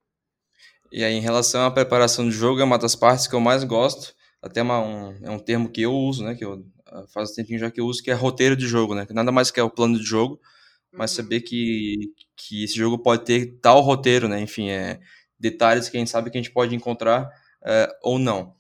E 0.92 1.04
aí, 1.04 1.14
em 1.14 1.22
relação 1.22 1.66
à 1.66 1.72
preparação 1.72 2.26
do 2.26 2.32
jogo, 2.32 2.62
é 2.62 2.64
uma 2.64 2.78
das 2.78 2.96
partes 2.96 3.28
que 3.28 3.34
eu 3.34 3.40
mais 3.40 3.64
gosto. 3.64 4.14
Até 4.42 4.62
uma, 4.62 4.80
um, 4.80 5.18
é 5.24 5.32
um 5.32 5.40
termo 5.40 5.70
que 5.70 5.82
eu 5.82 5.94
uso, 5.94 6.24
né? 6.24 6.36
Que 6.36 6.46
eu 6.46 6.64
ah, 6.88 7.06
faz 7.12 7.32
um 7.32 7.36
tempinho 7.36 7.60
já 7.60 7.72
que 7.72 7.82
eu 7.82 7.86
uso, 7.86 8.04
que 8.04 8.12
é 8.12 8.14
roteiro 8.14 8.56
de 8.56 8.68
jogo, 8.68 8.94
né? 8.94 9.06
Que 9.06 9.14
nada 9.14 9.32
mais 9.32 9.50
que 9.50 9.60
é 9.60 9.64
o 9.64 9.70
plano 9.70 9.98
de 9.98 10.06
jogo, 10.06 10.40
mas 10.92 11.12
uhum. 11.12 11.24
saber 11.24 11.42
que, 11.42 11.96
que 12.36 12.64
esse 12.64 12.76
jogo 12.76 13.00
pode 13.00 13.26
ter 13.26 13.58
tal 13.62 13.82
roteiro, 13.82 14.28
né? 14.28 14.40
Enfim, 14.40 14.70
é 14.70 15.00
detalhes 15.40 15.90
que 15.90 15.98
a 15.98 16.00
gente 16.00 16.12
sabe 16.12 16.30
que 16.30 16.38
a 16.38 16.42
gente 16.42 16.54
pode 16.54 16.76
encontrar 16.76 17.30
é, 17.66 17.90
ou 18.04 18.20
não. 18.20 18.54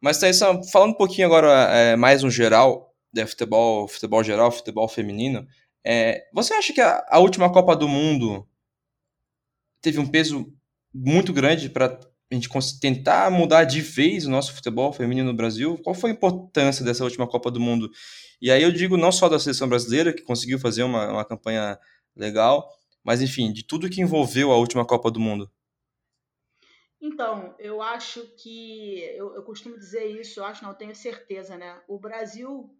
Mas, 0.00 0.18
Thaís, 0.18 0.38
falando 0.70 0.90
um 0.90 0.96
pouquinho 0.96 1.26
agora 1.26 1.48
é, 1.74 1.96
mais 1.96 2.22
no 2.22 2.30
geral, 2.30 2.94
de 3.12 3.26
futebol, 3.26 3.88
futebol 3.88 4.24
geral, 4.24 4.50
futebol 4.50 4.88
feminino, 4.88 5.46
é, 5.84 6.26
você 6.32 6.54
acha 6.54 6.72
que 6.72 6.80
a, 6.80 7.04
a 7.08 7.18
última 7.18 7.52
Copa 7.52 7.76
do 7.76 7.88
Mundo 7.88 8.46
teve 9.80 10.00
um 10.00 10.06
peso 10.06 10.52
muito 10.96 11.32
grande 11.32 11.68
para 11.68 11.98
a 12.30 12.34
gente 12.34 12.48
tentar 12.80 13.30
mudar 13.30 13.64
de 13.64 13.80
vez 13.80 14.26
o 14.26 14.30
nosso 14.30 14.54
futebol 14.54 14.92
feminino 14.92 15.30
no 15.30 15.36
Brasil. 15.36 15.78
Qual 15.82 15.94
foi 15.94 16.10
a 16.10 16.12
importância 16.12 16.84
dessa 16.84 17.04
última 17.04 17.28
Copa 17.28 17.50
do 17.50 17.60
Mundo? 17.60 17.90
E 18.40 18.50
aí 18.50 18.62
eu 18.62 18.72
digo 18.72 18.96
não 18.96 19.12
só 19.12 19.28
da 19.28 19.38
seleção 19.38 19.68
brasileira, 19.68 20.12
que 20.12 20.22
conseguiu 20.22 20.58
fazer 20.58 20.82
uma, 20.82 21.10
uma 21.10 21.24
campanha 21.24 21.78
legal, 22.16 22.68
mas 23.04 23.20
enfim, 23.20 23.52
de 23.52 23.64
tudo 23.64 23.88
que 23.90 24.00
envolveu 24.00 24.50
a 24.50 24.56
última 24.56 24.84
Copa 24.84 25.10
do 25.10 25.20
Mundo. 25.20 25.50
Então, 27.00 27.54
eu 27.58 27.82
acho 27.82 28.26
que, 28.36 29.00
eu, 29.16 29.34
eu 29.34 29.42
costumo 29.42 29.78
dizer 29.78 30.06
isso, 30.06 30.40
eu 30.40 30.44
acho, 30.44 30.64
não 30.64 30.74
tenho 30.74 30.94
certeza, 30.94 31.56
né? 31.56 31.80
O 31.86 31.98
Brasil, 31.98 32.74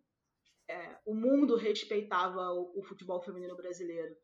é, 0.68 0.96
o 1.04 1.14
mundo 1.14 1.54
respeitava 1.54 2.52
o, 2.52 2.80
o 2.80 2.82
futebol 2.82 3.22
feminino 3.22 3.54
brasileiro. 3.54 4.16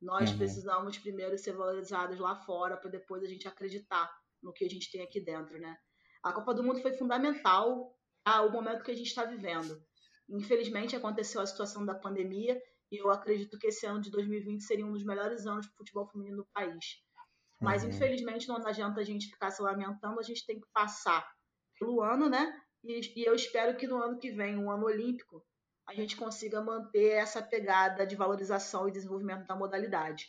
Nós 0.00 0.30
uhum. 0.30 0.38
precisamos 0.38 0.98
primeiro 0.98 1.36
ser 1.36 1.52
valorizados 1.52 2.18
lá 2.18 2.36
fora 2.36 2.76
para 2.76 2.90
depois 2.90 3.22
a 3.22 3.26
gente 3.26 3.48
acreditar 3.48 4.08
no 4.42 4.52
que 4.52 4.64
a 4.64 4.68
gente 4.68 4.90
tem 4.90 5.02
aqui 5.02 5.20
dentro, 5.20 5.58
né? 5.58 5.76
A 6.22 6.32
Copa 6.32 6.54
do 6.54 6.62
Mundo 6.62 6.80
foi 6.80 6.92
fundamental 6.92 7.96
ao 8.24 8.50
momento 8.50 8.84
que 8.84 8.90
a 8.90 8.96
gente 8.96 9.08
está 9.08 9.24
vivendo. 9.24 9.82
Infelizmente 10.28 10.94
aconteceu 10.94 11.40
a 11.40 11.46
situação 11.46 11.84
da 11.84 11.94
pandemia 11.94 12.60
e 12.90 12.96
eu 13.02 13.10
acredito 13.10 13.58
que 13.58 13.68
esse 13.68 13.86
ano 13.86 14.00
de 14.00 14.10
2020 14.10 14.62
seria 14.62 14.86
um 14.86 14.92
dos 14.92 15.04
melhores 15.04 15.46
anos 15.46 15.66
o 15.66 15.76
futebol 15.76 16.06
feminino 16.06 16.38
no 16.38 16.48
país. 16.52 17.02
Mas 17.60 17.82
uhum. 17.82 17.90
infelizmente 17.90 18.46
não 18.46 18.56
adianta 18.56 19.00
a 19.00 19.04
gente 19.04 19.26
ficar 19.26 19.50
se 19.50 19.62
lamentando, 19.62 20.20
a 20.20 20.22
gente 20.22 20.46
tem 20.46 20.60
que 20.60 20.66
passar 20.72 21.28
pelo 21.78 22.02
ano, 22.02 22.28
né? 22.28 22.52
E, 22.84 23.00
e 23.20 23.24
eu 23.24 23.34
espero 23.34 23.76
que 23.76 23.86
no 23.86 24.00
ano 24.00 24.18
que 24.18 24.30
vem, 24.30 24.56
um 24.56 24.70
ano 24.70 24.84
olímpico, 24.84 25.44
a 25.88 25.94
gente 25.94 26.16
consiga 26.16 26.60
manter 26.60 27.12
essa 27.12 27.42
pegada 27.42 28.06
de 28.06 28.14
valorização 28.14 28.86
e 28.86 28.92
desenvolvimento 28.92 29.46
da 29.46 29.56
modalidade. 29.56 30.28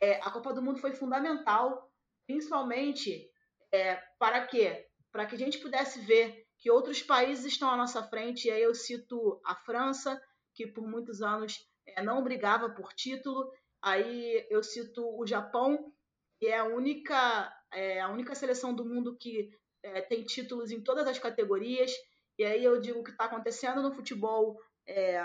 É, 0.00 0.16
a 0.16 0.30
Copa 0.32 0.52
do 0.52 0.60
Mundo 0.60 0.80
foi 0.80 0.92
fundamental, 0.92 1.88
principalmente 2.26 3.30
é, 3.70 3.94
para 4.18 4.44
quê? 4.46 4.88
Para 5.12 5.26
que 5.26 5.36
a 5.36 5.38
gente 5.38 5.58
pudesse 5.58 6.00
ver 6.00 6.44
que 6.58 6.72
outros 6.72 7.00
países 7.02 7.44
estão 7.44 7.70
à 7.70 7.76
nossa 7.76 8.02
frente. 8.02 8.48
E 8.48 8.50
aí 8.50 8.62
eu 8.62 8.74
cito 8.74 9.40
a 9.44 9.54
França, 9.54 10.20
que 10.52 10.66
por 10.66 10.84
muitos 10.84 11.22
anos 11.22 11.64
é, 11.86 12.02
não 12.02 12.24
brigava 12.24 12.68
por 12.68 12.92
título. 12.92 13.48
Aí 13.80 14.44
eu 14.50 14.60
cito 14.60 15.06
o 15.16 15.24
Japão, 15.24 15.92
que 16.40 16.48
é 16.48 16.58
a 16.58 16.64
única, 16.64 17.52
é, 17.72 18.00
a 18.00 18.08
única 18.08 18.34
seleção 18.34 18.74
do 18.74 18.84
mundo 18.84 19.16
que 19.16 19.56
é, 19.84 20.00
tem 20.00 20.24
títulos 20.24 20.72
em 20.72 20.82
todas 20.82 21.06
as 21.06 21.18
categorias. 21.20 21.92
E 22.36 22.44
aí 22.44 22.64
eu 22.64 22.80
digo 22.80 23.04
que 23.04 23.12
está 23.12 23.26
acontecendo 23.26 23.82
no 23.82 23.94
futebol 23.94 24.58
é, 24.90 25.22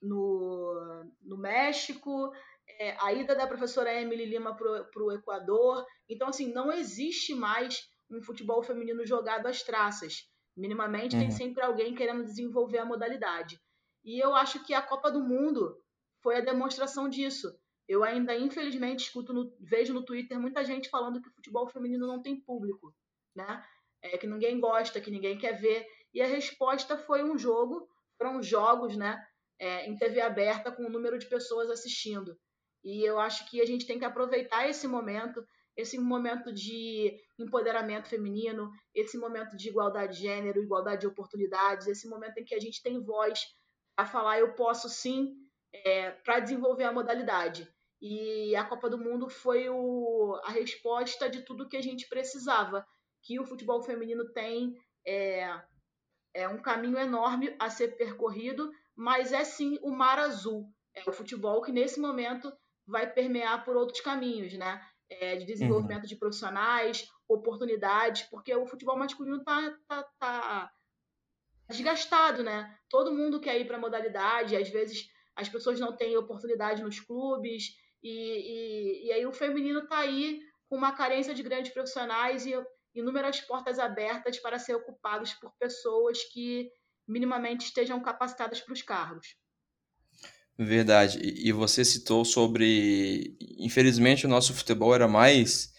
no, 0.00 1.04
no 1.22 1.38
México, 1.38 2.32
é, 2.78 2.96
a 3.00 3.12
ida 3.12 3.34
da 3.34 3.46
professora 3.46 3.92
Emily 3.92 4.24
Lima 4.24 4.56
para 4.56 5.02
o 5.02 5.12
Equador. 5.12 5.86
Então, 6.08 6.28
assim, 6.28 6.52
não 6.52 6.72
existe 6.72 7.34
mais 7.34 7.88
um 8.10 8.22
futebol 8.22 8.62
feminino 8.62 9.06
jogado 9.06 9.46
às 9.46 9.62
traças. 9.62 10.28
Minimamente 10.56 11.14
uhum. 11.14 11.22
tem 11.22 11.30
sempre 11.30 11.62
alguém 11.62 11.94
querendo 11.94 12.24
desenvolver 12.24 12.78
a 12.78 12.84
modalidade. 12.84 13.60
E 14.04 14.22
eu 14.22 14.34
acho 14.34 14.64
que 14.64 14.74
a 14.74 14.82
Copa 14.82 15.10
do 15.10 15.22
Mundo 15.22 15.76
foi 16.22 16.36
a 16.36 16.40
demonstração 16.40 17.08
disso. 17.08 17.48
Eu 17.88 18.04
ainda, 18.04 18.36
infelizmente, 18.36 19.04
escuto 19.04 19.32
no, 19.32 19.54
vejo 19.60 19.92
no 19.92 20.04
Twitter 20.04 20.38
muita 20.38 20.64
gente 20.64 20.88
falando 20.88 21.20
que 21.20 21.28
o 21.28 21.32
futebol 21.32 21.68
feminino 21.68 22.06
não 22.06 22.22
tem 22.22 22.40
público, 22.40 22.94
né? 23.34 23.64
É, 24.02 24.18
que 24.18 24.26
ninguém 24.26 24.58
gosta, 24.58 25.00
que 25.00 25.10
ninguém 25.10 25.38
quer 25.38 25.52
ver. 25.52 25.86
E 26.12 26.20
a 26.20 26.26
resposta 26.26 26.96
foi 26.98 27.22
um 27.22 27.38
jogo, 27.38 27.88
foram 28.22 28.40
jogos, 28.40 28.96
né? 28.96 29.20
É, 29.58 29.88
em 29.88 29.96
TV 29.96 30.20
aberta 30.20 30.70
com 30.70 30.84
o 30.84 30.90
número 30.90 31.18
de 31.18 31.26
pessoas 31.26 31.68
assistindo. 31.70 32.36
E 32.84 33.04
eu 33.04 33.18
acho 33.18 33.48
que 33.50 33.60
a 33.60 33.66
gente 33.66 33.86
tem 33.86 33.98
que 33.98 34.04
aproveitar 34.04 34.68
esse 34.68 34.86
momento, 34.86 35.44
esse 35.76 35.98
momento 35.98 36.52
de 36.52 37.16
empoderamento 37.38 38.08
feminino, 38.08 38.70
esse 38.94 39.18
momento 39.18 39.56
de 39.56 39.68
igualdade 39.68 40.16
de 40.16 40.22
gênero, 40.22 40.62
igualdade 40.62 41.02
de 41.02 41.06
oportunidades, 41.06 41.86
esse 41.86 42.08
momento 42.08 42.38
em 42.38 42.44
que 42.44 42.54
a 42.54 42.60
gente 42.60 42.82
tem 42.82 43.02
voz 43.02 43.40
a 43.96 44.06
falar 44.06 44.38
eu 44.38 44.54
posso 44.54 44.88
sim 44.88 45.32
é, 45.72 46.10
para 46.10 46.40
desenvolver 46.40 46.84
a 46.84 46.92
modalidade. 46.92 47.68
E 48.00 48.54
a 48.56 48.64
Copa 48.64 48.90
do 48.90 48.98
Mundo 48.98 49.28
foi 49.28 49.68
o, 49.68 50.40
a 50.44 50.50
resposta 50.50 51.28
de 51.28 51.42
tudo 51.42 51.68
que 51.68 51.76
a 51.76 51.82
gente 51.82 52.08
precisava, 52.08 52.84
que 53.22 53.38
o 53.38 53.44
futebol 53.44 53.80
feminino 53.80 54.32
tem 54.32 54.74
é, 55.06 55.62
é 56.34 56.48
um 56.48 56.58
caminho 56.60 56.98
enorme 56.98 57.54
a 57.58 57.68
ser 57.68 57.96
percorrido, 57.96 58.70
mas 58.94 59.32
é 59.32 59.44
sim 59.44 59.78
o 59.82 59.90
mar 59.90 60.18
azul. 60.18 60.66
É 60.94 61.08
o 61.08 61.12
futebol 61.12 61.62
que 61.62 61.72
nesse 61.72 62.00
momento 62.00 62.52
vai 62.86 63.10
permear 63.10 63.64
por 63.64 63.76
outros 63.76 64.00
caminhos, 64.00 64.52
né? 64.54 64.80
É, 65.10 65.36
de 65.36 65.44
desenvolvimento 65.44 66.02
uhum. 66.02 66.08
de 66.08 66.16
profissionais, 66.16 67.06
oportunidades, 67.28 68.22
porque 68.24 68.54
o 68.54 68.66
futebol 68.66 68.96
masculino 68.96 69.38
está 69.38 69.76
tá, 69.86 70.02
tá 70.18 70.72
desgastado, 71.68 72.42
né? 72.42 72.74
Todo 72.88 73.14
mundo 73.14 73.40
quer 73.40 73.60
ir 73.60 73.66
para 73.66 73.76
a 73.76 73.80
modalidade, 73.80 74.56
às 74.56 74.68
vezes 74.70 75.08
as 75.36 75.48
pessoas 75.48 75.78
não 75.80 75.96
têm 75.96 76.16
oportunidade 76.16 76.82
nos 76.82 77.00
clubes, 77.00 77.74
e, 78.02 78.10
e, 78.10 79.06
e 79.06 79.12
aí 79.12 79.26
o 79.26 79.32
feminino 79.32 79.80
está 79.80 79.98
aí 79.98 80.40
com 80.68 80.76
uma 80.76 80.92
carência 80.92 81.34
de 81.34 81.42
grandes 81.42 81.72
profissionais 81.72 82.46
e 82.46 82.54
inúmeras 82.94 83.40
portas 83.40 83.78
abertas 83.78 84.38
para 84.38 84.58
ser 84.58 84.74
ocupados 84.74 85.32
por 85.34 85.52
pessoas 85.58 86.22
que 86.24 86.70
minimamente 87.06 87.66
estejam 87.66 88.00
capacitadas 88.00 88.60
para 88.60 88.72
os 88.72 88.82
cargos. 88.82 89.36
Verdade. 90.58 91.18
E 91.20 91.50
você 91.52 91.84
citou 91.84 92.24
sobre. 92.24 93.36
Infelizmente, 93.58 94.26
o 94.26 94.28
nosso 94.28 94.52
futebol 94.54 94.94
era 94.94 95.08
mais 95.08 95.72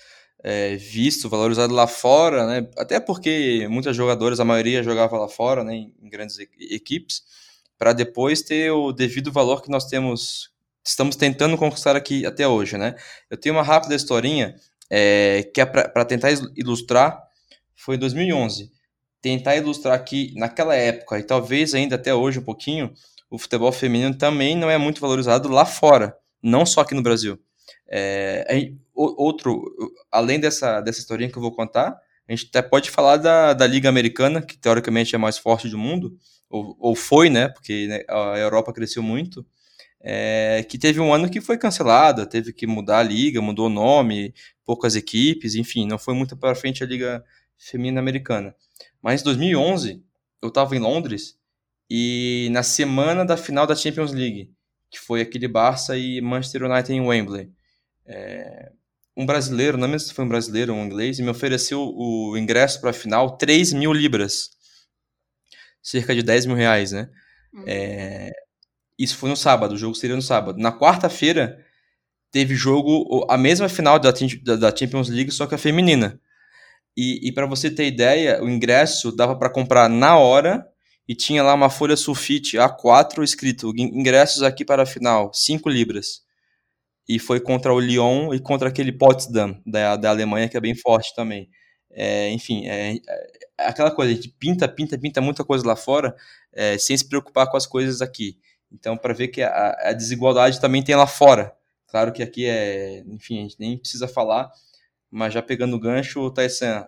é, 0.43 0.75
visto, 0.75 1.29
valorizado 1.29 1.73
lá 1.73 1.87
fora, 1.87 2.45
né? 2.45 2.69
Até 2.77 2.99
porque 2.99 3.67
muitas 3.69 3.95
jogadoras, 3.95 4.39
a 4.39 4.45
maioria 4.45 4.83
jogava 4.83 5.17
lá 5.17 5.29
fora, 5.29 5.63
né? 5.63 5.75
Em 5.75 6.09
grandes 6.09 6.37
equipes, 6.39 7.23
para 7.77 7.93
depois 7.93 8.41
ter 8.41 8.71
o 8.71 8.91
devido 8.91 9.31
valor 9.31 9.61
que 9.61 9.69
nós 9.69 9.85
temos, 9.85 10.51
estamos 10.83 11.15
tentando 11.15 11.57
conquistar 11.57 11.95
aqui 11.95 12.25
até 12.25 12.47
hoje, 12.47 12.77
né? 12.77 12.95
Eu 13.29 13.37
tenho 13.37 13.55
uma 13.55 13.63
rápida 13.63 13.95
historinha 13.95 14.55
é, 14.89 15.43
que 15.53 15.61
é 15.61 15.65
para 15.65 16.05
tentar 16.05 16.29
ilustrar. 16.55 17.21
Foi 17.75 17.95
em 17.95 17.99
2011. 17.99 18.71
Tentar 19.21 19.55
ilustrar 19.55 20.03
que 20.03 20.33
naquela 20.35 20.75
época 20.75 21.19
e 21.19 21.23
talvez 21.23 21.73
ainda 21.73 21.95
até 21.95 22.13
hoje 22.13 22.39
um 22.39 22.43
pouquinho 22.43 22.93
o 23.33 23.39
futebol 23.39 23.71
feminino 23.71 24.15
também 24.15 24.55
não 24.55 24.69
é 24.69 24.77
muito 24.77 25.01
valorizado 25.01 25.49
lá 25.49 25.65
fora, 25.65 26.15
não 26.41 26.67
só 26.67 26.81
aqui 26.81 26.93
no 26.93 27.01
Brasil. 27.01 27.39
É, 27.89 28.71
outro, 28.93 29.63
além 30.11 30.39
dessa, 30.39 30.81
dessa 30.81 30.99
historinha 30.99 31.31
que 31.31 31.37
eu 31.37 31.41
vou 31.41 31.51
contar, 31.51 31.99
a 32.27 32.31
gente 32.31 32.47
até 32.49 32.61
pode 32.61 32.91
falar 32.91 33.17
da, 33.17 33.53
da 33.53 33.65
Liga 33.65 33.89
Americana, 33.89 34.39
que 34.39 34.55
teoricamente 34.55 35.15
é 35.15 35.17
a 35.17 35.19
mais 35.19 35.37
forte 35.37 35.67
do 35.67 35.79
mundo, 35.79 36.15
ou, 36.47 36.75
ou 36.79 36.95
foi, 36.95 37.27
né? 37.27 37.49
Porque 37.49 37.87
né, 37.87 38.01
a 38.07 38.37
Europa 38.37 38.71
cresceu 38.71 39.01
muito. 39.01 39.43
É, 40.03 40.65
que 40.69 40.77
teve 40.77 40.99
um 40.99 41.13
ano 41.13 41.29
que 41.29 41.39
foi 41.39 41.57
cancelada, 41.57 42.25
teve 42.25 42.51
que 42.51 42.67
mudar 42.67 42.99
a 42.99 43.03
liga, 43.03 43.41
mudou 43.41 43.67
o 43.67 43.69
nome, 43.69 44.33
poucas 44.65 44.95
equipes, 44.95 45.55
enfim, 45.55 45.87
não 45.87 45.97
foi 45.97 46.13
muito 46.13 46.35
para 46.35 46.55
frente 46.55 46.83
a 46.83 46.87
liga 46.87 47.23
feminina 47.57 47.99
americana. 48.01 48.53
Mas 49.01 49.21
em 49.21 49.23
2011, 49.25 50.03
eu 50.41 50.49
estava 50.49 50.75
em 50.75 50.79
Londres 50.79 51.37
e 51.89 52.49
na 52.51 52.63
semana 52.63 53.25
da 53.25 53.37
final 53.37 53.65
da 53.65 53.75
Champions 53.75 54.11
League, 54.11 54.51
que 54.91 54.99
foi 54.99 55.21
aquele 55.21 55.47
Barça 55.47 55.97
e 55.97 56.19
Manchester 56.21 56.63
United 56.63 56.93
em 56.93 57.01
Wembley, 57.01 57.51
é, 58.05 58.71
um 59.15 59.25
brasileiro, 59.25 59.77
não 59.77 59.85
lembro 59.87 59.99
se 59.99 60.13
foi 60.13 60.25
um 60.25 60.29
brasileiro 60.29 60.73
ou 60.73 60.79
um 60.79 60.85
inglês, 60.85 61.19
me 61.19 61.29
ofereceu 61.29 61.81
o 61.81 62.37
ingresso 62.37 62.81
para 62.81 62.89
a 62.89 62.93
final 62.93 63.37
3 63.37 63.73
mil 63.73 63.93
libras, 63.93 64.49
cerca 65.81 66.15
de 66.15 66.23
10 66.23 66.47
mil 66.47 66.55
reais, 66.55 66.91
né? 66.91 67.09
Uhum. 67.53 67.63
É, 67.67 68.31
isso 68.97 69.17
foi 69.17 69.29
no 69.29 69.35
sábado, 69.35 69.73
o 69.73 69.77
jogo 69.77 69.95
seria 69.95 70.15
no 70.15 70.21
sábado. 70.21 70.59
Na 70.59 70.71
quarta-feira, 70.71 71.57
teve 72.31 72.55
jogo, 72.55 73.25
a 73.29 73.37
mesma 73.37 73.69
final 73.69 73.99
da, 73.99 74.11
da 74.11 74.75
Champions 74.75 75.09
League, 75.09 75.31
só 75.31 75.45
que 75.45 75.55
a 75.55 75.57
feminina. 75.57 76.19
E, 76.95 77.27
e 77.27 77.31
para 77.31 77.45
você 77.45 77.71
ter 77.71 77.87
ideia, 77.87 78.43
o 78.43 78.49
ingresso 78.49 79.11
dava 79.11 79.35
para 79.35 79.49
comprar 79.49 79.89
na 79.89 80.17
hora 80.17 80.65
e 81.07 81.15
tinha 81.15 81.43
lá 81.43 81.53
uma 81.53 81.69
folha 81.69 81.97
sulfite 81.97 82.57
A4 82.57 83.23
escrito 83.23 83.71
ingressos 83.75 84.43
aqui 84.43 84.63
para 84.63 84.83
a 84.83 84.85
final, 84.85 85.33
5 85.33 85.69
libras. 85.69 86.21
E 87.07 87.19
foi 87.19 87.39
contra 87.39 87.73
o 87.73 87.79
Lyon 87.79 88.33
e 88.33 88.39
contra 88.39 88.69
aquele 88.69 88.91
Potsdam 88.91 89.59
da, 89.65 89.95
da 89.97 90.09
Alemanha, 90.09 90.47
que 90.47 90.55
é 90.55 90.61
bem 90.61 90.75
forte 90.75 91.13
também. 91.15 91.49
É, 91.91 92.29
enfim, 92.31 92.65
é, 92.65 92.95
é, 92.95 92.99
aquela 93.59 93.91
coisa, 93.91 94.11
a 94.11 94.15
gente 94.15 94.29
pinta, 94.39 94.67
pinta, 94.67 94.97
pinta 94.97 95.21
muita 95.21 95.43
coisa 95.43 95.67
lá 95.67 95.75
fora, 95.75 96.15
é, 96.51 96.77
sem 96.77 96.95
se 96.97 97.07
preocupar 97.07 97.49
com 97.49 97.57
as 97.57 97.67
coisas 97.67 98.01
aqui. 98.01 98.37
Então, 98.73 98.97
para 98.97 99.13
ver 99.13 99.27
que 99.27 99.41
a, 99.41 99.77
a, 99.89 99.93
desigualdade 99.93 100.59
também 100.59 100.81
tem 100.81 100.95
lá 100.95 101.05
fora. 101.05 101.55
Claro 101.87 102.11
que 102.11 102.23
aqui 102.23 102.45
é, 102.45 103.03
enfim, 103.07 103.39
a 103.39 103.41
gente 103.43 103.55
nem 103.59 103.77
precisa 103.77 104.07
falar, 104.07 104.51
mas 105.11 105.33
já 105.33 105.41
pegando 105.43 105.75
o 105.75 105.79
gancho, 105.79 106.31
Tyson, 106.31 106.85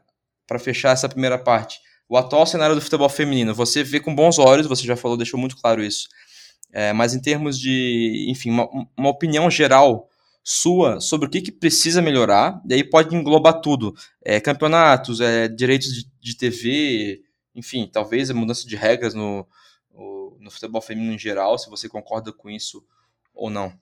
para 0.48 0.58
fechar 0.58 0.92
essa 0.92 1.08
primeira 1.08 1.38
parte, 1.38 1.80
o 2.10 2.18
atual 2.18 2.46
cenário 2.46 2.76
do 2.76 2.82
futebol 2.82 3.10
feminino, 3.10 3.54
você 3.54 3.84
vê 3.84 4.00
com 4.00 4.16
bons 4.16 4.40
olhos, 4.40 4.68
você 4.68 4.84
já 4.84 4.96
falou, 4.96 5.16
deixou 5.16 5.40
muito 5.40 5.58
claro 5.58 5.84
isso. 5.84 6.08
É, 6.72 6.92
mas 6.92 7.14
em 7.14 7.22
termos 7.22 7.60
de, 7.60 8.26
enfim, 8.30 8.50
uma, 8.50 8.68
uma, 8.98 9.10
opinião 9.10 9.50
geral 9.50 10.10
sua 10.44 11.00
sobre 11.00 11.28
o 11.28 11.30
que, 11.30 11.42
que 11.42 11.52
precisa 11.52 12.02
melhorar, 12.02 12.62
e 12.68 12.74
aí 12.74 12.84
pode 12.84 13.16
englobar 13.16 13.62
tudo: 13.62 13.96
é, 14.24 14.42
campeonatos, 14.42 15.22
é, 15.22 15.48
direitos 15.48 15.94
de, 15.94 16.06
de, 16.20 16.36
TV, 16.36 17.22
enfim, 17.56 17.90
talvez 17.92 18.30
a 18.30 18.34
mudança 18.34 18.68
de 18.68 18.76
regras 18.76 19.14
no, 19.14 19.48
no, 19.96 20.52
futebol 20.52 20.82
feminino 20.82 21.14
em 21.14 21.20
geral, 21.20 21.58
se 21.58 21.70
você 21.70 21.88
concorda 21.88 22.32
com 22.32 22.50
isso 22.50 22.86
ou 23.34 23.50
não. 23.50 23.78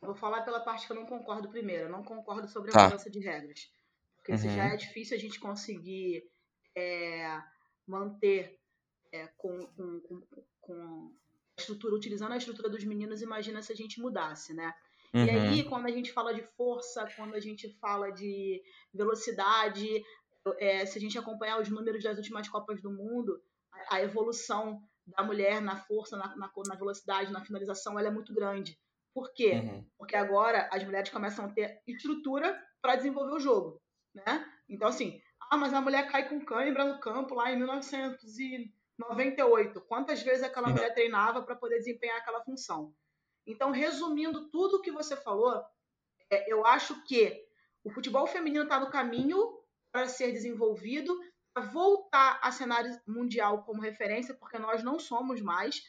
Vou 0.00 0.14
falar 0.14 0.42
pela 0.42 0.60
parte 0.60 0.86
que 0.86 0.92
eu 0.92 0.96
não 0.96 1.06
concordo 1.06 1.50
primeiro. 1.50 1.84
Eu 1.84 1.90
não 1.90 2.02
concordo 2.02 2.48
sobre 2.48 2.70
a 2.70 2.72
tá. 2.72 2.84
mudança 2.84 3.10
de 3.10 3.20
regras. 3.20 3.70
Porque 4.16 4.32
uhum. 4.32 4.38
se 4.38 4.54
já 4.54 4.64
é 4.64 4.76
difícil 4.76 5.16
a 5.16 5.20
gente 5.20 5.38
conseguir 5.38 6.30
é, 6.74 7.42
manter 7.86 8.58
é, 9.12 9.26
com, 9.36 9.66
com, 9.66 10.22
com, 10.60 11.14
a 11.56 11.60
estrutura, 11.60 11.94
utilizando 11.94 12.32
a 12.32 12.36
estrutura 12.36 12.68
dos 12.68 12.84
meninos, 12.84 13.22
imagina 13.22 13.60
se 13.62 13.72
a 13.72 13.76
gente 13.76 14.00
mudasse, 14.00 14.54
né? 14.54 14.72
Uhum. 15.12 15.24
E 15.24 15.30
aí, 15.30 15.64
quando 15.64 15.86
a 15.86 15.90
gente 15.90 16.12
fala 16.12 16.32
de 16.32 16.42
força, 16.56 17.06
quando 17.16 17.34
a 17.34 17.40
gente 17.40 17.68
fala 17.80 18.10
de 18.10 18.62
velocidade, 18.94 20.02
é, 20.58 20.86
se 20.86 20.96
a 20.96 21.00
gente 21.00 21.18
acompanhar 21.18 21.60
os 21.60 21.68
números 21.68 22.02
das 22.02 22.16
últimas 22.16 22.48
Copas 22.48 22.80
do 22.80 22.90
Mundo, 22.90 23.42
a, 23.72 23.96
a 23.96 24.02
evolução 24.02 24.80
da 25.16 25.22
mulher 25.22 25.60
na 25.60 25.76
força, 25.76 26.16
na, 26.16 26.34
na, 26.36 26.50
na, 26.66 26.74
velocidade, 26.74 27.30
na 27.32 27.44
finalização, 27.44 27.96
ela 27.98 28.08
é 28.08 28.10
muito 28.10 28.34
grande. 28.34 28.76
Por 29.12 29.32
quê? 29.32 29.52
Uhum. 29.54 29.84
Porque 29.98 30.16
agora 30.16 30.68
as 30.72 30.82
mulheres 30.84 31.10
começam 31.10 31.44
a 31.44 31.48
ter 31.48 31.82
estrutura 31.86 32.58
para 32.80 32.96
desenvolver 32.96 33.34
o 33.34 33.40
jogo, 33.40 33.78
né? 34.14 34.50
Então, 34.68 34.88
assim, 34.88 35.20
ah, 35.50 35.56
mas 35.56 35.74
a 35.74 35.80
mulher 35.80 36.08
cai 36.10 36.28
com 36.28 36.44
cãibra 36.44 36.84
no 36.84 37.00
campo 37.00 37.34
lá 37.34 37.52
em 37.52 37.56
1998. 37.56 39.80
Quantas 39.82 40.22
vezes 40.22 40.44
aquela 40.44 40.68
uhum. 40.68 40.74
mulher 40.74 40.94
treinava 40.94 41.42
para 41.42 41.56
poder 41.56 41.78
desempenhar 41.78 42.18
aquela 42.18 42.44
função? 42.44 42.94
Então, 43.46 43.70
resumindo 43.72 44.48
tudo 44.50 44.76
o 44.76 44.80
que 44.80 44.92
você 44.92 45.16
falou, 45.16 45.64
é, 46.30 46.52
eu 46.52 46.64
acho 46.64 47.02
que 47.04 47.44
o 47.82 47.90
futebol 47.90 48.26
feminino 48.26 48.64
está 48.64 48.78
no 48.78 48.90
caminho 48.90 49.58
para 49.90 50.06
ser 50.06 50.32
desenvolvido, 50.32 51.18
voltar 51.58 52.38
a 52.42 52.52
cenário 52.52 52.98
mundial 53.06 53.64
como 53.64 53.82
referência, 53.82 54.34
porque 54.34 54.58
nós 54.58 54.82
não 54.82 54.98
somos 54.98 55.40
mais. 55.40 55.82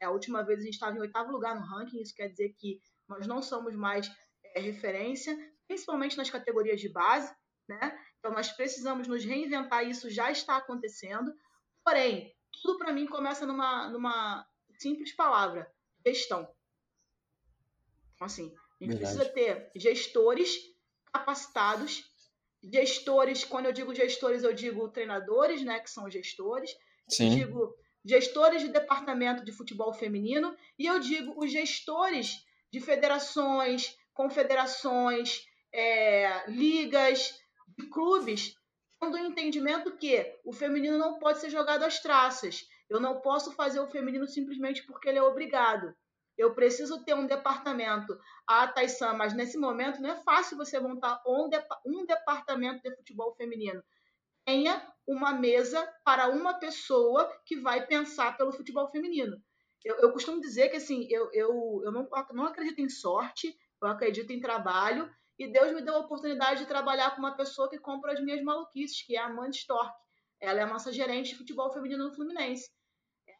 É, 0.00 0.06
a 0.06 0.10
última 0.10 0.42
vez 0.42 0.60
a 0.60 0.62
gente 0.62 0.74
estava 0.74 0.96
em 0.96 1.00
oitavo 1.00 1.32
lugar 1.32 1.54
no 1.54 1.66
ranking, 1.66 2.00
isso 2.00 2.14
quer 2.14 2.28
dizer 2.28 2.54
que 2.58 2.80
nós 3.08 3.26
não 3.26 3.42
somos 3.42 3.74
mais 3.74 4.10
é, 4.54 4.60
referência, 4.60 5.36
principalmente 5.66 6.16
nas 6.16 6.30
categorias 6.30 6.80
de 6.80 6.88
base, 6.88 7.34
né? 7.68 7.98
Então, 8.18 8.32
nós 8.32 8.52
precisamos 8.52 9.08
nos 9.08 9.24
reinventar, 9.24 9.86
isso 9.86 10.10
já 10.10 10.30
está 10.30 10.56
acontecendo. 10.56 11.34
Porém, 11.84 12.34
tudo 12.62 12.78
para 12.78 12.92
mim 12.92 13.06
começa 13.06 13.46
numa, 13.46 13.88
numa 13.88 14.46
simples 14.78 15.12
palavra: 15.12 15.70
gestão. 16.04 16.48
Então, 18.14 18.26
assim, 18.26 18.54
a 18.80 18.84
gente 18.84 18.96
Verdade. 18.96 19.16
precisa 19.16 19.24
ter 19.32 19.70
gestores 19.74 20.58
capacitados 21.12 22.09
gestores, 22.62 23.44
quando 23.44 23.66
eu 23.66 23.72
digo 23.72 23.94
gestores, 23.94 24.42
eu 24.42 24.52
digo 24.52 24.88
treinadores, 24.88 25.62
né, 25.62 25.80
que 25.80 25.90
são 25.90 26.10
gestores. 26.10 26.70
Sim. 27.08 27.30
Eu 27.30 27.46
digo 27.46 27.76
gestores 28.04 28.62
de 28.62 28.68
departamento 28.68 29.44
de 29.44 29.52
futebol 29.52 29.92
feminino 29.92 30.56
e 30.78 30.86
eu 30.86 30.98
digo 30.98 31.34
os 31.36 31.50
gestores 31.50 32.44
de 32.72 32.80
federações, 32.80 33.96
confederações, 34.14 35.46
é, 35.72 36.50
ligas, 36.50 37.38
de 37.78 37.86
clubes, 37.88 38.54
tendo 38.98 39.14
o 39.14 39.18
entendimento 39.18 39.96
que 39.96 40.38
o 40.44 40.52
feminino 40.52 40.98
não 40.98 41.18
pode 41.18 41.40
ser 41.40 41.50
jogado 41.50 41.84
às 41.84 42.00
traças. 42.00 42.66
Eu 42.88 43.00
não 43.00 43.20
posso 43.20 43.52
fazer 43.52 43.80
o 43.80 43.88
feminino 43.88 44.26
simplesmente 44.26 44.84
porque 44.84 45.08
ele 45.08 45.18
é 45.18 45.22
obrigado. 45.22 45.94
Eu 46.40 46.54
preciso 46.54 47.04
ter 47.04 47.12
um 47.14 47.26
departamento. 47.26 48.18
Ah, 48.46 48.66
Taissan, 48.66 49.12
mas 49.12 49.34
nesse 49.34 49.58
momento 49.58 50.00
não 50.00 50.08
é 50.08 50.16
fácil 50.22 50.56
você 50.56 50.80
montar 50.80 51.22
um, 51.26 51.50
de, 51.50 51.62
um 51.84 52.06
departamento 52.06 52.82
de 52.82 52.96
futebol 52.96 53.34
feminino. 53.34 53.84
Tenha 54.46 54.82
uma 55.06 55.34
mesa 55.34 55.86
para 56.02 56.28
uma 56.28 56.54
pessoa 56.54 57.30
que 57.44 57.56
vai 57.60 57.86
pensar 57.86 58.38
pelo 58.38 58.52
futebol 58.52 58.88
feminino. 58.90 59.36
Eu, 59.84 59.96
eu 59.96 60.12
costumo 60.12 60.40
dizer 60.40 60.70
que 60.70 60.78
assim, 60.78 61.06
eu, 61.10 61.30
eu, 61.34 61.82
eu 61.84 61.92
não, 61.92 62.08
não 62.32 62.46
acredito 62.46 62.80
em 62.80 62.88
sorte, 62.88 63.54
eu 63.82 63.88
acredito 63.88 64.32
em 64.32 64.40
trabalho, 64.40 65.10
e 65.38 65.46
Deus 65.46 65.72
me 65.72 65.82
deu 65.82 65.94
a 65.96 66.00
oportunidade 66.00 66.60
de 66.60 66.66
trabalhar 66.66 67.10
com 67.10 67.18
uma 67.18 67.36
pessoa 67.36 67.68
que 67.68 67.78
compra 67.78 68.14
as 68.14 68.20
minhas 68.20 68.42
maluquices, 68.42 69.02
que 69.02 69.14
é 69.14 69.20
a 69.20 69.26
Amanda 69.26 69.50
Stork. 69.50 69.92
Ela 70.40 70.60
é 70.60 70.62
a 70.62 70.66
nossa 70.66 70.90
gerente 70.90 71.32
de 71.32 71.36
futebol 71.36 71.70
feminino 71.70 72.04
no 72.04 72.14
Fluminense. 72.14 72.70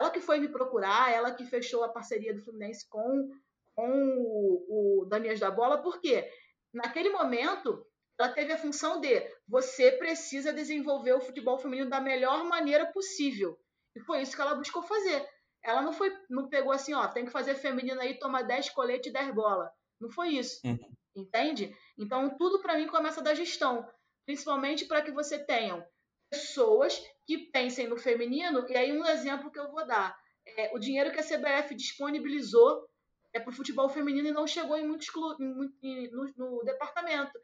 Ela 0.00 0.10
que 0.10 0.20
foi 0.20 0.40
me 0.40 0.48
procurar, 0.48 1.12
ela 1.12 1.34
que 1.34 1.44
fechou 1.44 1.84
a 1.84 1.88
parceria 1.90 2.32
do 2.32 2.40
Fluminense 2.40 2.88
com, 2.88 3.30
com 3.74 3.90
o, 4.18 5.02
o 5.02 5.04
Danias 5.04 5.38
da 5.38 5.50
Bola, 5.50 5.82
porque 5.82 6.26
naquele 6.72 7.10
momento 7.10 7.86
ela 8.18 8.32
teve 8.32 8.52
a 8.52 8.58
função 8.58 9.00
de 9.00 9.20
você 9.46 9.92
precisa 9.92 10.52
desenvolver 10.52 11.12
o 11.12 11.20
futebol 11.20 11.58
feminino 11.58 11.90
da 11.90 12.00
melhor 12.00 12.44
maneira 12.44 12.86
possível. 12.92 13.58
E 13.94 14.00
foi 14.00 14.22
isso 14.22 14.34
que 14.34 14.40
ela 14.40 14.54
buscou 14.54 14.82
fazer. 14.82 15.26
Ela 15.62 15.82
não 15.82 15.92
foi, 15.92 16.10
não 16.28 16.48
pegou 16.48 16.72
assim, 16.72 16.94
ó, 16.94 17.06
tem 17.08 17.26
que 17.26 17.30
fazer 17.30 17.54
feminino 17.54 18.00
aí, 18.00 18.18
toma 18.18 18.42
10 18.42 18.70
coletes 18.70 19.10
e 19.10 19.12
10 19.12 19.34
bola. 19.34 19.70
Não 20.00 20.10
foi 20.10 20.30
isso. 20.30 20.60
Uhum. 20.64 20.78
Entende? 21.14 21.76
Então, 21.98 22.36
tudo 22.38 22.60
para 22.60 22.76
mim 22.76 22.86
começa 22.86 23.20
da 23.20 23.34
gestão. 23.34 23.86
Principalmente 24.24 24.86
para 24.86 25.02
que 25.02 25.10
você 25.10 25.38
tenha 25.38 25.86
pessoas 26.30 27.02
que 27.30 27.38
pensem 27.38 27.86
no 27.86 27.96
feminino. 27.96 28.66
E 28.68 28.76
aí, 28.76 28.90
um 28.90 29.06
exemplo 29.06 29.52
que 29.52 29.58
eu 29.60 29.70
vou 29.70 29.86
dar: 29.86 30.18
é, 30.44 30.74
o 30.74 30.80
dinheiro 30.80 31.12
que 31.12 31.20
a 31.20 31.22
CBF 31.22 31.76
disponibilizou 31.76 32.84
é 33.32 33.38
para 33.38 33.50
o 33.50 33.54
futebol 33.54 33.88
feminino 33.88 34.26
e 34.26 34.32
não 34.32 34.48
chegou 34.48 34.76
em 34.76 34.84
muitos 34.84 35.08
clubes, 35.08 35.38
no, 35.38 36.32
no 36.36 36.64
departamento. 36.64 37.38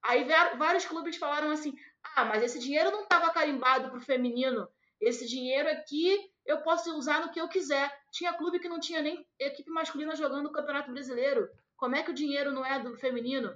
Aí 0.00 0.24
vários 0.56 0.84
clubes 0.84 1.16
falaram 1.16 1.50
assim: 1.50 1.74
ah, 2.14 2.24
mas 2.24 2.44
esse 2.44 2.60
dinheiro 2.60 2.92
não 2.92 3.02
estava 3.02 3.32
carimbado 3.32 3.88
para 3.88 3.98
o 3.98 4.00
feminino. 4.00 4.68
Esse 5.00 5.26
dinheiro 5.26 5.68
aqui 5.68 6.30
eu 6.46 6.58
posso 6.62 6.96
usar 6.96 7.26
no 7.26 7.32
que 7.32 7.40
eu 7.40 7.48
quiser. 7.48 7.92
Tinha 8.12 8.32
clube 8.34 8.60
que 8.60 8.68
não 8.68 8.78
tinha 8.78 9.02
nem 9.02 9.26
equipe 9.40 9.70
masculina 9.70 10.14
jogando 10.14 10.46
o 10.46 10.52
Campeonato 10.52 10.92
Brasileiro. 10.92 11.48
Como 11.76 11.96
é 11.96 12.04
que 12.04 12.12
o 12.12 12.14
dinheiro 12.14 12.52
não 12.52 12.64
é 12.64 12.78
do 12.78 12.96
feminino? 12.96 13.52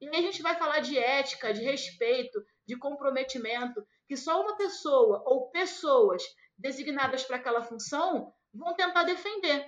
E 0.00 0.08
aí 0.08 0.16
a 0.16 0.22
gente 0.22 0.42
vai 0.42 0.56
falar 0.56 0.80
de 0.80 0.98
ética, 0.98 1.54
de 1.54 1.62
respeito, 1.62 2.44
de 2.66 2.76
comprometimento, 2.76 3.86
que 4.08 4.16
só 4.16 4.40
uma 4.42 4.56
pessoa 4.56 5.22
ou 5.26 5.50
pessoas 5.50 6.22
designadas 6.56 7.22
para 7.22 7.36
aquela 7.36 7.62
função 7.62 8.32
vão 8.52 8.74
tentar 8.74 9.04
defender. 9.04 9.60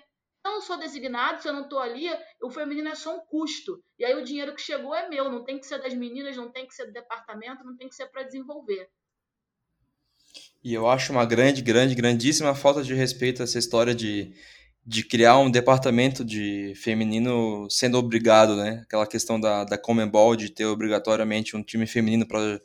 Se 0.43 0.51
eu 0.51 0.61
sou 0.62 0.78
designado, 0.78 1.43
se 1.43 1.49
eu 1.49 1.53
não 1.53 1.64
estou 1.64 1.78
ali, 1.78 2.09
o 2.43 2.51
feminino 2.51 2.88
é 2.88 2.95
só 2.95 3.14
um 3.14 3.20
custo. 3.20 3.84
E 3.99 4.05
aí 4.05 4.14
o 4.14 4.24
dinheiro 4.24 4.55
que 4.55 4.62
chegou 4.62 4.95
é 4.95 5.07
meu, 5.09 5.30
não 5.30 5.45
tem 5.45 5.59
que 5.59 5.66
ser 5.66 5.78
das 5.82 5.93
meninas, 5.93 6.34
não 6.34 6.51
tem 6.51 6.66
que 6.66 6.74
ser 6.74 6.86
do 6.86 6.93
departamento, 6.93 7.62
não 7.62 7.76
tem 7.76 7.88
que 7.88 7.95
ser 7.95 8.07
para 8.07 8.22
desenvolver. 8.22 8.88
E 10.64 10.72
eu 10.72 10.88
acho 10.88 11.12
uma 11.12 11.26
grande, 11.26 11.61
grande, 11.61 11.95
grandíssima 11.95 12.55
falta 12.55 12.82
de 12.82 12.95
respeito 12.95 13.43
essa 13.43 13.59
história 13.59 13.95
de 13.95 14.34
de 14.84 15.05
criar 15.05 15.38
um 15.38 15.51
departamento 15.51 16.24
de 16.24 16.72
feminino 16.74 17.68
sendo 17.70 17.99
obrigado, 17.99 18.57
né? 18.57 18.80
Aquela 18.82 19.07
questão 19.07 19.38
da, 19.38 19.64
da 19.64 19.78
Comembol 19.78 20.34
de 20.34 20.51
ter 20.51 20.64
obrigatoriamente 20.64 21.57
um 21.57 21.62
time 21.62 21.86
feminino 21.86 22.26
para 22.26 22.61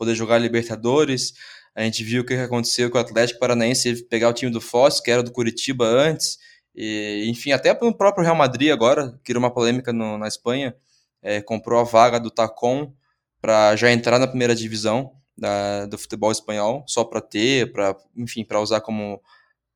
poder 0.00 0.14
jogar 0.14 0.38
Libertadores. 0.38 1.34
A 1.74 1.82
gente 1.82 2.02
viu 2.02 2.22
o 2.22 2.24
que 2.24 2.32
aconteceu 2.32 2.90
com 2.90 2.96
o 2.96 3.00
Atlético 3.00 3.38
Paranaense 3.38 4.02
pegar 4.08 4.30
o 4.30 4.32
time 4.32 4.50
do 4.50 4.60
Foz, 4.60 4.98
que 4.98 5.10
era 5.10 5.22
do 5.22 5.30
Curitiba 5.30 5.84
antes. 5.84 6.38
E, 6.74 7.26
enfim, 7.28 7.52
até 7.52 7.72
o 7.72 7.92
próprio 7.92 8.24
Real 8.24 8.34
Madrid 8.34 8.72
agora, 8.72 9.20
que 9.22 9.30
era 9.30 9.38
uma 9.38 9.52
polêmica 9.52 9.92
no, 9.92 10.16
na 10.16 10.26
Espanha, 10.26 10.74
é, 11.22 11.42
comprou 11.42 11.78
a 11.78 11.84
vaga 11.84 12.18
do 12.18 12.30
Tacon 12.30 12.94
para 13.42 13.76
já 13.76 13.92
entrar 13.92 14.18
na 14.18 14.26
primeira 14.26 14.54
divisão 14.54 15.12
da, 15.36 15.84
do 15.84 15.98
futebol 15.98 16.32
espanhol, 16.32 16.82
só 16.86 17.04
para 17.04 17.20
ter, 17.20 17.70
para 17.70 17.94
enfim, 18.16 18.42
para 18.42 18.60
usar 18.60 18.80
como 18.80 19.20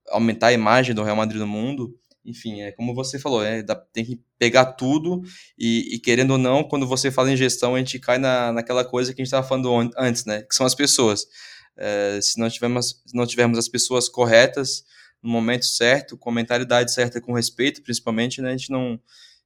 aumentar 0.08 0.48
a 0.48 0.52
imagem 0.52 0.94
do 0.94 1.02
Real 1.02 1.16
Madrid 1.16 1.38
no 1.38 1.46
mundo. 1.46 1.94
Enfim, 2.24 2.62
é 2.62 2.72
como 2.72 2.94
você 2.94 3.18
falou, 3.18 3.44
é, 3.44 3.62
dá, 3.62 3.74
tem 3.74 4.04
que 4.04 4.20
pegar 4.38 4.64
tudo 4.72 5.20
e, 5.58 5.94
e, 5.94 5.98
querendo 5.98 6.32
ou 6.32 6.38
não, 6.38 6.64
quando 6.64 6.86
você 6.86 7.10
fala 7.10 7.30
em 7.30 7.36
gestão, 7.36 7.74
a 7.74 7.78
gente 7.78 7.98
cai 7.98 8.18
na, 8.18 8.50
naquela 8.52 8.84
coisa 8.84 9.12
que 9.12 9.20
a 9.20 9.24
gente 9.24 9.28
estava 9.28 9.46
falando 9.46 9.90
antes, 9.98 10.24
né? 10.24 10.42
Que 10.42 10.54
são 10.54 10.64
as 10.64 10.74
pessoas. 10.74 11.26
É, 11.76 12.18
se 12.22 12.38
não 12.38 12.48
tivermos, 12.48 13.02
não 13.12 13.26
tivermos 13.26 13.58
as 13.58 13.68
pessoas 13.68 14.08
corretas 14.08 14.84
no 15.22 15.30
momento 15.30 15.66
certo, 15.66 16.16
com 16.16 16.30
a 16.30 16.32
mentalidade 16.32 16.92
certa, 16.92 17.20
com 17.20 17.32
respeito, 17.32 17.82
principalmente, 17.82 18.40
né? 18.40 18.50
A 18.50 18.56
gente 18.56 18.70
não, 18.70 18.92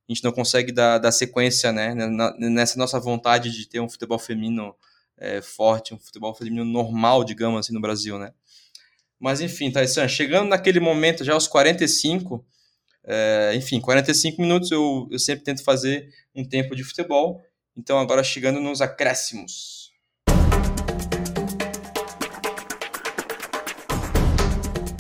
a 0.09 0.13
gente 0.13 0.23
não 0.23 0.33
consegue 0.33 0.73
dar, 0.73 0.99
dar 0.99 1.13
sequência, 1.13 1.73
né? 1.73 1.95
Nessa 2.39 2.79
nossa 2.79 3.01
vontade 3.01 3.51
de 3.51 3.69
ter 3.69 3.81
um 3.81 3.89
futebol 3.89 4.19
feminino 4.19 4.75
é, 5.17 5.43
forte, 5.43 5.95
um 5.95 5.99
futebol 5.99 6.35
feminino 6.35 6.65
normal, 6.65 7.25
digamos 7.25 7.61
assim, 7.61 7.73
no 7.73 7.81
Brasil, 7.81 8.19
né? 8.19 8.33
Mas 9.19 9.41
enfim, 9.41 9.71
Tyson, 9.71 10.07
chegando 10.07 10.49
naquele 10.49 10.79
momento, 10.79 11.25
já 11.25 11.35
aos 11.35 11.49
45, 11.49 12.45
é, 13.09 13.53
enfim, 13.55 13.81
45 13.81 14.41
minutos 14.41 14.71
eu, 14.71 15.09
eu 15.11 15.19
sempre 15.19 15.45
tento 15.45 15.65
fazer 15.65 16.09
um 16.35 16.45
tempo 16.45 16.77
de 16.77 16.85
futebol. 16.85 17.43
Então 17.77 17.99
agora 17.99 18.23
chegando 18.23 18.61
nos 18.61 18.81
acréscimos. 18.81 19.93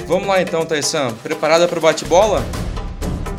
Vamos 0.07 0.27
lá 0.27 0.41
então, 0.41 0.65
Taissan. 0.65 1.15
Preparada 1.17 1.69
para 1.69 1.79
o 1.79 1.83
bate-bola? 1.83 2.43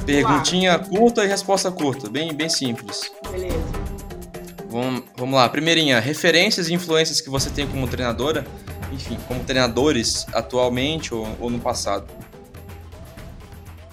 Perguntinha 0.06 0.78
curta 0.78 1.26
e 1.26 1.28
resposta 1.28 1.72
curta. 1.72 2.10
Bem, 2.10 2.34
bem 2.34 2.50
simples. 2.50 3.12
Beleza. 3.32 3.58
Vamos, 4.70 5.04
vamos 5.18 5.36
lá. 5.36 5.50
Primeirinha, 5.50 6.00
referências 6.00 6.70
e 6.70 6.74
influências 6.74 7.20
que 7.20 7.30
você 7.30 7.50
tem 7.50 7.68
como 7.68 7.88
treinadora 7.88 8.46
enfim, 8.92 9.18
como 9.28 9.44
treinadores 9.44 10.26
atualmente 10.34 11.14
ou, 11.14 11.28
ou 11.40 11.50
no 11.50 11.60
passado? 11.60 12.08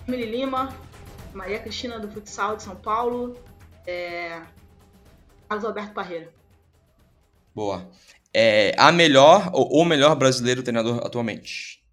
Emily 0.08 0.26
Lima, 0.26 0.68
Maria 1.34 1.58
Cristina 1.58 1.98
do 1.98 2.08
Futsal 2.08 2.56
de 2.56 2.62
São 2.62 2.76
Paulo, 2.76 3.36
é... 3.86 4.40
Carlos 5.48 5.64
Alberto 5.64 5.94
Parreira. 5.94 6.32
Boa. 7.52 7.90
É 8.32 8.72
a 8.78 8.92
melhor 8.92 9.50
ou 9.52 9.82
o 9.82 9.84
melhor 9.84 10.14
brasileiro 10.14 10.62
treinador 10.62 11.04
atualmente? 11.04 11.84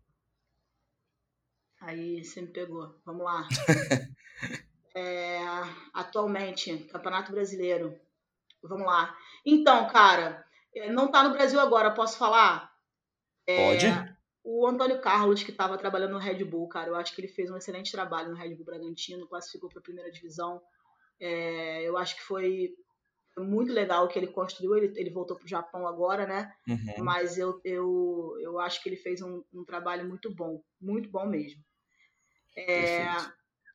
Aí 1.81 2.23
você 2.23 2.41
me 2.41 2.47
pegou. 2.47 2.95
Vamos 3.05 3.23
lá. 3.23 3.47
é, 4.95 5.39
atualmente, 5.93 6.77
Campeonato 6.91 7.31
Brasileiro. 7.31 7.99
Vamos 8.61 8.85
lá. 8.85 9.15
Então, 9.45 9.87
cara, 9.87 10.45
é, 10.75 10.91
não 10.91 11.09
tá 11.09 11.23
no 11.23 11.33
Brasil 11.33 11.59
agora, 11.59 11.91
posso 11.91 12.17
falar? 12.17 12.71
Pode? 13.45 14.12
O 14.43 14.67
Antônio 14.67 14.99
Carlos, 14.99 15.41
que 15.41 15.51
estava 15.51 15.77
trabalhando 15.77 16.11
no 16.11 16.19
Red 16.19 16.43
Bull, 16.43 16.67
cara, 16.67 16.89
eu 16.89 16.95
acho 16.95 17.15
que 17.15 17.21
ele 17.21 17.29
fez 17.29 17.49
um 17.49 17.55
excelente 17.55 17.91
trabalho 17.91 18.29
no 18.29 18.35
Red 18.35 18.55
Bull 18.55 18.65
Bragantino, 18.65 19.27
classificou 19.27 19.69
para 19.69 19.79
a 19.79 19.83
primeira 19.83 20.11
divisão. 20.11 20.61
É, 21.19 21.81
eu 21.83 21.97
acho 21.97 22.15
que 22.15 22.21
foi 22.21 22.75
muito 23.37 23.71
legal 23.71 24.05
o 24.05 24.07
que 24.09 24.19
ele 24.19 24.27
construiu. 24.27 24.75
Ele, 24.75 24.99
ele 24.99 25.09
voltou 25.09 25.37
para 25.37 25.45
o 25.45 25.49
Japão 25.49 25.87
agora, 25.87 26.27
né? 26.27 26.53
Uhum. 26.67 27.03
Mas 27.05 27.37
eu, 27.37 27.61
eu, 27.63 28.37
eu 28.41 28.59
acho 28.59 28.83
que 28.83 28.89
ele 28.89 28.97
fez 28.97 29.21
um, 29.21 29.43
um 29.53 29.63
trabalho 29.63 30.05
muito 30.07 30.29
bom, 30.33 30.61
muito 30.81 31.09
bom 31.09 31.25
mesmo. 31.25 31.63
É, 32.55 33.05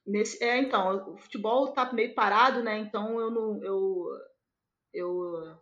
nesse, 0.07 0.43
é, 0.45 0.59
então, 0.59 1.15
o 1.15 1.17
futebol 1.17 1.69
está 1.69 1.91
meio 1.93 2.15
parado, 2.15 2.63
né? 2.63 2.79
Então 2.79 3.19
eu 3.19 3.31
não, 3.31 3.65
eu, 3.65 4.07
eu 4.93 5.59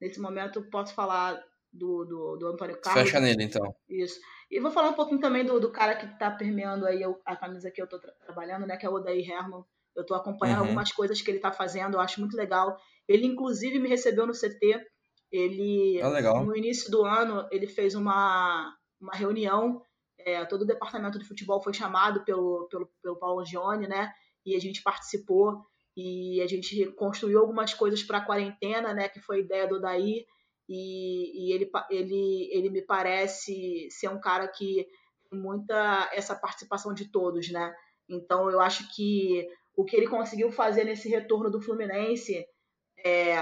nesse 0.00 0.20
momento 0.20 0.62
posso 0.70 0.94
falar 0.94 1.42
do, 1.72 2.04
do, 2.04 2.36
do 2.36 2.46
Antônio 2.46 2.80
Carlos. 2.80 3.02
Fecha 3.02 3.20
nele, 3.20 3.44
então. 3.44 3.74
Isso. 3.88 4.20
E 4.50 4.60
vou 4.60 4.70
falar 4.70 4.90
um 4.90 4.94
pouquinho 4.94 5.20
também 5.20 5.44
do, 5.44 5.58
do 5.58 5.72
cara 5.72 5.96
que 5.96 6.06
está 6.06 6.30
permeando 6.30 6.86
aí 6.86 7.02
a 7.24 7.36
camisa 7.36 7.70
que 7.70 7.80
eu 7.80 7.84
estou 7.84 7.98
tra 7.98 8.12
trabalhando, 8.24 8.66
né? 8.66 8.76
Que 8.76 8.86
é 8.86 8.88
o 8.88 8.94
Odair 8.94 9.28
Herman. 9.28 9.64
Eu 9.94 10.02
estou 10.02 10.16
acompanhando 10.16 10.58
uhum. 10.58 10.64
algumas 10.66 10.92
coisas 10.92 11.20
que 11.20 11.30
ele 11.30 11.38
está 11.38 11.50
fazendo, 11.50 11.94
eu 11.94 12.00
acho 12.00 12.20
muito 12.20 12.36
legal. 12.36 12.78
Ele, 13.08 13.26
inclusive, 13.26 13.78
me 13.78 13.88
recebeu 13.88 14.26
no 14.26 14.32
CT. 14.32 14.84
Ele, 15.32 16.00
ah, 16.02 16.44
no 16.44 16.56
início 16.56 16.90
do 16.90 17.04
ano, 17.04 17.48
ele 17.50 17.66
fez 17.66 17.94
uma, 17.94 18.76
uma 19.00 19.12
reunião. 19.14 19.82
É, 20.18 20.44
todo 20.44 20.62
o 20.62 20.66
departamento 20.66 21.18
de 21.18 21.24
futebol 21.24 21.62
foi 21.62 21.72
chamado 21.72 22.24
pelo, 22.24 22.68
pelo, 22.70 22.90
pelo 23.02 23.16
Paulo 23.16 23.44
Gione, 23.44 23.88
né? 23.88 24.12
E 24.44 24.54
a 24.54 24.60
gente 24.60 24.82
participou 24.82 25.64
e 25.96 26.40
a 26.42 26.46
gente 26.46 26.86
construiu 26.92 27.40
algumas 27.40 27.72
coisas 27.74 28.02
para 28.02 28.18
a 28.18 28.24
quarentena, 28.24 28.92
né? 28.92 29.08
Que 29.08 29.20
foi 29.20 29.38
a 29.38 29.40
ideia 29.40 29.66
do 29.66 29.76
Odair 29.76 30.24
e, 30.68 31.48
e 31.48 31.52
ele, 31.52 31.70
ele, 31.90 32.50
ele 32.52 32.70
me 32.70 32.82
parece 32.82 33.88
ser 33.90 34.08
um 34.08 34.20
cara 34.20 34.48
que 34.48 34.86
tem 35.30 35.38
muita 35.38 36.10
essa 36.12 36.34
participação 36.34 36.92
de 36.92 37.10
todos, 37.10 37.50
né? 37.50 37.74
Então 38.08 38.50
eu 38.50 38.60
acho 38.60 38.94
que 38.94 39.46
o 39.76 39.84
que 39.84 39.96
ele 39.96 40.08
conseguiu 40.08 40.50
fazer 40.50 40.84
nesse 40.84 41.08
retorno 41.08 41.50
do 41.50 41.60
Fluminense 41.60 42.46
é, 43.04 43.36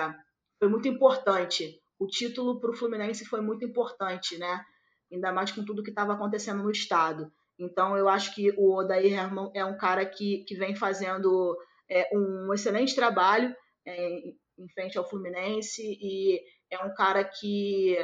foi 0.59 0.69
muito 0.69 0.89
importante. 0.89 1.81
O 1.99 2.07
título 2.07 2.61
para 2.61 2.71
o 2.71 2.77
Fluminense 2.77 3.25
foi 3.25 3.41
muito 3.41 3.65
importante, 3.65 4.37
né? 4.37 4.65
Ainda 5.13 5.33
mais 5.33 5.53
com 5.53 5.65
tudo 5.65 5.83
que 5.83 5.91
estava 5.91 6.15
acontecendo 6.15 6.63
no 6.63 6.71
estado. 6.71 7.33
Então 7.59 7.97
eu 7.97 8.09
acho 8.09 8.35
que 8.35 8.51
o 8.57 8.75
Odair 8.75 9.13
Herman 9.13 9.51
é 9.55 9.65
um 9.65 9.77
cara 9.77 10.05
que, 10.05 10.45
que 10.45 10.57
vem 10.57 10.75
fazendo 10.75 11.57
é, 11.89 12.09
um 12.13 12.53
excelente 12.53 12.95
trabalho 12.95 13.55
é, 13.87 14.19
em 14.59 14.69
frente 14.75 14.99
ao 14.99 15.09
Fluminense 15.09 15.83
e 15.83 16.41
é 16.71 16.79
um 16.79 16.95
cara 16.95 17.25
que 17.25 17.97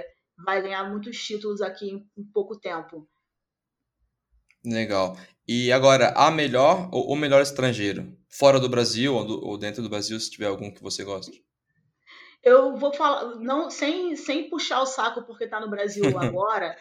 vai 0.45 0.63
ganhar 0.63 0.89
muitos 0.89 1.23
títulos 1.23 1.61
aqui 1.61 1.91
em, 2.17 2.25
pouco 2.33 2.59
tempo. 2.59 3.09
Legal. 4.65 5.17
E 5.47 5.73
agora, 5.73 6.13
a 6.17 6.31
melhor 6.31 6.89
ou 6.93 7.13
o 7.13 7.17
melhor 7.17 7.43
estrangeiro? 7.43 8.17
Fora 8.29 8.61
do 8.61 8.69
Brasil 8.69 9.15
ou, 9.15 9.25
do, 9.25 9.45
ou, 9.45 9.59
dentro 9.59 9.83
do 9.83 9.89
Brasil, 9.89 10.19
se 10.21 10.31
tiver 10.31 10.47
algum 10.47 10.73
que 10.73 10.83
você 10.83 11.03
goste? 11.03 11.45
Eu 12.43 12.77
vou 12.77 12.93
falar, 12.93 13.37
não 13.37 13.71
sem, 13.71 14.17
sem 14.17 14.49
puxar 14.49 14.81
o 14.81 14.87
saco 14.87 15.23
porque 15.25 15.45
está 15.45 15.61
no 15.61 15.71
Brasil 15.71 16.05
agora. 16.19 16.77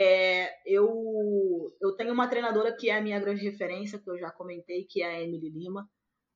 é, 0.00 0.50
eu, 0.66 1.74
eu 1.80 1.92
tenho 1.96 2.12
uma 2.12 2.28
treinadora 2.28 2.74
que 2.74 2.88
é 2.88 2.96
a 2.96 3.02
minha 3.02 3.18
grande 3.18 3.42
referência, 3.42 3.98
que 3.98 4.08
eu 4.08 4.18
já 4.18 4.30
comentei, 4.30 4.84
que 4.84 5.02
é 5.02 5.06
a 5.06 5.22
Emily 5.22 5.50
Lima. 5.50 5.88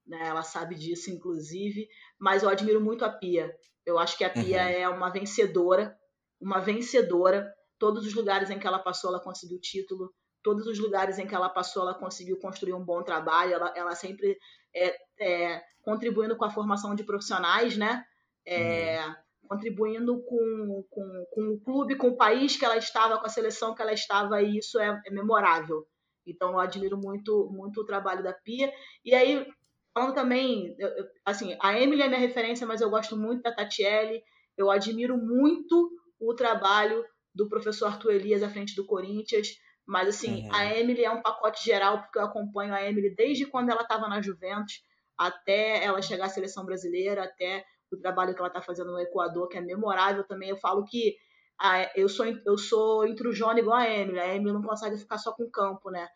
Né, 0.07 0.26
ela 0.26 0.43
sabe 0.43 0.74
disso, 0.74 1.11
inclusive. 1.11 1.86
Mas 2.18 2.43
eu 2.43 2.49
admiro 2.49 2.80
muito 2.80 3.05
a 3.05 3.11
Pia. 3.11 3.55
Eu 3.89 3.99
acho 3.99 4.18
que 4.18 4.24
a 4.24 4.28
Pia 4.28 4.62
uhum. 4.62 4.68
é 4.68 4.89
uma 4.89 5.09
vencedora, 5.09 5.97
uma 6.39 6.61
vencedora. 6.61 7.51
Todos 7.78 8.05
os 8.07 8.12
lugares 8.12 8.51
em 8.51 8.59
que 8.59 8.66
ela 8.66 8.78
passou, 8.78 9.09
ela 9.09 9.18
conseguiu 9.18 9.59
título. 9.59 10.12
Todos 10.43 10.66
os 10.66 10.78
lugares 10.78 11.18
em 11.18 11.26
que 11.26 11.34
ela 11.34 11.49
passou, 11.49 11.82
ela 11.82 11.95
conseguiu 11.95 12.39
construir 12.39 12.74
um 12.74 12.84
bom 12.84 13.03
trabalho. 13.03 13.55
Ela, 13.55 13.72
ela 13.74 13.95
sempre 13.95 14.39
é, 14.74 14.95
é, 15.18 15.62
contribuindo 15.80 16.36
com 16.36 16.45
a 16.45 16.51
formação 16.51 16.95
de 16.95 17.03
profissionais, 17.03 17.78
né? 17.78 18.05
É, 18.47 19.03
uhum. 19.07 19.14
Contribuindo 19.49 20.22
com, 20.24 20.84
com, 20.91 21.26
com 21.32 21.49
o 21.55 21.61
clube, 21.61 21.97
com 21.97 22.09
o 22.09 22.16
país 22.16 22.59
que 22.59 22.66
ela 22.66 22.76
estava, 22.76 23.18
com 23.18 23.24
a 23.24 23.30
seleção 23.30 23.74
que 23.74 23.80
ela 23.80 23.95
estava, 23.95 24.43
e 24.43 24.59
isso 24.59 24.78
é, 24.78 25.01
é 25.07 25.11
memorável. 25.11 25.86
Então, 26.26 26.51
eu 26.51 26.61
admiro 26.61 26.99
muito, 26.99 27.49
muito 27.51 27.80
o 27.80 27.86
trabalho 27.86 28.22
da 28.22 28.34
Pia. 28.34 28.70
E 29.03 29.14
aí, 29.14 29.47
Falando 29.95 30.14
também, 30.14 30.74
eu, 30.78 30.89
eu, 30.89 31.05
assim, 31.24 31.57
a 31.61 31.78
Emily 31.78 32.03
é 32.03 32.09
minha 32.09 32.20
referência, 32.20 32.66
mas 32.66 32.80
eu 32.80 32.91
gosto 32.91 33.16
muito 33.16 33.43
da 33.43 33.55
Tatiele. 33.55 34.22
Eu 34.57 34.70
admiro 34.70 35.16
muito 35.16 35.91
o 36.20 36.34
trabalho 36.34 37.05
do 37.34 37.49
professor 37.49 37.86
Arthur 37.86 38.12
Elias 38.12 38.43
à 38.43 38.49
frente 38.49 38.74
do 38.74 38.86
Corinthians. 38.86 39.49
Mas, 39.86 40.09
assim, 40.09 40.45
uhum. 40.45 40.55
a 40.55 40.76
Emily 40.76 41.05
é 41.05 41.11
um 41.11 41.22
pacote 41.22 41.64
geral, 41.64 42.03
porque 42.03 42.18
eu 42.18 42.24
acompanho 42.24 42.74
a 42.74 42.82
Emily 42.84 43.14
desde 43.14 43.47
quando 43.47 43.70
ela 43.70 43.82
estava 43.82 44.07
na 44.09 44.20
Juventus, 44.20 44.82
até 45.16 45.82
ela 45.82 46.03
chegar 46.03 46.26
à 46.26 46.28
seleção 46.28 46.64
brasileira, 46.64 47.24
até 47.24 47.64
o 47.91 47.97
trabalho 47.97 48.34
que 48.34 48.39
ela 48.39 48.49
está 48.49 48.61
fazendo 48.61 48.93
no 48.93 49.01
Equador, 49.01 49.49
que 49.49 49.57
é 49.57 49.61
memorável 49.61 50.24
também. 50.24 50.51
Eu 50.51 50.59
falo 50.59 50.84
que 50.84 51.16
a, 51.59 51.91
eu 51.99 52.09
sou 52.09 52.26
eu 52.26 52.57
sou 52.57 53.07
intrujona 53.07 53.59
igual 53.59 53.78
a 53.78 53.89
Emily. 53.89 54.20
A 54.20 54.34
Emily 54.34 54.53
não 54.53 54.62
consegue 54.62 54.97
ficar 54.97 55.18
só 55.18 55.32
com 55.32 55.45
o 55.45 55.51
campo, 55.51 55.91
né? 55.91 56.07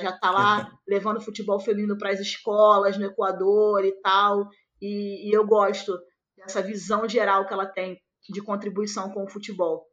Já 0.00 0.10
está 0.10 0.30
lá 0.30 0.72
levando 0.86 1.20
futebol 1.20 1.60
feminino 1.60 1.96
para 1.96 2.10
as 2.10 2.20
escolas 2.20 2.98
no 2.98 3.06
Equador 3.06 3.84
e 3.84 3.92
tal. 4.00 4.48
E, 4.80 5.28
e, 5.28 5.32
eu 5.32 5.46
gosto 5.46 5.98
dessa 6.36 6.62
visão 6.62 7.08
geral 7.08 7.46
que 7.46 7.52
ela 7.52 7.66
tem 7.66 8.00
de 8.28 8.42
contribuição 8.42 9.10
com 9.10 9.24
o 9.24 9.28
futebol. 9.28 9.86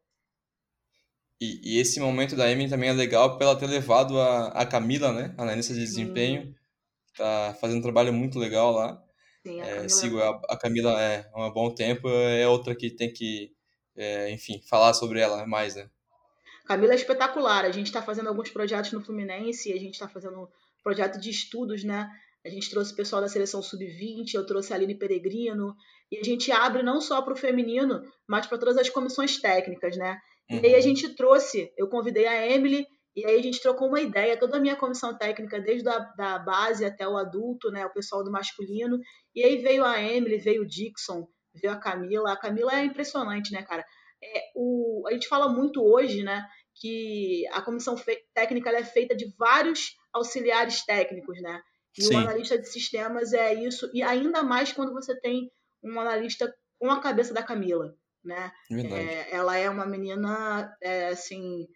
E, 1.40 1.62
e 1.64 1.80
esse 1.80 2.00
momento 2.00 2.36
da 2.36 2.50
Emily 2.50 2.70
também 2.70 2.90
é 2.90 2.94
legal 2.94 3.38
pela 3.38 3.56
ter 3.56 3.68
levado 3.68 4.20
a, 4.20 4.48
a 4.50 4.66
Camila, 4.66 5.12
né? 5.12 5.36
A 5.38 5.44
analista 5.44 5.74
de 5.74 5.80
desempenho. 5.80 6.56
Tá 7.16 7.56
fazendo 7.60 7.80
um 7.80 7.84
trabalho 7.84 8.14
muito 8.14 8.40
legal 8.40 8.72
lá. 8.72 9.04
Sim, 9.46 9.62
a 9.62 9.66
é, 9.66 9.90
sigo 9.90 10.20
a, 10.22 10.42
a 10.50 10.58
Camila 10.58 11.02
é, 11.02 11.30
há 11.34 11.48
um 11.48 11.52
bom 11.52 11.74
tempo, 11.74 12.10
é 12.10 12.48
outra 12.48 12.76
que 12.76 12.90
tem 12.90 13.12
que, 13.12 13.52
é, 13.96 14.32
enfim, 14.32 14.62
falar 14.68 14.94
sobre 14.94 15.20
ela 15.20 15.46
mais, 15.46 15.76
né? 15.76 15.90
Camila 16.68 16.94
é 16.94 16.96
espetacular. 16.96 17.66
A 17.66 17.72
gente 17.72 17.88
está 17.88 18.02
fazendo 18.02 18.28
alguns 18.28 18.50
projetos 18.50 18.92
no 18.92 19.02
Fluminense, 19.02 19.72
a 19.72 19.78
gente 19.78 19.94
está 19.94 20.08
fazendo 20.08 20.42
um 20.42 20.48
projeto 20.84 21.20
de 21.20 21.30
estudos, 21.30 21.84
né? 21.84 22.10
A 22.46 22.50
gente 22.50 22.70
trouxe 22.70 22.94
o 22.94 22.96
pessoal 22.96 23.22
da 23.22 23.28
seleção 23.28 23.62
sub-20, 23.62 24.34
eu 24.34 24.46
trouxe 24.46 24.72
a 24.72 24.76
Aline 24.76 24.96
Peregrino, 24.96 25.76
e 26.12 26.18
a 26.18 26.24
gente 26.24 26.52
abre 26.52 26.84
não 26.84 27.02
só 27.02 27.22
para 27.22 27.34
o 27.34 27.38
feminino, 27.38 28.02
mas 28.28 28.48
para 28.48 28.58
todas 28.58 28.78
as 28.78 28.90
comissões 28.90 29.40
técnicas, 29.40 29.98
né? 29.98 30.18
Uhum. 30.50 30.60
E 30.60 30.66
aí 30.66 30.74
a 30.74 30.78
uhum. 30.78 30.82
gente 30.82 31.10
trouxe, 31.16 31.72
eu 31.78 31.90
convidei 31.90 32.28
a 32.28 32.48
Emily, 32.48 32.86
e 33.16 33.26
aí 33.26 33.40
a 33.40 33.42
gente 33.42 33.62
trocou 33.62 33.88
uma 33.88 34.00
ideia, 34.00 34.38
toda 34.38 34.58
a 34.58 34.60
minha 34.60 34.76
comissão 34.76 35.18
técnica, 35.18 35.60
desde 35.60 35.90
a 35.90 36.00
da 36.00 36.40
base 36.40 36.86
até 36.86 37.08
o 37.08 37.18
adulto, 37.18 37.72
né? 37.72 37.86
O 37.86 37.94
pessoal 37.94 38.24
do 38.24 38.32
masculino, 38.32 39.00
e 39.36 39.44
aí 39.44 39.58
veio 39.58 39.84
a 39.84 40.02
Emily, 40.02 40.38
veio 40.38 40.62
o 40.62 40.68
Dixon, 40.68 41.28
veio 41.54 41.74
a 41.74 41.78
Camila. 41.78 42.32
A 42.32 42.38
Camila 42.38 42.80
é 42.80 42.86
impressionante, 42.86 43.52
né, 43.52 43.64
cara? 43.64 43.84
É, 44.24 44.52
o, 44.56 45.04
a 45.08 45.14
gente 45.14 45.28
fala 45.28 45.48
muito 45.50 45.84
hoje, 45.84 46.24
né, 46.24 46.44
que 46.80 47.48
a 47.52 47.62
comissão 47.62 47.96
técnica 48.34 48.70
é 48.70 48.84
feita 48.84 49.16
de 49.16 49.34
vários 49.38 49.98
auxiliares 50.14 50.86
técnicos, 50.86 51.42
né? 51.42 51.62
E 51.98 52.04
Sim. 52.04 52.16
o 52.16 52.18
analista 52.20 52.58
de 52.58 52.68
sistemas 52.68 53.34
é 53.34 53.54
isso, 53.54 53.90
e 53.94 54.04
ainda 54.04 54.44
mais 54.44 54.72
quando 54.72 54.94
você 54.94 55.20
tem 55.20 55.52
um 55.84 56.00
analista 56.00 56.54
com 56.80 56.92
a 56.92 57.02
cabeça 57.02 57.34
da 57.34 57.42
Camila, 57.42 57.96
né? 58.24 58.52
É, 58.70 59.36
ela 59.36 59.58
é 59.58 59.70
uma 59.70 59.86
menina, 59.86 60.76
é, 60.82 61.08
assim, 61.08 61.68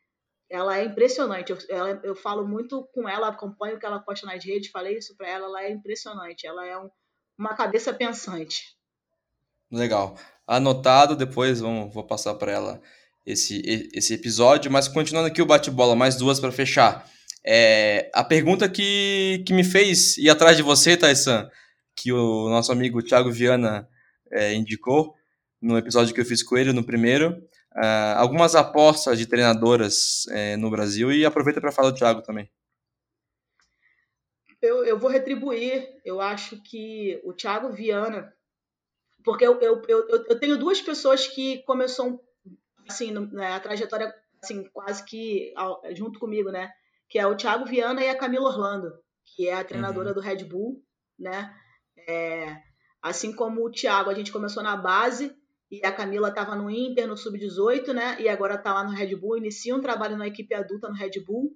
ela 0.49 0.77
é 0.77 0.83
impressionante. 0.83 1.51
Eu, 1.51 1.57
ela, 1.69 1.99
eu 2.03 2.15
falo 2.15 2.47
muito 2.47 2.87
com 2.93 3.09
ela, 3.09 3.29
acompanho 3.29 3.77
o 3.77 3.79
que 3.79 3.85
ela 3.85 3.99
posta 3.99 4.27
nas 4.27 4.43
redes, 4.43 4.69
falei 4.69 4.97
isso 4.97 5.15
para 5.15 5.27
ela, 5.27 5.45
ela 5.45 5.63
é 5.63 5.71
impressionante. 5.71 6.45
Ela 6.45 6.65
é 6.65 6.77
um, 6.77 6.89
uma 7.37 7.55
cabeça 7.55 7.91
pensante. 7.93 8.77
Legal. 9.71 10.15
Anotado, 10.45 11.15
depois 11.15 11.61
vamos, 11.61 11.93
vou 11.93 12.03
passar 12.03 12.35
para 12.35 12.51
ela 12.51 12.81
esse, 13.25 13.89
esse 13.93 14.13
episódio. 14.13 14.71
Mas 14.71 14.87
continuando 14.87 15.27
aqui 15.27 15.41
o 15.41 15.45
bate-bola, 15.45 15.95
mais 15.95 16.15
duas 16.15 16.39
para 16.39 16.51
fechar. 16.51 17.09
É, 17.45 18.09
a 18.13 18.23
pergunta 18.23 18.69
que, 18.69 19.43
que 19.45 19.53
me 19.53 19.63
fez 19.63 20.17
ir 20.17 20.29
atrás 20.29 20.55
de 20.55 20.63
você, 20.63 20.95
Taissan, 20.95 21.49
que 21.95 22.11
o 22.11 22.49
nosso 22.49 22.71
amigo 22.71 23.01
Thiago 23.01 23.31
Viana 23.31 23.87
é, 24.31 24.53
indicou 24.53 25.15
no 25.61 25.77
episódio 25.77 26.13
que 26.13 26.21
eu 26.21 26.25
fiz 26.25 26.41
com 26.41 26.57
ele, 26.57 26.73
no 26.73 26.83
primeiro. 26.83 27.31
Uh, 27.73 28.17
algumas 28.17 28.53
apostas 28.53 29.17
de 29.17 29.25
treinadoras 29.25 30.25
é, 30.29 30.57
no 30.57 30.69
Brasil 30.69 31.11
e 31.11 31.25
aproveita 31.25 31.61
para 31.61 31.71
falar 31.71 31.91
do 31.91 31.97
Thiago 31.97 32.21
também. 32.21 32.51
Eu, 34.61 34.83
eu 34.83 34.99
vou 34.99 35.09
retribuir. 35.09 35.87
Eu 36.03 36.19
acho 36.19 36.61
que 36.63 37.21
o 37.23 37.33
Thiago 37.33 37.71
Viana, 37.71 38.33
porque 39.23 39.45
eu, 39.45 39.59
eu, 39.61 39.81
eu, 39.87 40.25
eu 40.27 40.39
tenho 40.39 40.57
duas 40.57 40.81
pessoas 40.81 41.27
que 41.27 41.59
começou 41.63 42.21
assim, 42.91 43.11
né, 43.11 43.53
a 43.53 43.59
trajetória, 43.59 44.13
assim, 44.41 44.63
quase 44.71 45.03
que 45.05 45.53
junto 45.93 46.19
comigo, 46.19 46.51
né? 46.51 46.71
Que 47.09 47.19
é 47.19 47.27
o 47.27 47.35
Thiago 47.35 47.65
Viana 47.65 48.03
e 48.03 48.09
a 48.09 48.17
Camila 48.17 48.49
Orlando, 48.49 48.91
que 49.25 49.47
é 49.47 49.53
a 49.53 49.63
treinadora 49.63 50.09
uhum. 50.09 50.15
do 50.15 50.21
Red 50.21 50.43
Bull, 50.45 50.83
né? 51.17 51.53
É, 52.07 52.57
assim 53.01 53.33
como 53.33 53.65
o 53.65 53.71
Thiago, 53.71 54.09
a 54.09 54.13
gente 54.13 54.31
começou 54.31 54.61
na 54.63 54.75
base 54.75 55.35
e 55.69 55.85
a 55.85 55.91
Camila 55.91 56.29
estava 56.29 56.55
no 56.55 56.69
Inter, 56.69 57.07
no 57.07 57.15
Sub-18, 57.15 57.93
né? 57.93 58.17
E 58.19 58.27
agora 58.27 58.55
está 58.55 58.73
lá 58.73 58.83
no 58.83 58.91
Red 58.91 59.15
Bull, 59.15 59.37
inicia 59.37 59.75
um 59.75 59.81
trabalho 59.81 60.17
na 60.17 60.27
equipe 60.27 60.53
adulta 60.53 60.89
no 60.89 60.95
Red 60.95 61.19
Bull. 61.25 61.55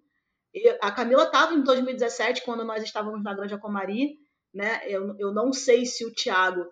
E 0.53 0.69
a 0.81 0.89
Camila 0.89 1.23
estava 1.23 1.53
em 1.53 1.61
2017, 1.61 2.43
quando 2.45 2.63
nós 2.63 2.81
estávamos 2.81 3.21
na 3.21 3.33
Grande 3.33 3.57
Comari, 3.57 4.17
né? 4.53 4.81
Eu, 4.87 5.15
eu 5.19 5.33
não 5.33 5.51
sei 5.51 5.85
se 5.85 6.05
o 6.05 6.13
Thiago 6.13 6.65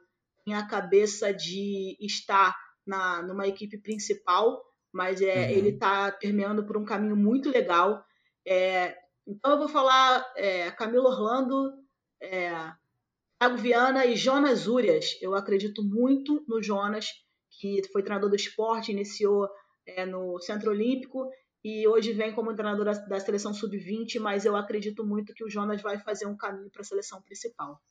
tem 0.45 0.55
a 0.55 0.65
cabeça 0.65 1.33
de 1.33 1.97
estar 1.99 2.55
na 2.85 3.21
numa 3.21 3.47
equipe 3.47 3.77
principal, 3.77 4.61
mas 4.91 5.21
é, 5.21 5.45
uhum. 5.45 5.49
ele 5.51 5.69
está 5.69 6.11
permeando 6.11 6.65
por 6.65 6.77
um 6.77 6.85
caminho 6.85 7.15
muito 7.15 7.49
legal. 7.49 8.03
É, 8.45 8.95
então 9.27 9.51
eu 9.51 9.57
vou 9.57 9.69
falar 9.69 10.25
é, 10.35 10.69
Camilo 10.71 11.07
Orlando, 11.07 11.73
é, 12.21 12.51
Thiago 13.39 13.57
Viana 13.57 14.05
e 14.05 14.15
Jonas 14.15 14.67
Urias. 14.67 15.17
Eu 15.21 15.35
acredito 15.35 15.83
muito 15.83 16.43
no 16.47 16.61
Jonas, 16.61 17.07
que 17.49 17.81
foi 17.91 18.03
treinador 18.03 18.29
do 18.29 18.35
esporte, 18.35 18.91
iniciou 18.91 19.49
é, 19.85 20.05
no 20.05 20.39
Centro 20.39 20.71
Olímpico 20.71 21.29
e 21.63 21.87
hoje 21.87 22.11
vem 22.11 22.33
como 22.33 22.53
treinador 22.53 22.85
da, 22.85 22.91
da 22.91 23.19
seleção 23.19 23.53
sub-20, 23.53 24.19
mas 24.19 24.45
eu 24.45 24.55
acredito 24.55 25.05
muito 25.05 25.33
que 25.33 25.45
o 25.45 25.49
Jonas 25.49 25.81
vai 25.81 25.97
fazer 25.97 26.25
um 26.25 26.35
caminho 26.35 26.69
para 26.69 26.81
a 26.81 26.85
seleção 26.85 27.21
principal. 27.21 27.81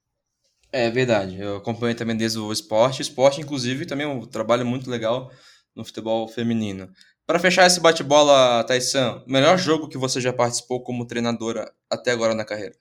É 0.72 0.90
verdade, 0.90 1.38
eu 1.38 1.56
acompanho 1.56 1.94
também 1.94 2.16
desde 2.16 2.38
o 2.38 2.50
esporte. 2.50 3.00
O 3.00 3.02
esporte, 3.02 3.42
inclusive, 3.42 3.84
também 3.84 4.06
é 4.06 4.08
um 4.08 4.26
trabalho 4.26 4.64
muito 4.64 4.88
legal 4.88 5.30
no 5.76 5.84
futebol 5.84 6.26
feminino. 6.26 6.90
Para 7.26 7.38
fechar 7.38 7.66
esse 7.66 7.78
bate-bola, 7.78 8.64
Taissan, 8.64 9.22
melhor 9.26 9.58
jogo 9.58 9.88
que 9.88 9.98
você 9.98 10.18
já 10.18 10.32
participou 10.32 10.82
como 10.82 11.06
treinadora 11.06 11.70
até 11.90 12.10
agora 12.10 12.34
na 12.34 12.44
carreira? 12.44 12.74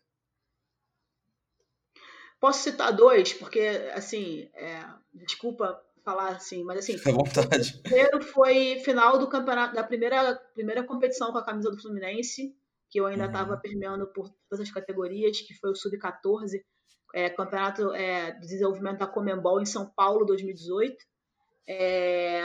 Posso 2.40 2.64
citar 2.64 2.92
dois, 2.94 3.34
porque, 3.34 3.60
assim, 3.94 4.50
é, 4.56 4.84
desculpa 5.14 5.80
falar 6.04 6.30
assim, 6.30 6.64
mas 6.64 6.80
assim. 6.80 6.96
À 7.06 7.12
vontade. 7.12 7.76
O 7.78 7.84
primeiro 7.84 8.22
foi 8.24 8.80
final 8.80 9.20
do 9.20 9.30
campeonato, 9.30 9.76
da 9.76 9.84
primeira, 9.84 10.36
primeira 10.54 10.84
competição 10.84 11.32
com 11.32 11.38
a 11.38 11.46
camisa 11.46 11.70
do 11.70 11.80
Fluminense, 11.80 12.56
que 12.90 13.00
eu 13.00 13.06
ainda 13.06 13.26
estava 13.26 13.54
uhum. 13.54 13.60
permeando 13.60 14.08
por 14.08 14.30
todas 14.50 14.66
as 14.66 14.74
categorias, 14.74 15.42
que 15.42 15.54
foi 15.54 15.72
o 15.72 15.76
Sub-14, 15.76 16.62
é, 17.14 17.30
campeonato 17.30 17.94
é, 17.94 18.32
de 18.32 18.42
desenvolvimento 18.42 19.00
da 19.00 19.08
Comembol 19.08 19.62
em 19.62 19.66
São 19.66 19.90
Paulo 19.96 20.26
2018. 20.26 20.96
É, 21.68 22.42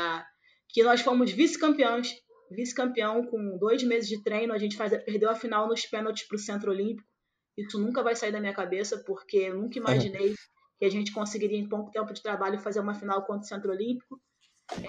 que 0.69 0.83
nós 0.83 1.01
fomos 1.01 1.31
vice-campeões, 1.31 2.15
vice-campeão 2.51 3.25
com 3.27 3.57
dois 3.59 3.83
meses 3.83 4.09
de 4.09 4.23
treino, 4.23 4.53
a 4.53 4.59
gente 4.59 4.77
faz, 4.77 4.93
perdeu 5.05 5.31
a 5.31 5.35
final 5.35 5.67
nos 5.69 5.87
pênaltis 5.87 6.27
para 6.27 6.37
o 6.37 6.39
Centro 6.39 6.71
Olímpico. 6.71 7.09
Isso 7.57 7.79
nunca 7.79 8.03
vai 8.03 8.15
sair 8.15 8.33
da 8.33 8.41
minha 8.41 8.53
cabeça, 8.53 9.03
porque 9.07 9.39
eu 9.39 9.57
nunca 9.57 9.79
imaginei 9.79 10.35
que 10.79 10.85
a 10.85 10.91
gente 10.91 11.13
conseguiria, 11.13 11.59
em 11.59 11.69
pouco 11.69 11.91
tempo 11.91 12.13
de 12.13 12.23
trabalho, 12.23 12.59
fazer 12.59 12.81
uma 12.81 12.95
final 12.95 13.25
contra 13.25 13.43
o 13.43 13.49
Centro 13.49 13.73
Olímpico. 13.73 14.21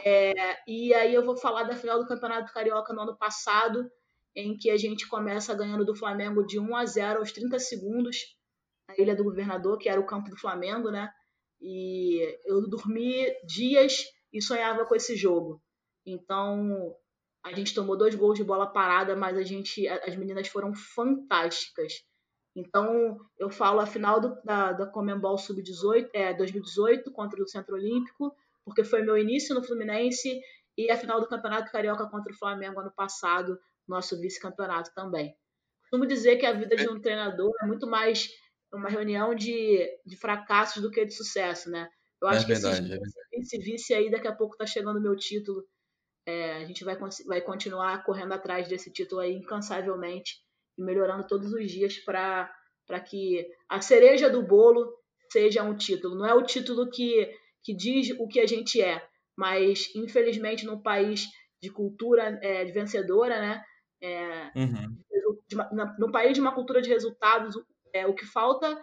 É, 0.04 0.58
e 0.68 0.94
aí 0.94 1.14
eu 1.14 1.24
vou 1.24 1.38
falar 1.38 1.64
da 1.64 1.76
final 1.76 2.00
do 2.00 2.08
Campeonato 2.08 2.52
Carioca 2.52 2.94
no 2.94 3.02
ano 3.02 3.18
passado, 3.18 3.90
em 4.36 4.58
que 4.58 4.70
a 4.70 4.78
gente 4.78 5.08
começa 5.08 5.56
ganhando 5.56 5.86
do 5.86 5.96
Flamengo 5.96 6.46
de 6.46 6.60
1 6.60 6.76
a 6.76 6.86
0 6.86 7.20
aos 7.20 7.32
30 7.32 7.58
segundos, 7.60 8.37
Ilha 8.98 9.16
do 9.16 9.24
Governador, 9.24 9.78
que 9.78 9.90
era 9.90 10.00
o 10.00 10.06
campo 10.06 10.30
do 10.30 10.38
Flamengo, 10.38 10.90
né? 10.90 11.12
E 11.62 12.40
eu 12.46 12.68
dormi 12.68 13.26
dias 13.46 14.06
e 14.32 14.42
sonhava 14.42 14.86
com 14.86 14.96
esse 14.96 15.16
jogo. 15.16 15.62
Então, 16.06 16.96
a 17.44 17.54
gente 17.54 17.74
tomou 17.74 17.98
dois 17.98 18.16
gols 18.16 18.38
de 18.38 18.44
bola 18.44 18.68
parada, 18.68 19.16
mas 19.16 19.38
a 19.38 19.44
gente, 19.44 19.88
as 19.88 20.16
meninas 20.16 20.48
foram 20.48 20.74
fantásticas. 20.74 21.94
Então, 22.56 23.20
eu 23.38 23.50
falo 23.50 23.80
a 23.80 23.86
final 23.86 24.20
do, 24.20 24.42
da, 24.44 24.74
da 24.74 24.86
Comembol 24.88 25.38
Sub-18, 25.38 26.10
é, 26.14 26.34
2018, 26.34 27.12
contra 27.12 27.42
o 27.42 27.48
Centro 27.48 27.76
Olímpico, 27.76 28.36
porque 28.66 28.84
foi 28.84 29.02
meu 29.02 29.18
início 29.18 29.54
no 29.54 29.64
Fluminense, 29.64 30.42
e 30.78 30.92
a 30.92 30.98
final 30.98 31.20
do 31.20 31.28
Campeonato 31.28 31.72
Carioca 31.72 32.08
contra 32.08 32.32
o 32.32 32.36
Flamengo 32.36 32.80
ano 32.80 32.92
passado, 32.96 33.60
nosso 33.88 34.20
vice-campeonato 34.20 34.92
também. 34.94 35.36
Costumo 35.82 36.06
dizer 36.06 36.38
que 36.38 36.46
a 36.46 36.52
vida 36.52 36.76
de 36.76 36.88
um 36.90 37.00
treinador 37.00 37.52
é 37.62 37.66
muito 37.66 37.88
mais 37.88 38.30
uma 38.74 38.90
reunião 38.90 39.34
de, 39.34 39.80
de 40.06 40.18
fracassos 40.18 40.82
do 40.82 40.92
que 40.92 41.06
de 41.06 41.14
sucesso, 41.14 41.70
né? 41.70 41.90
Eu 42.22 42.28
acho 42.28 42.46
é 42.46 42.48
verdade, 42.48 42.88
que 42.88 42.94
esse, 42.96 43.20
é 43.20 43.40
esse 43.40 43.58
vice 43.60 43.94
aí, 43.94 44.10
daqui 44.10 44.28
a 44.28 44.36
pouco 44.36 44.54
está 44.54 44.66
chegando 44.66 44.98
o 44.98 45.02
meu 45.02 45.16
título. 45.16 45.64
É, 46.26 46.58
a 46.58 46.66
gente 46.66 46.84
vai, 46.84 46.98
vai 47.26 47.42
continuar 47.42 48.04
correndo 48.04 48.34
atrás 48.34 48.68
desse 48.68 48.92
título 48.92 49.22
aí 49.22 49.34
incansavelmente 49.34 50.36
e 50.78 50.84
melhorando 50.84 51.26
todos 51.26 51.54
os 51.54 51.72
dias 51.72 51.98
para 52.00 52.50
que 53.06 53.48
a 53.70 53.80
cereja 53.80 54.30
do 54.30 54.44
bolo 54.44 54.92
seja 55.32 55.64
um 55.64 55.76
título. 55.76 56.16
Não 56.16 56.26
é 56.26 56.34
o 56.34 56.44
título 56.44 56.90
que, 56.90 57.32
que 57.64 57.74
diz 57.74 58.10
o 58.20 58.28
que 58.28 58.40
a 58.40 58.46
gente 58.46 58.82
é, 58.82 59.08
mas 59.38 59.90
infelizmente 59.96 60.66
num 60.66 60.82
país 60.82 61.28
de 61.62 61.70
cultura 61.70 62.40
é, 62.42 62.66
de 62.66 62.72
vencedora, 62.72 63.40
né? 63.40 63.64
É, 64.02 64.52
uhum. 64.56 64.98
de, 65.48 65.56
no 65.98 66.12
país 66.12 66.34
de 66.34 66.42
uma 66.42 66.54
cultura 66.54 66.82
de 66.82 66.90
resultados, 66.90 67.56
é, 67.98 68.08
o 68.08 68.14
que 68.14 68.26
falta 68.26 68.80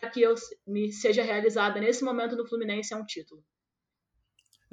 para 0.00 0.10
que 0.10 0.20
eu 0.20 0.34
me 0.66 0.92
seja 0.92 1.22
realizada 1.22 1.80
nesse 1.80 2.04
momento 2.04 2.36
no 2.36 2.46
Fluminense 2.46 2.92
é 2.92 2.96
um 2.96 3.04
título. 3.04 3.42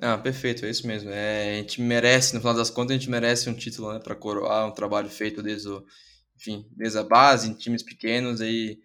Ah, 0.02 0.18
perfeito, 0.18 0.66
é 0.66 0.70
isso 0.70 0.86
mesmo. 0.86 1.10
É, 1.10 1.54
a 1.54 1.56
gente 1.56 1.82
merece, 1.82 2.34
no 2.34 2.41
final 2.41 2.54
das 2.54 2.70
contas, 2.70 2.91
a 2.91 3.00
gente 3.00 3.10
merece 3.10 3.50
um 3.50 3.54
título 3.54 3.93
né, 3.93 4.00
para 4.00 4.16
coroar 4.16 4.68
um 4.68 4.74
trabalho 4.74 5.10
feito 5.10 5.41
desde 5.41 5.70
o, 5.70 5.86
enfim, 6.36 6.68
desde 6.72 6.98
a 6.98 7.04
base, 7.04 7.50
em 7.50 7.54
times 7.54 7.82
pequenos, 7.82 8.41
aí, 8.41 8.78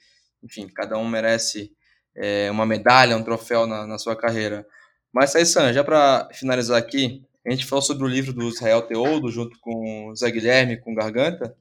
enfim, 0.43 0.69
cada 0.69 0.97
um 0.97 1.09
merece 1.09 1.73
é, 2.15 2.51
uma 2.51 2.65
medalha, 2.65 3.17
um 3.17 3.25
troféu 3.25 3.67
na, 3.67 3.87
na 3.87 3.99
sua 3.99 4.15
carreira. 4.15 4.65
Mas, 5.13 5.31
Saissan, 5.31 5.73
já 5.73 5.83
para 5.83 6.29
finalizar 6.33 6.79
aqui, 6.79 7.25
a 7.45 7.51
gente 7.51 7.67
falou 7.67 7.83
sobre 7.83 8.05
o 8.05 8.09
livro 8.09 8.33
do 8.33 8.49
Israel 8.49 8.83
Teodo, 8.83 9.31
junto 9.31 9.59
com 9.61 10.11
o 10.11 10.15
Zé 10.15 10.31
Guilherme, 10.31 10.81
com 10.81 10.95
Garganta, 10.95 11.57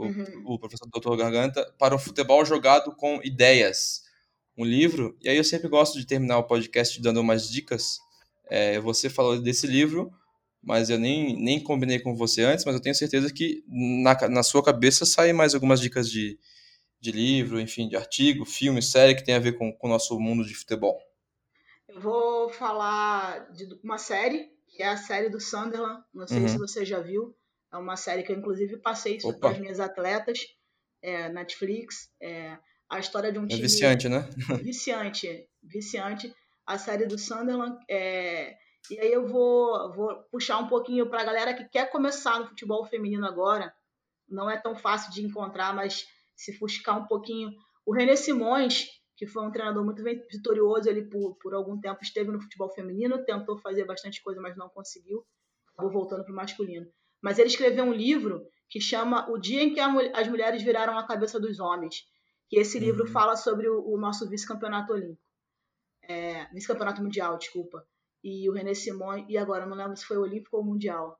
o, 0.00 0.06
uhum. 0.06 0.42
o 0.46 0.58
professor 0.58 0.88
Dr. 0.88 1.16
Garganta, 1.16 1.72
para 1.78 1.94
o 1.94 1.98
futebol 1.98 2.44
jogado 2.44 2.94
com 2.96 3.20
ideias. 3.22 4.02
Um 4.56 4.64
livro, 4.64 5.16
e 5.20 5.28
aí 5.28 5.36
eu 5.36 5.44
sempre 5.44 5.68
gosto 5.68 5.98
de 5.98 6.06
terminar 6.06 6.38
o 6.38 6.44
podcast 6.44 7.00
dando 7.00 7.20
umas 7.20 7.48
dicas. 7.48 7.98
É, 8.48 8.80
você 8.80 9.08
falou 9.08 9.40
desse 9.40 9.66
livro, 9.66 10.10
mas 10.62 10.90
eu 10.90 10.98
nem, 10.98 11.36
nem 11.36 11.62
combinei 11.62 11.98
com 11.98 12.16
você 12.16 12.42
antes, 12.42 12.64
mas 12.64 12.74
eu 12.74 12.80
tenho 12.80 12.94
certeza 12.94 13.32
que 13.32 13.62
na, 13.68 14.28
na 14.28 14.42
sua 14.42 14.62
cabeça 14.62 15.06
saem 15.06 15.32
mais 15.32 15.54
algumas 15.54 15.80
dicas 15.80 16.10
de, 16.10 16.38
de 17.00 17.12
livro, 17.12 17.60
enfim, 17.60 17.88
de 17.88 17.96
artigo, 17.96 18.44
filme, 18.44 18.82
série 18.82 19.14
que 19.14 19.24
tem 19.24 19.34
a 19.34 19.40
ver 19.40 19.52
com, 19.52 19.72
com 19.72 19.86
o 19.86 19.90
nosso 19.90 20.18
mundo 20.18 20.44
de 20.44 20.54
futebol. 20.54 20.98
Eu 21.88 22.00
vou 22.00 22.48
falar 22.50 23.50
de 23.52 23.66
uma 23.82 23.98
série, 23.98 24.50
que 24.68 24.82
é 24.82 24.88
a 24.88 24.96
série 24.96 25.28
do 25.28 25.40
Sunderland, 25.40 26.02
não 26.12 26.26
sei 26.26 26.38
uhum. 26.38 26.48
se 26.48 26.58
você 26.58 26.84
já 26.84 27.00
viu, 27.00 27.34
é 27.72 27.76
uma 27.76 27.96
série 27.96 28.22
que 28.22 28.32
eu 28.32 28.36
inclusive 28.36 28.78
passei 28.78 29.16
isso 29.16 29.38
para 29.38 29.50
as 29.50 29.58
minhas 29.58 29.80
atletas, 29.80 30.40
é, 31.02 31.28
Netflix, 31.28 32.10
é, 32.20 32.58
a 32.88 32.98
história 32.98 33.32
de 33.32 33.38
um 33.38 33.44
é 33.44 33.48
time... 33.48 33.62
Viciante, 33.62 34.08
né? 34.08 34.28
viciante, 34.62 35.48
viciante. 35.62 36.34
A 36.66 36.78
série 36.78 37.06
do 37.06 37.18
Sunderland 37.18 37.78
é 37.88 38.56
e 38.88 38.98
aí 38.98 39.12
eu 39.12 39.26
vou, 39.26 39.92
vou 39.92 40.22
puxar 40.30 40.58
um 40.58 40.68
pouquinho 40.68 41.08
para 41.08 41.20
a 41.20 41.24
galera 41.24 41.54
que 41.54 41.68
quer 41.68 41.90
começar 41.90 42.40
no 42.40 42.46
futebol 42.46 42.86
feminino 42.86 43.26
agora. 43.26 43.72
Não 44.28 44.48
é 44.48 44.56
tão 44.56 44.74
fácil 44.74 45.12
de 45.12 45.24
encontrar, 45.24 45.74
mas 45.74 46.06
se 46.36 46.52
fuscar 46.52 46.98
um 46.98 47.06
pouquinho. 47.06 47.52
O 47.84 47.92
René 47.92 48.16
Simões, 48.16 48.86
que 49.16 49.26
foi 49.26 49.46
um 49.46 49.50
treinador 49.50 49.84
muito 49.84 50.02
vitorioso, 50.02 50.88
ele 50.88 51.02
por, 51.02 51.36
por 51.36 51.54
algum 51.54 51.78
tempo 51.78 52.02
esteve 52.02 52.30
no 52.30 52.40
futebol 52.40 52.70
feminino, 52.70 53.24
tentou 53.24 53.58
fazer 53.58 53.84
bastante 53.84 54.22
coisa, 54.22 54.40
mas 54.40 54.56
não 54.56 54.68
conseguiu. 54.68 55.24
Acabou 55.72 55.92
voltando 55.92 56.24
para 56.24 56.32
o 56.32 56.36
masculino. 56.36 56.86
Mas 57.22 57.38
ele 57.38 57.48
escreveu 57.48 57.84
um 57.84 57.92
livro 57.92 58.42
que 58.68 58.80
chama 58.80 59.28
O 59.30 59.38
Dia 59.38 59.62
em 59.62 59.74
que 59.74 59.80
as 59.80 60.28
Mulheres 60.28 60.62
Viraram 60.62 60.98
a 60.98 61.06
Cabeça 61.06 61.40
dos 61.40 61.58
Homens. 61.58 62.06
Que 62.48 62.58
esse 62.58 62.78
uhum. 62.78 62.84
livro 62.84 63.06
fala 63.06 63.36
sobre 63.36 63.68
o, 63.68 63.84
o 63.84 63.98
nosso 63.98 64.28
vice-campeonato 64.28 64.92
olímpico. 64.92 65.22
É, 66.02 66.46
vice-campeonato 66.52 67.02
mundial, 67.02 67.38
desculpa 67.38 67.84
e 68.22 68.48
o 68.48 68.52
René 68.52 68.74
Simões, 68.74 69.24
e 69.28 69.36
agora 69.36 69.66
não 69.66 69.76
lembro 69.76 69.96
se 69.96 70.04
foi 70.04 70.18
Olímpico 70.18 70.56
ou 70.56 70.64
Mundial. 70.64 71.18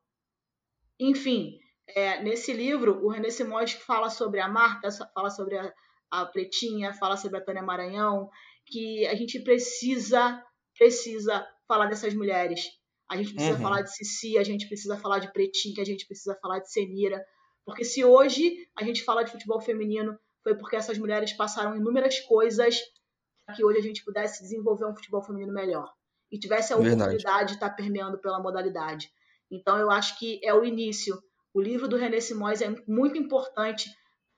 Enfim, 0.98 1.58
é, 1.88 2.22
nesse 2.22 2.52
livro, 2.52 3.04
o 3.04 3.08
René 3.08 3.30
Simões 3.30 3.72
fala 3.72 4.10
sobre 4.10 4.40
a 4.40 4.48
Marta, 4.48 4.88
fala 5.14 5.30
sobre 5.30 5.56
a, 5.58 5.72
a 6.10 6.26
Pretinha, 6.26 6.92
fala 6.92 7.16
sobre 7.16 7.38
a 7.38 7.44
Tânia 7.44 7.62
Maranhão, 7.62 8.28
que 8.66 9.06
a 9.06 9.14
gente 9.14 9.40
precisa, 9.40 10.42
precisa 10.76 11.46
falar 11.66 11.86
dessas 11.86 12.14
mulheres. 12.14 12.68
A 13.10 13.16
gente 13.16 13.34
precisa 13.34 13.56
uhum. 13.56 13.62
falar 13.62 13.82
de 13.82 13.92
Cici, 13.92 14.38
a 14.38 14.44
gente 14.44 14.68
precisa 14.68 14.96
falar 14.96 15.18
de 15.18 15.32
Pretinha, 15.32 15.82
a 15.82 15.84
gente 15.84 16.06
precisa 16.06 16.38
falar 16.40 16.60
de 16.60 16.70
Senira. 16.70 17.20
Porque 17.64 17.84
se 17.84 18.04
hoje 18.04 18.68
a 18.76 18.84
gente 18.84 19.02
fala 19.02 19.24
de 19.24 19.32
futebol 19.32 19.60
feminino, 19.60 20.16
foi 20.44 20.54
porque 20.54 20.76
essas 20.76 20.96
mulheres 20.96 21.32
passaram 21.32 21.76
inúmeras 21.76 22.20
coisas 22.20 22.78
para 23.44 23.56
que 23.56 23.64
hoje 23.64 23.78
a 23.78 23.82
gente 23.82 24.04
pudesse 24.04 24.42
desenvolver 24.42 24.86
um 24.86 24.94
futebol 24.94 25.20
feminino 25.22 25.52
melhor 25.52 25.92
e 26.30 26.38
tivesse 26.38 26.72
a 26.72 26.76
oportunidade 26.76 27.16
Verdade. 27.16 27.46
de 27.48 27.54
estar 27.54 27.70
permeando 27.70 28.16
pela 28.18 28.40
modalidade. 28.40 29.10
Então, 29.50 29.76
eu 29.76 29.90
acho 29.90 30.16
que 30.16 30.40
é 30.44 30.54
o 30.54 30.64
início. 30.64 31.20
O 31.52 31.60
livro 31.60 31.88
do 31.88 31.96
René 31.96 32.20
Simões 32.20 32.62
é 32.62 32.72
muito 32.86 33.18
importante 33.18 33.90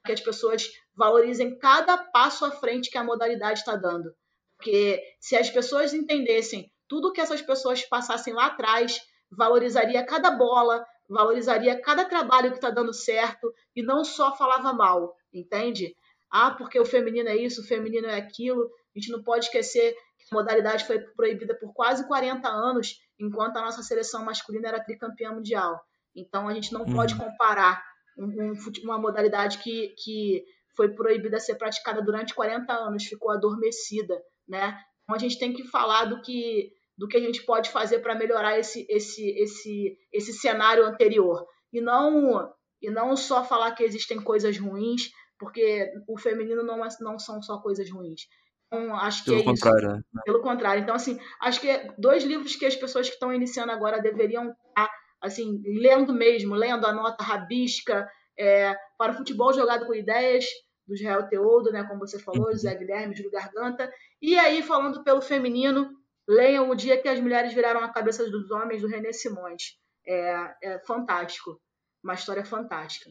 que 0.07 0.13
as 0.13 0.21
pessoas 0.21 0.67
valorizem 0.97 1.59
cada 1.59 1.99
passo 1.99 2.47
à 2.47 2.51
frente 2.51 2.91
que 2.91 2.97
a 2.97 3.05
modalidade 3.05 3.59
está 3.59 3.77
dando. 3.77 4.15
Porque 4.57 5.03
se 5.21 5.37
as 5.37 5.51
pessoas 5.51 5.93
entendessem 5.93 6.73
tudo 6.93 7.11
que 7.11 7.23
essas 7.23 7.41
pessoas 7.41 7.83
passassem 7.87 8.35
lá 8.35 8.49
atrás, 8.49 9.01
valorizaria 9.31 10.05
cada 10.05 10.31
bola, 10.31 10.85
valorizaria 11.09 11.81
cada 11.81 12.05
trabalho 12.05 12.51
que 12.51 12.59
está 12.59 12.69
dando 12.69 12.93
certo 12.93 13.51
e 13.75 13.83
não 13.83 14.05
só 14.05 14.37
falava 14.37 14.75
mal, 14.75 15.17
entende? 15.33 15.97
Ah, 16.31 16.51
porque 16.51 16.79
o 16.79 16.85
feminino 16.85 17.31
é 17.31 17.37
isso, 17.37 17.63
o 17.63 17.67
feminino 17.67 18.09
é 18.09 18.17
aquilo. 18.17 18.71
A 18.95 18.99
gente 18.99 19.11
não 19.11 19.23
pode 19.23 19.47
esquecer 19.47 19.97
modalidade 20.31 20.87
foi 20.87 20.99
proibida 20.99 21.55
por 21.55 21.73
quase 21.73 22.07
40 22.07 22.47
anos, 22.47 23.01
enquanto 23.19 23.57
a 23.57 23.63
nossa 23.63 23.83
seleção 23.83 24.23
masculina 24.23 24.69
era 24.69 24.85
tricampeã 24.85 25.33
mundial. 25.33 25.81
Então 26.15 26.47
a 26.47 26.53
gente 26.53 26.75
não 26.75 26.83
uhum. 26.83 26.93
pode 26.93 27.17
comparar 27.17 27.83
um, 28.19 28.27
um, 28.27 28.55
uma 28.85 28.99
modalidade 28.99 29.59
que, 29.59 29.95
que 29.97 30.45
foi 30.77 30.91
proibida 30.91 31.39
de 31.39 31.43
ser 31.43 31.55
praticada 31.55 32.03
durante 32.03 32.35
40 32.35 32.71
anos, 32.71 33.05
ficou 33.05 33.31
adormecida, 33.31 34.21
né? 34.47 34.79
Então 35.03 35.17
a 35.17 35.19
gente 35.19 35.39
tem 35.39 35.53
que 35.53 35.65
falar 35.65 36.05
do 36.05 36.21
que 36.21 36.71
do 37.03 37.09
que 37.09 37.17
a 37.17 37.21
gente 37.21 37.43
pode 37.43 37.69
fazer 37.69 37.99
para 37.99 38.15
melhorar 38.15 38.57
esse, 38.57 38.87
esse, 38.89 39.29
esse, 39.31 39.99
esse 40.13 40.33
cenário 40.35 40.87
anterior 40.87 41.45
e 41.73 41.81
não 41.81 42.49
e 42.81 42.89
não 42.91 43.17
só 43.17 43.43
falar 43.43 43.73
que 43.73 43.83
existem 43.83 44.23
coisas 44.23 44.57
ruins, 44.57 45.11
porque 45.37 45.91
o 46.09 46.17
feminino 46.17 46.63
não, 46.63 46.85
é, 46.85 46.89
não 47.01 47.19
são 47.19 47.43
só 47.43 47.61
coisas 47.61 47.91
ruins. 47.91 48.23
Então, 48.69 48.95
acho 48.95 49.25
que 49.25 49.31
Pelo 49.31 49.43
é 49.43 49.45
contrário, 49.45 49.89
isso. 49.89 50.05
Né? 50.15 50.23
Pelo 50.25 50.43
contrário. 50.43 50.83
Então, 50.83 50.95
assim, 50.95 51.19
acho 51.41 51.61
que 51.61 51.69
dois 51.99 52.23
livros 52.23 52.55
que 52.55 52.67
as 52.67 52.77
pessoas 52.77 53.09
que 53.09 53.15
estão 53.15 53.33
iniciando 53.33 53.73
agora 53.73 54.01
deveriam 54.01 54.55
estar, 54.69 54.89
assim, 55.21 55.61
lendo 55.65 56.13
mesmo, 56.13 56.55
lendo 56.55 56.87
a 56.87 56.93
nota 56.93 57.25
rabisca 57.25 58.09
é, 58.39 58.77
para 58.97 59.13
o 59.13 59.17
futebol 59.17 59.53
jogado 59.53 59.87
com 59.87 59.95
ideias, 59.95 60.45
do 60.87 60.95
Israel 60.95 61.29
Teodo, 61.29 61.73
né, 61.73 61.85
como 61.85 62.01
você 62.01 62.19
falou, 62.19 62.47
uhum. 62.47 62.53
José 62.53 62.75
Guilherme, 62.77 63.15
Júlio 63.15 63.31
Garganta. 63.31 63.93
E 64.21 64.39
aí, 64.39 64.63
falando 64.63 65.03
pelo 65.03 65.21
feminino, 65.21 65.91
Leiam 66.29 66.71
O 66.71 66.75
Dia 66.75 67.01
que 67.01 67.09
as 67.09 67.21
Mulheres 67.21 67.53
Viraram 67.53 67.81
a 67.81 67.93
Cabeça 67.93 68.29
dos 68.31 68.51
Homens, 68.51 68.83
do 68.83 68.89
René 68.89 69.13
Simões. 69.13 69.77
É, 70.07 70.55
é 70.63 70.79
fantástico. 70.81 71.61
Uma 72.03 72.15
história 72.15 72.45
fantástica. 72.45 73.11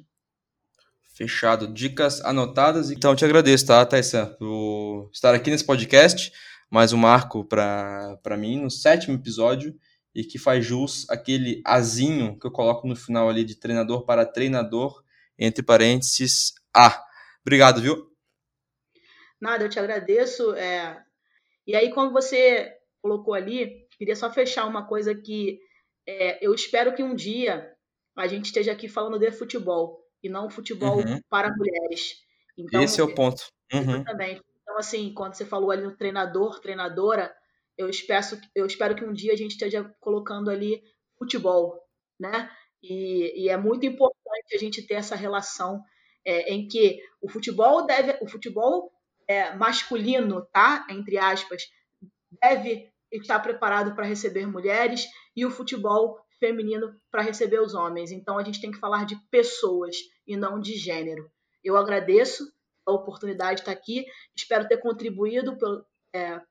Fechado. 1.13 1.67
Dicas 1.73 2.23
anotadas. 2.23 2.89
Então, 2.89 3.11
eu 3.11 3.15
te 3.15 3.25
agradeço, 3.25 3.67
tá, 3.67 3.85
Taissan, 3.85 4.33
por 4.39 5.09
estar 5.13 5.33
aqui 5.33 5.51
nesse 5.51 5.65
podcast. 5.65 6.31
Mais 6.69 6.93
um 6.93 6.97
marco 6.97 7.43
para 7.43 8.37
mim, 8.37 8.61
no 8.61 8.71
sétimo 8.71 9.15
episódio, 9.15 9.77
e 10.15 10.23
que 10.23 10.39
faz 10.39 10.65
jus 10.65 11.05
aquele 11.09 11.61
azinho 11.65 12.39
que 12.39 12.47
eu 12.47 12.51
coloco 12.51 12.87
no 12.87 12.95
final 12.95 13.29
ali 13.29 13.43
de 13.43 13.55
treinador 13.55 14.05
para 14.05 14.25
treinador, 14.25 15.03
entre 15.37 15.61
parênteses, 15.63 16.53
A. 16.73 17.03
Obrigado, 17.41 17.81
viu? 17.81 18.09
Nada, 19.39 19.65
eu 19.65 19.69
te 19.69 19.79
agradeço. 19.79 20.53
É... 20.55 21.03
E 21.67 21.75
aí, 21.75 21.91
como 21.91 22.11
você 22.11 22.80
colocou 23.01 23.33
ali, 23.33 23.87
queria 23.97 24.15
só 24.15 24.31
fechar 24.31 24.65
uma 24.65 24.87
coisa 24.87 25.13
que 25.15 25.59
é, 26.07 26.45
eu 26.45 26.53
espero 26.53 26.93
que 26.93 27.03
um 27.03 27.15
dia 27.15 27.71
a 28.17 28.27
gente 28.27 28.45
esteja 28.45 28.71
aqui 28.71 28.87
falando 28.87 29.17
de 29.17 29.31
futebol 29.31 29.99
e 30.23 30.29
não 30.29 30.49
futebol 30.49 30.97
uhum. 30.97 31.19
para 31.29 31.55
mulheres. 31.55 32.15
Então, 32.57 32.81
Esse 32.81 33.01
é 33.01 33.03
o 33.03 33.13
ponto. 33.13 33.43
Uhum. 33.73 33.95
Exatamente. 33.95 34.41
Então, 34.61 34.77
assim, 34.77 35.13
quando 35.13 35.33
você 35.33 35.45
falou 35.45 35.71
ali 35.71 35.83
no 35.83 35.95
treinador, 35.95 36.59
treinadora, 36.59 37.33
eu 37.77 37.89
espero, 37.89 38.25
eu 38.53 38.65
espero 38.65 38.95
que 38.95 39.03
um 39.03 39.13
dia 39.13 39.33
a 39.33 39.35
gente 39.35 39.51
esteja 39.51 39.83
colocando 39.99 40.49
ali 40.49 40.81
futebol, 41.17 41.79
né? 42.19 42.49
E, 42.83 43.45
e 43.45 43.49
é 43.49 43.57
muito 43.57 43.85
importante 43.85 44.55
a 44.55 44.57
gente 44.57 44.85
ter 44.85 44.95
essa 44.95 45.15
relação 45.15 45.83
é, 46.25 46.53
em 46.53 46.67
que 46.67 46.99
o 47.21 47.29
futebol 47.29 47.85
deve, 47.85 48.17
o 48.21 48.27
futebol 48.27 48.91
é, 49.27 49.55
masculino, 49.55 50.45
tá? 50.51 50.85
Entre 50.89 51.17
aspas, 51.17 51.63
deve 52.41 52.90
estar 53.11 53.39
preparado 53.39 53.93
para 53.95 54.05
receber 54.05 54.47
mulheres 54.47 55.05
e 55.35 55.45
o 55.45 55.51
futebol 55.51 56.17
feminino 56.39 56.95
para 57.11 57.21
receber 57.21 57.61
os 57.61 57.73
homens. 57.73 58.11
Então 58.11 58.37
a 58.37 58.43
gente 58.43 58.61
tem 58.61 58.71
que 58.71 58.79
falar 58.79 59.05
de 59.05 59.15
pessoas 59.29 59.95
e 60.25 60.35
não 60.35 60.59
de 60.59 60.75
gênero. 60.75 61.29
Eu 61.63 61.77
agradeço 61.77 62.43
a 62.85 62.91
oportunidade 62.91 63.57
de 63.57 63.61
estar 63.61 63.71
aqui, 63.71 64.05
espero 64.35 64.67
ter 64.67 64.77
contribuído 64.77 65.57
pelo, 65.57 65.85
é, 66.13 66.41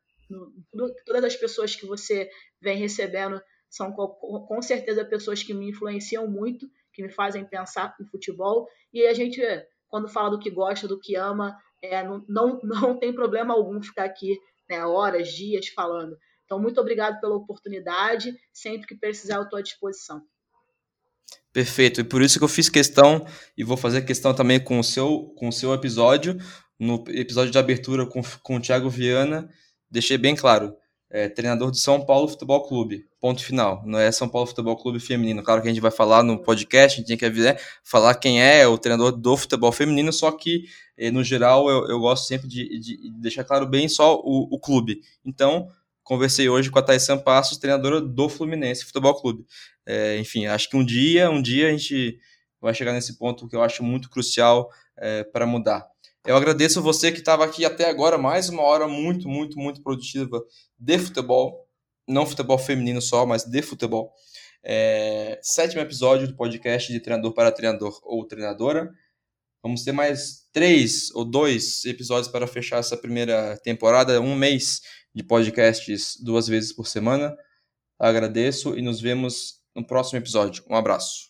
no, 0.73 0.95
todas 1.05 1.25
as 1.25 1.35
pessoas 1.35 1.75
que 1.75 1.87
você 1.87 2.31
vem 2.61 2.79
recebendo 2.79 3.43
são 3.69 3.93
com, 3.93 4.63
certeza 4.63 5.05
pessoas 5.05 5.43
que 5.43 5.55
me 5.55 5.71
influenciam 5.71 6.29
muito, 6.29 6.69
que 6.93 7.03
me 7.03 7.11
fazem 7.11 7.45
pensar 7.45 7.97
em 8.01 8.05
futebol 8.07 8.69
e 8.93 9.07
a 9.07 9.15
gente 9.15 9.41
quando 9.89 10.09
fala 10.09 10.31
do 10.31 10.39
que 10.39 10.51
gosta, 10.51 10.87
do 10.87 11.01
que 11.01 11.17
ama, 11.17 11.57
é, 11.83 12.03
não, 12.03 12.25
não, 12.29 12.61
não 12.63 12.99
tem 12.99 13.13
problema 13.13 13.53
algum 13.53 13.83
ficar 13.83 14.05
aqui 14.05 14.39
né, 14.69 14.85
horas, 14.87 15.29
dias 15.29 15.69
falando. 15.69 16.17
Então, 16.51 16.61
muito 16.61 16.81
obrigado 16.81 17.21
pela 17.21 17.37
oportunidade. 17.37 18.35
Sempre 18.53 18.89
que 18.89 18.97
precisar, 18.97 19.37
eu 19.37 19.45
estou 19.45 19.57
à 19.57 19.63
disposição. 19.63 20.21
Perfeito. 21.53 22.01
E 22.01 22.05
por 22.05 22.21
isso 22.23 22.39
que 22.41 22.45
eu 22.45 22.49
fiz 22.49 22.69
questão, 22.69 23.25
e 23.57 23.63
vou 23.63 23.77
fazer 23.77 24.03
questão 24.03 24.35
também 24.35 24.59
com 24.59 24.81
o 24.81 24.83
seu, 24.83 25.33
com 25.37 25.47
o 25.47 25.53
seu 25.53 25.73
episódio, 25.73 26.37
no 26.77 27.05
episódio 27.07 27.53
de 27.53 27.59
abertura 27.59 28.05
com, 28.05 28.21
com 28.43 28.57
o 28.57 28.61
Thiago 28.61 28.91
Viana, 28.91 29.49
deixei 29.89 30.19
bem 30.19 30.35
claro. 30.35 30.75
É, 31.09 31.29
treinador 31.29 31.71
do 31.71 31.77
São 31.77 32.05
Paulo 32.05 32.27
Futebol 32.27 32.67
Clube. 32.67 33.07
Ponto 33.21 33.45
final. 33.45 33.85
Não 33.87 34.01
é 34.01 34.11
São 34.11 34.29
Paulo 34.29 34.49
Futebol 34.49 34.77
Clube 34.77 34.99
feminino. 34.99 35.45
Claro 35.45 35.63
que 35.63 35.69
a 35.69 35.71
gente 35.71 35.81
vai 35.81 35.91
falar 35.93 36.25
no 36.25 36.43
podcast, 36.43 36.97
a 36.97 36.99
gente 36.99 37.07
tem 37.07 37.17
que 37.17 37.41
né, 37.41 37.57
falar 37.85 38.17
quem 38.17 38.43
é 38.43 38.67
o 38.67 38.77
treinador 38.77 39.13
do 39.13 39.37
futebol 39.37 39.71
feminino, 39.71 40.13
só 40.13 40.33
que, 40.33 40.65
eh, 40.97 41.13
no 41.13 41.23
geral, 41.23 41.71
eu, 41.71 41.87
eu 41.89 42.01
gosto 42.01 42.27
sempre 42.27 42.49
de, 42.49 42.79
de, 42.81 43.11
deixar 43.21 43.45
claro 43.45 43.67
bem 43.67 43.89
só 43.89 44.17
o, 44.17 44.55
o 44.55 44.59
clube. 44.59 45.01
Então, 45.25 45.69
conversei 46.11 46.49
hoje 46.49 46.73
com 46.73 46.79
a 46.81 46.83
Thais 46.83 47.07
Passos, 47.25 47.57
treinadora 47.57 48.01
do 48.01 48.29
Fluminense 48.29 48.85
Futebol 48.85 49.15
Clube. 49.15 49.47
É, 49.87 50.19
enfim, 50.19 50.45
acho 50.45 50.69
que 50.69 50.77
um 50.77 50.85
dia, 50.85 51.31
um 51.31 51.41
dia 51.41 51.69
a 51.69 51.71
gente 51.71 52.19
vai 52.61 52.75
chegar 52.75 52.93
nesse 52.93 53.17
ponto 53.17 53.47
que 53.47 53.55
eu 53.55 53.63
acho 53.63 53.85
muito 53.85 54.11
crucial 54.11 54.69
é, 54.99 55.23
para 55.23 55.47
mudar. 55.47 55.87
Eu 56.27 56.35
agradeço 56.35 56.83
você 56.83 57.13
que 57.13 57.21
estava 57.21 57.45
aqui 57.45 57.65
até 57.65 57.89
agora, 57.89 58.19
mais 58.19 58.49
uma 58.49 58.63
hora 58.63 58.89
muito, 58.89 59.29
muito, 59.29 59.57
muito 59.57 59.81
produtiva 59.85 60.43
de 60.77 60.99
futebol, 60.99 61.69
não 62.09 62.27
futebol 62.27 62.59
feminino 62.59 63.01
só, 63.01 63.25
mas 63.25 63.45
de 63.45 63.63
futebol. 63.63 64.13
É, 64.65 65.39
sétimo 65.41 65.81
episódio 65.81 66.27
do 66.27 66.35
podcast 66.35 66.93
de 66.93 66.99
treinador 66.99 67.33
para 67.33 67.53
treinador 67.53 68.01
ou 68.03 68.27
treinadora. 68.27 68.91
Vamos 69.63 69.85
ter 69.85 69.93
mais 69.93 70.49
três 70.53 71.15
ou 71.15 71.25
dois 71.25 71.85
episódios 71.85 72.27
para 72.27 72.49
fechar 72.49 72.79
essa 72.79 72.97
primeira 72.97 73.57
temporada, 73.59 74.21
um 74.21 74.35
mês 74.35 74.81
de 75.15 75.23
podcasts 75.23 76.17
duas 76.23 76.47
vezes 76.49 76.73
por 76.73 76.87
semana. 76.87 77.37
Agradeço 77.99 78.77
e 78.77 78.83
nos 78.83 79.01
vemos 79.01 79.61
no 79.75 79.87
próximo 79.87 80.19
episódio. 80.19 80.65
Um 80.69 80.77
abraço. 80.77 81.30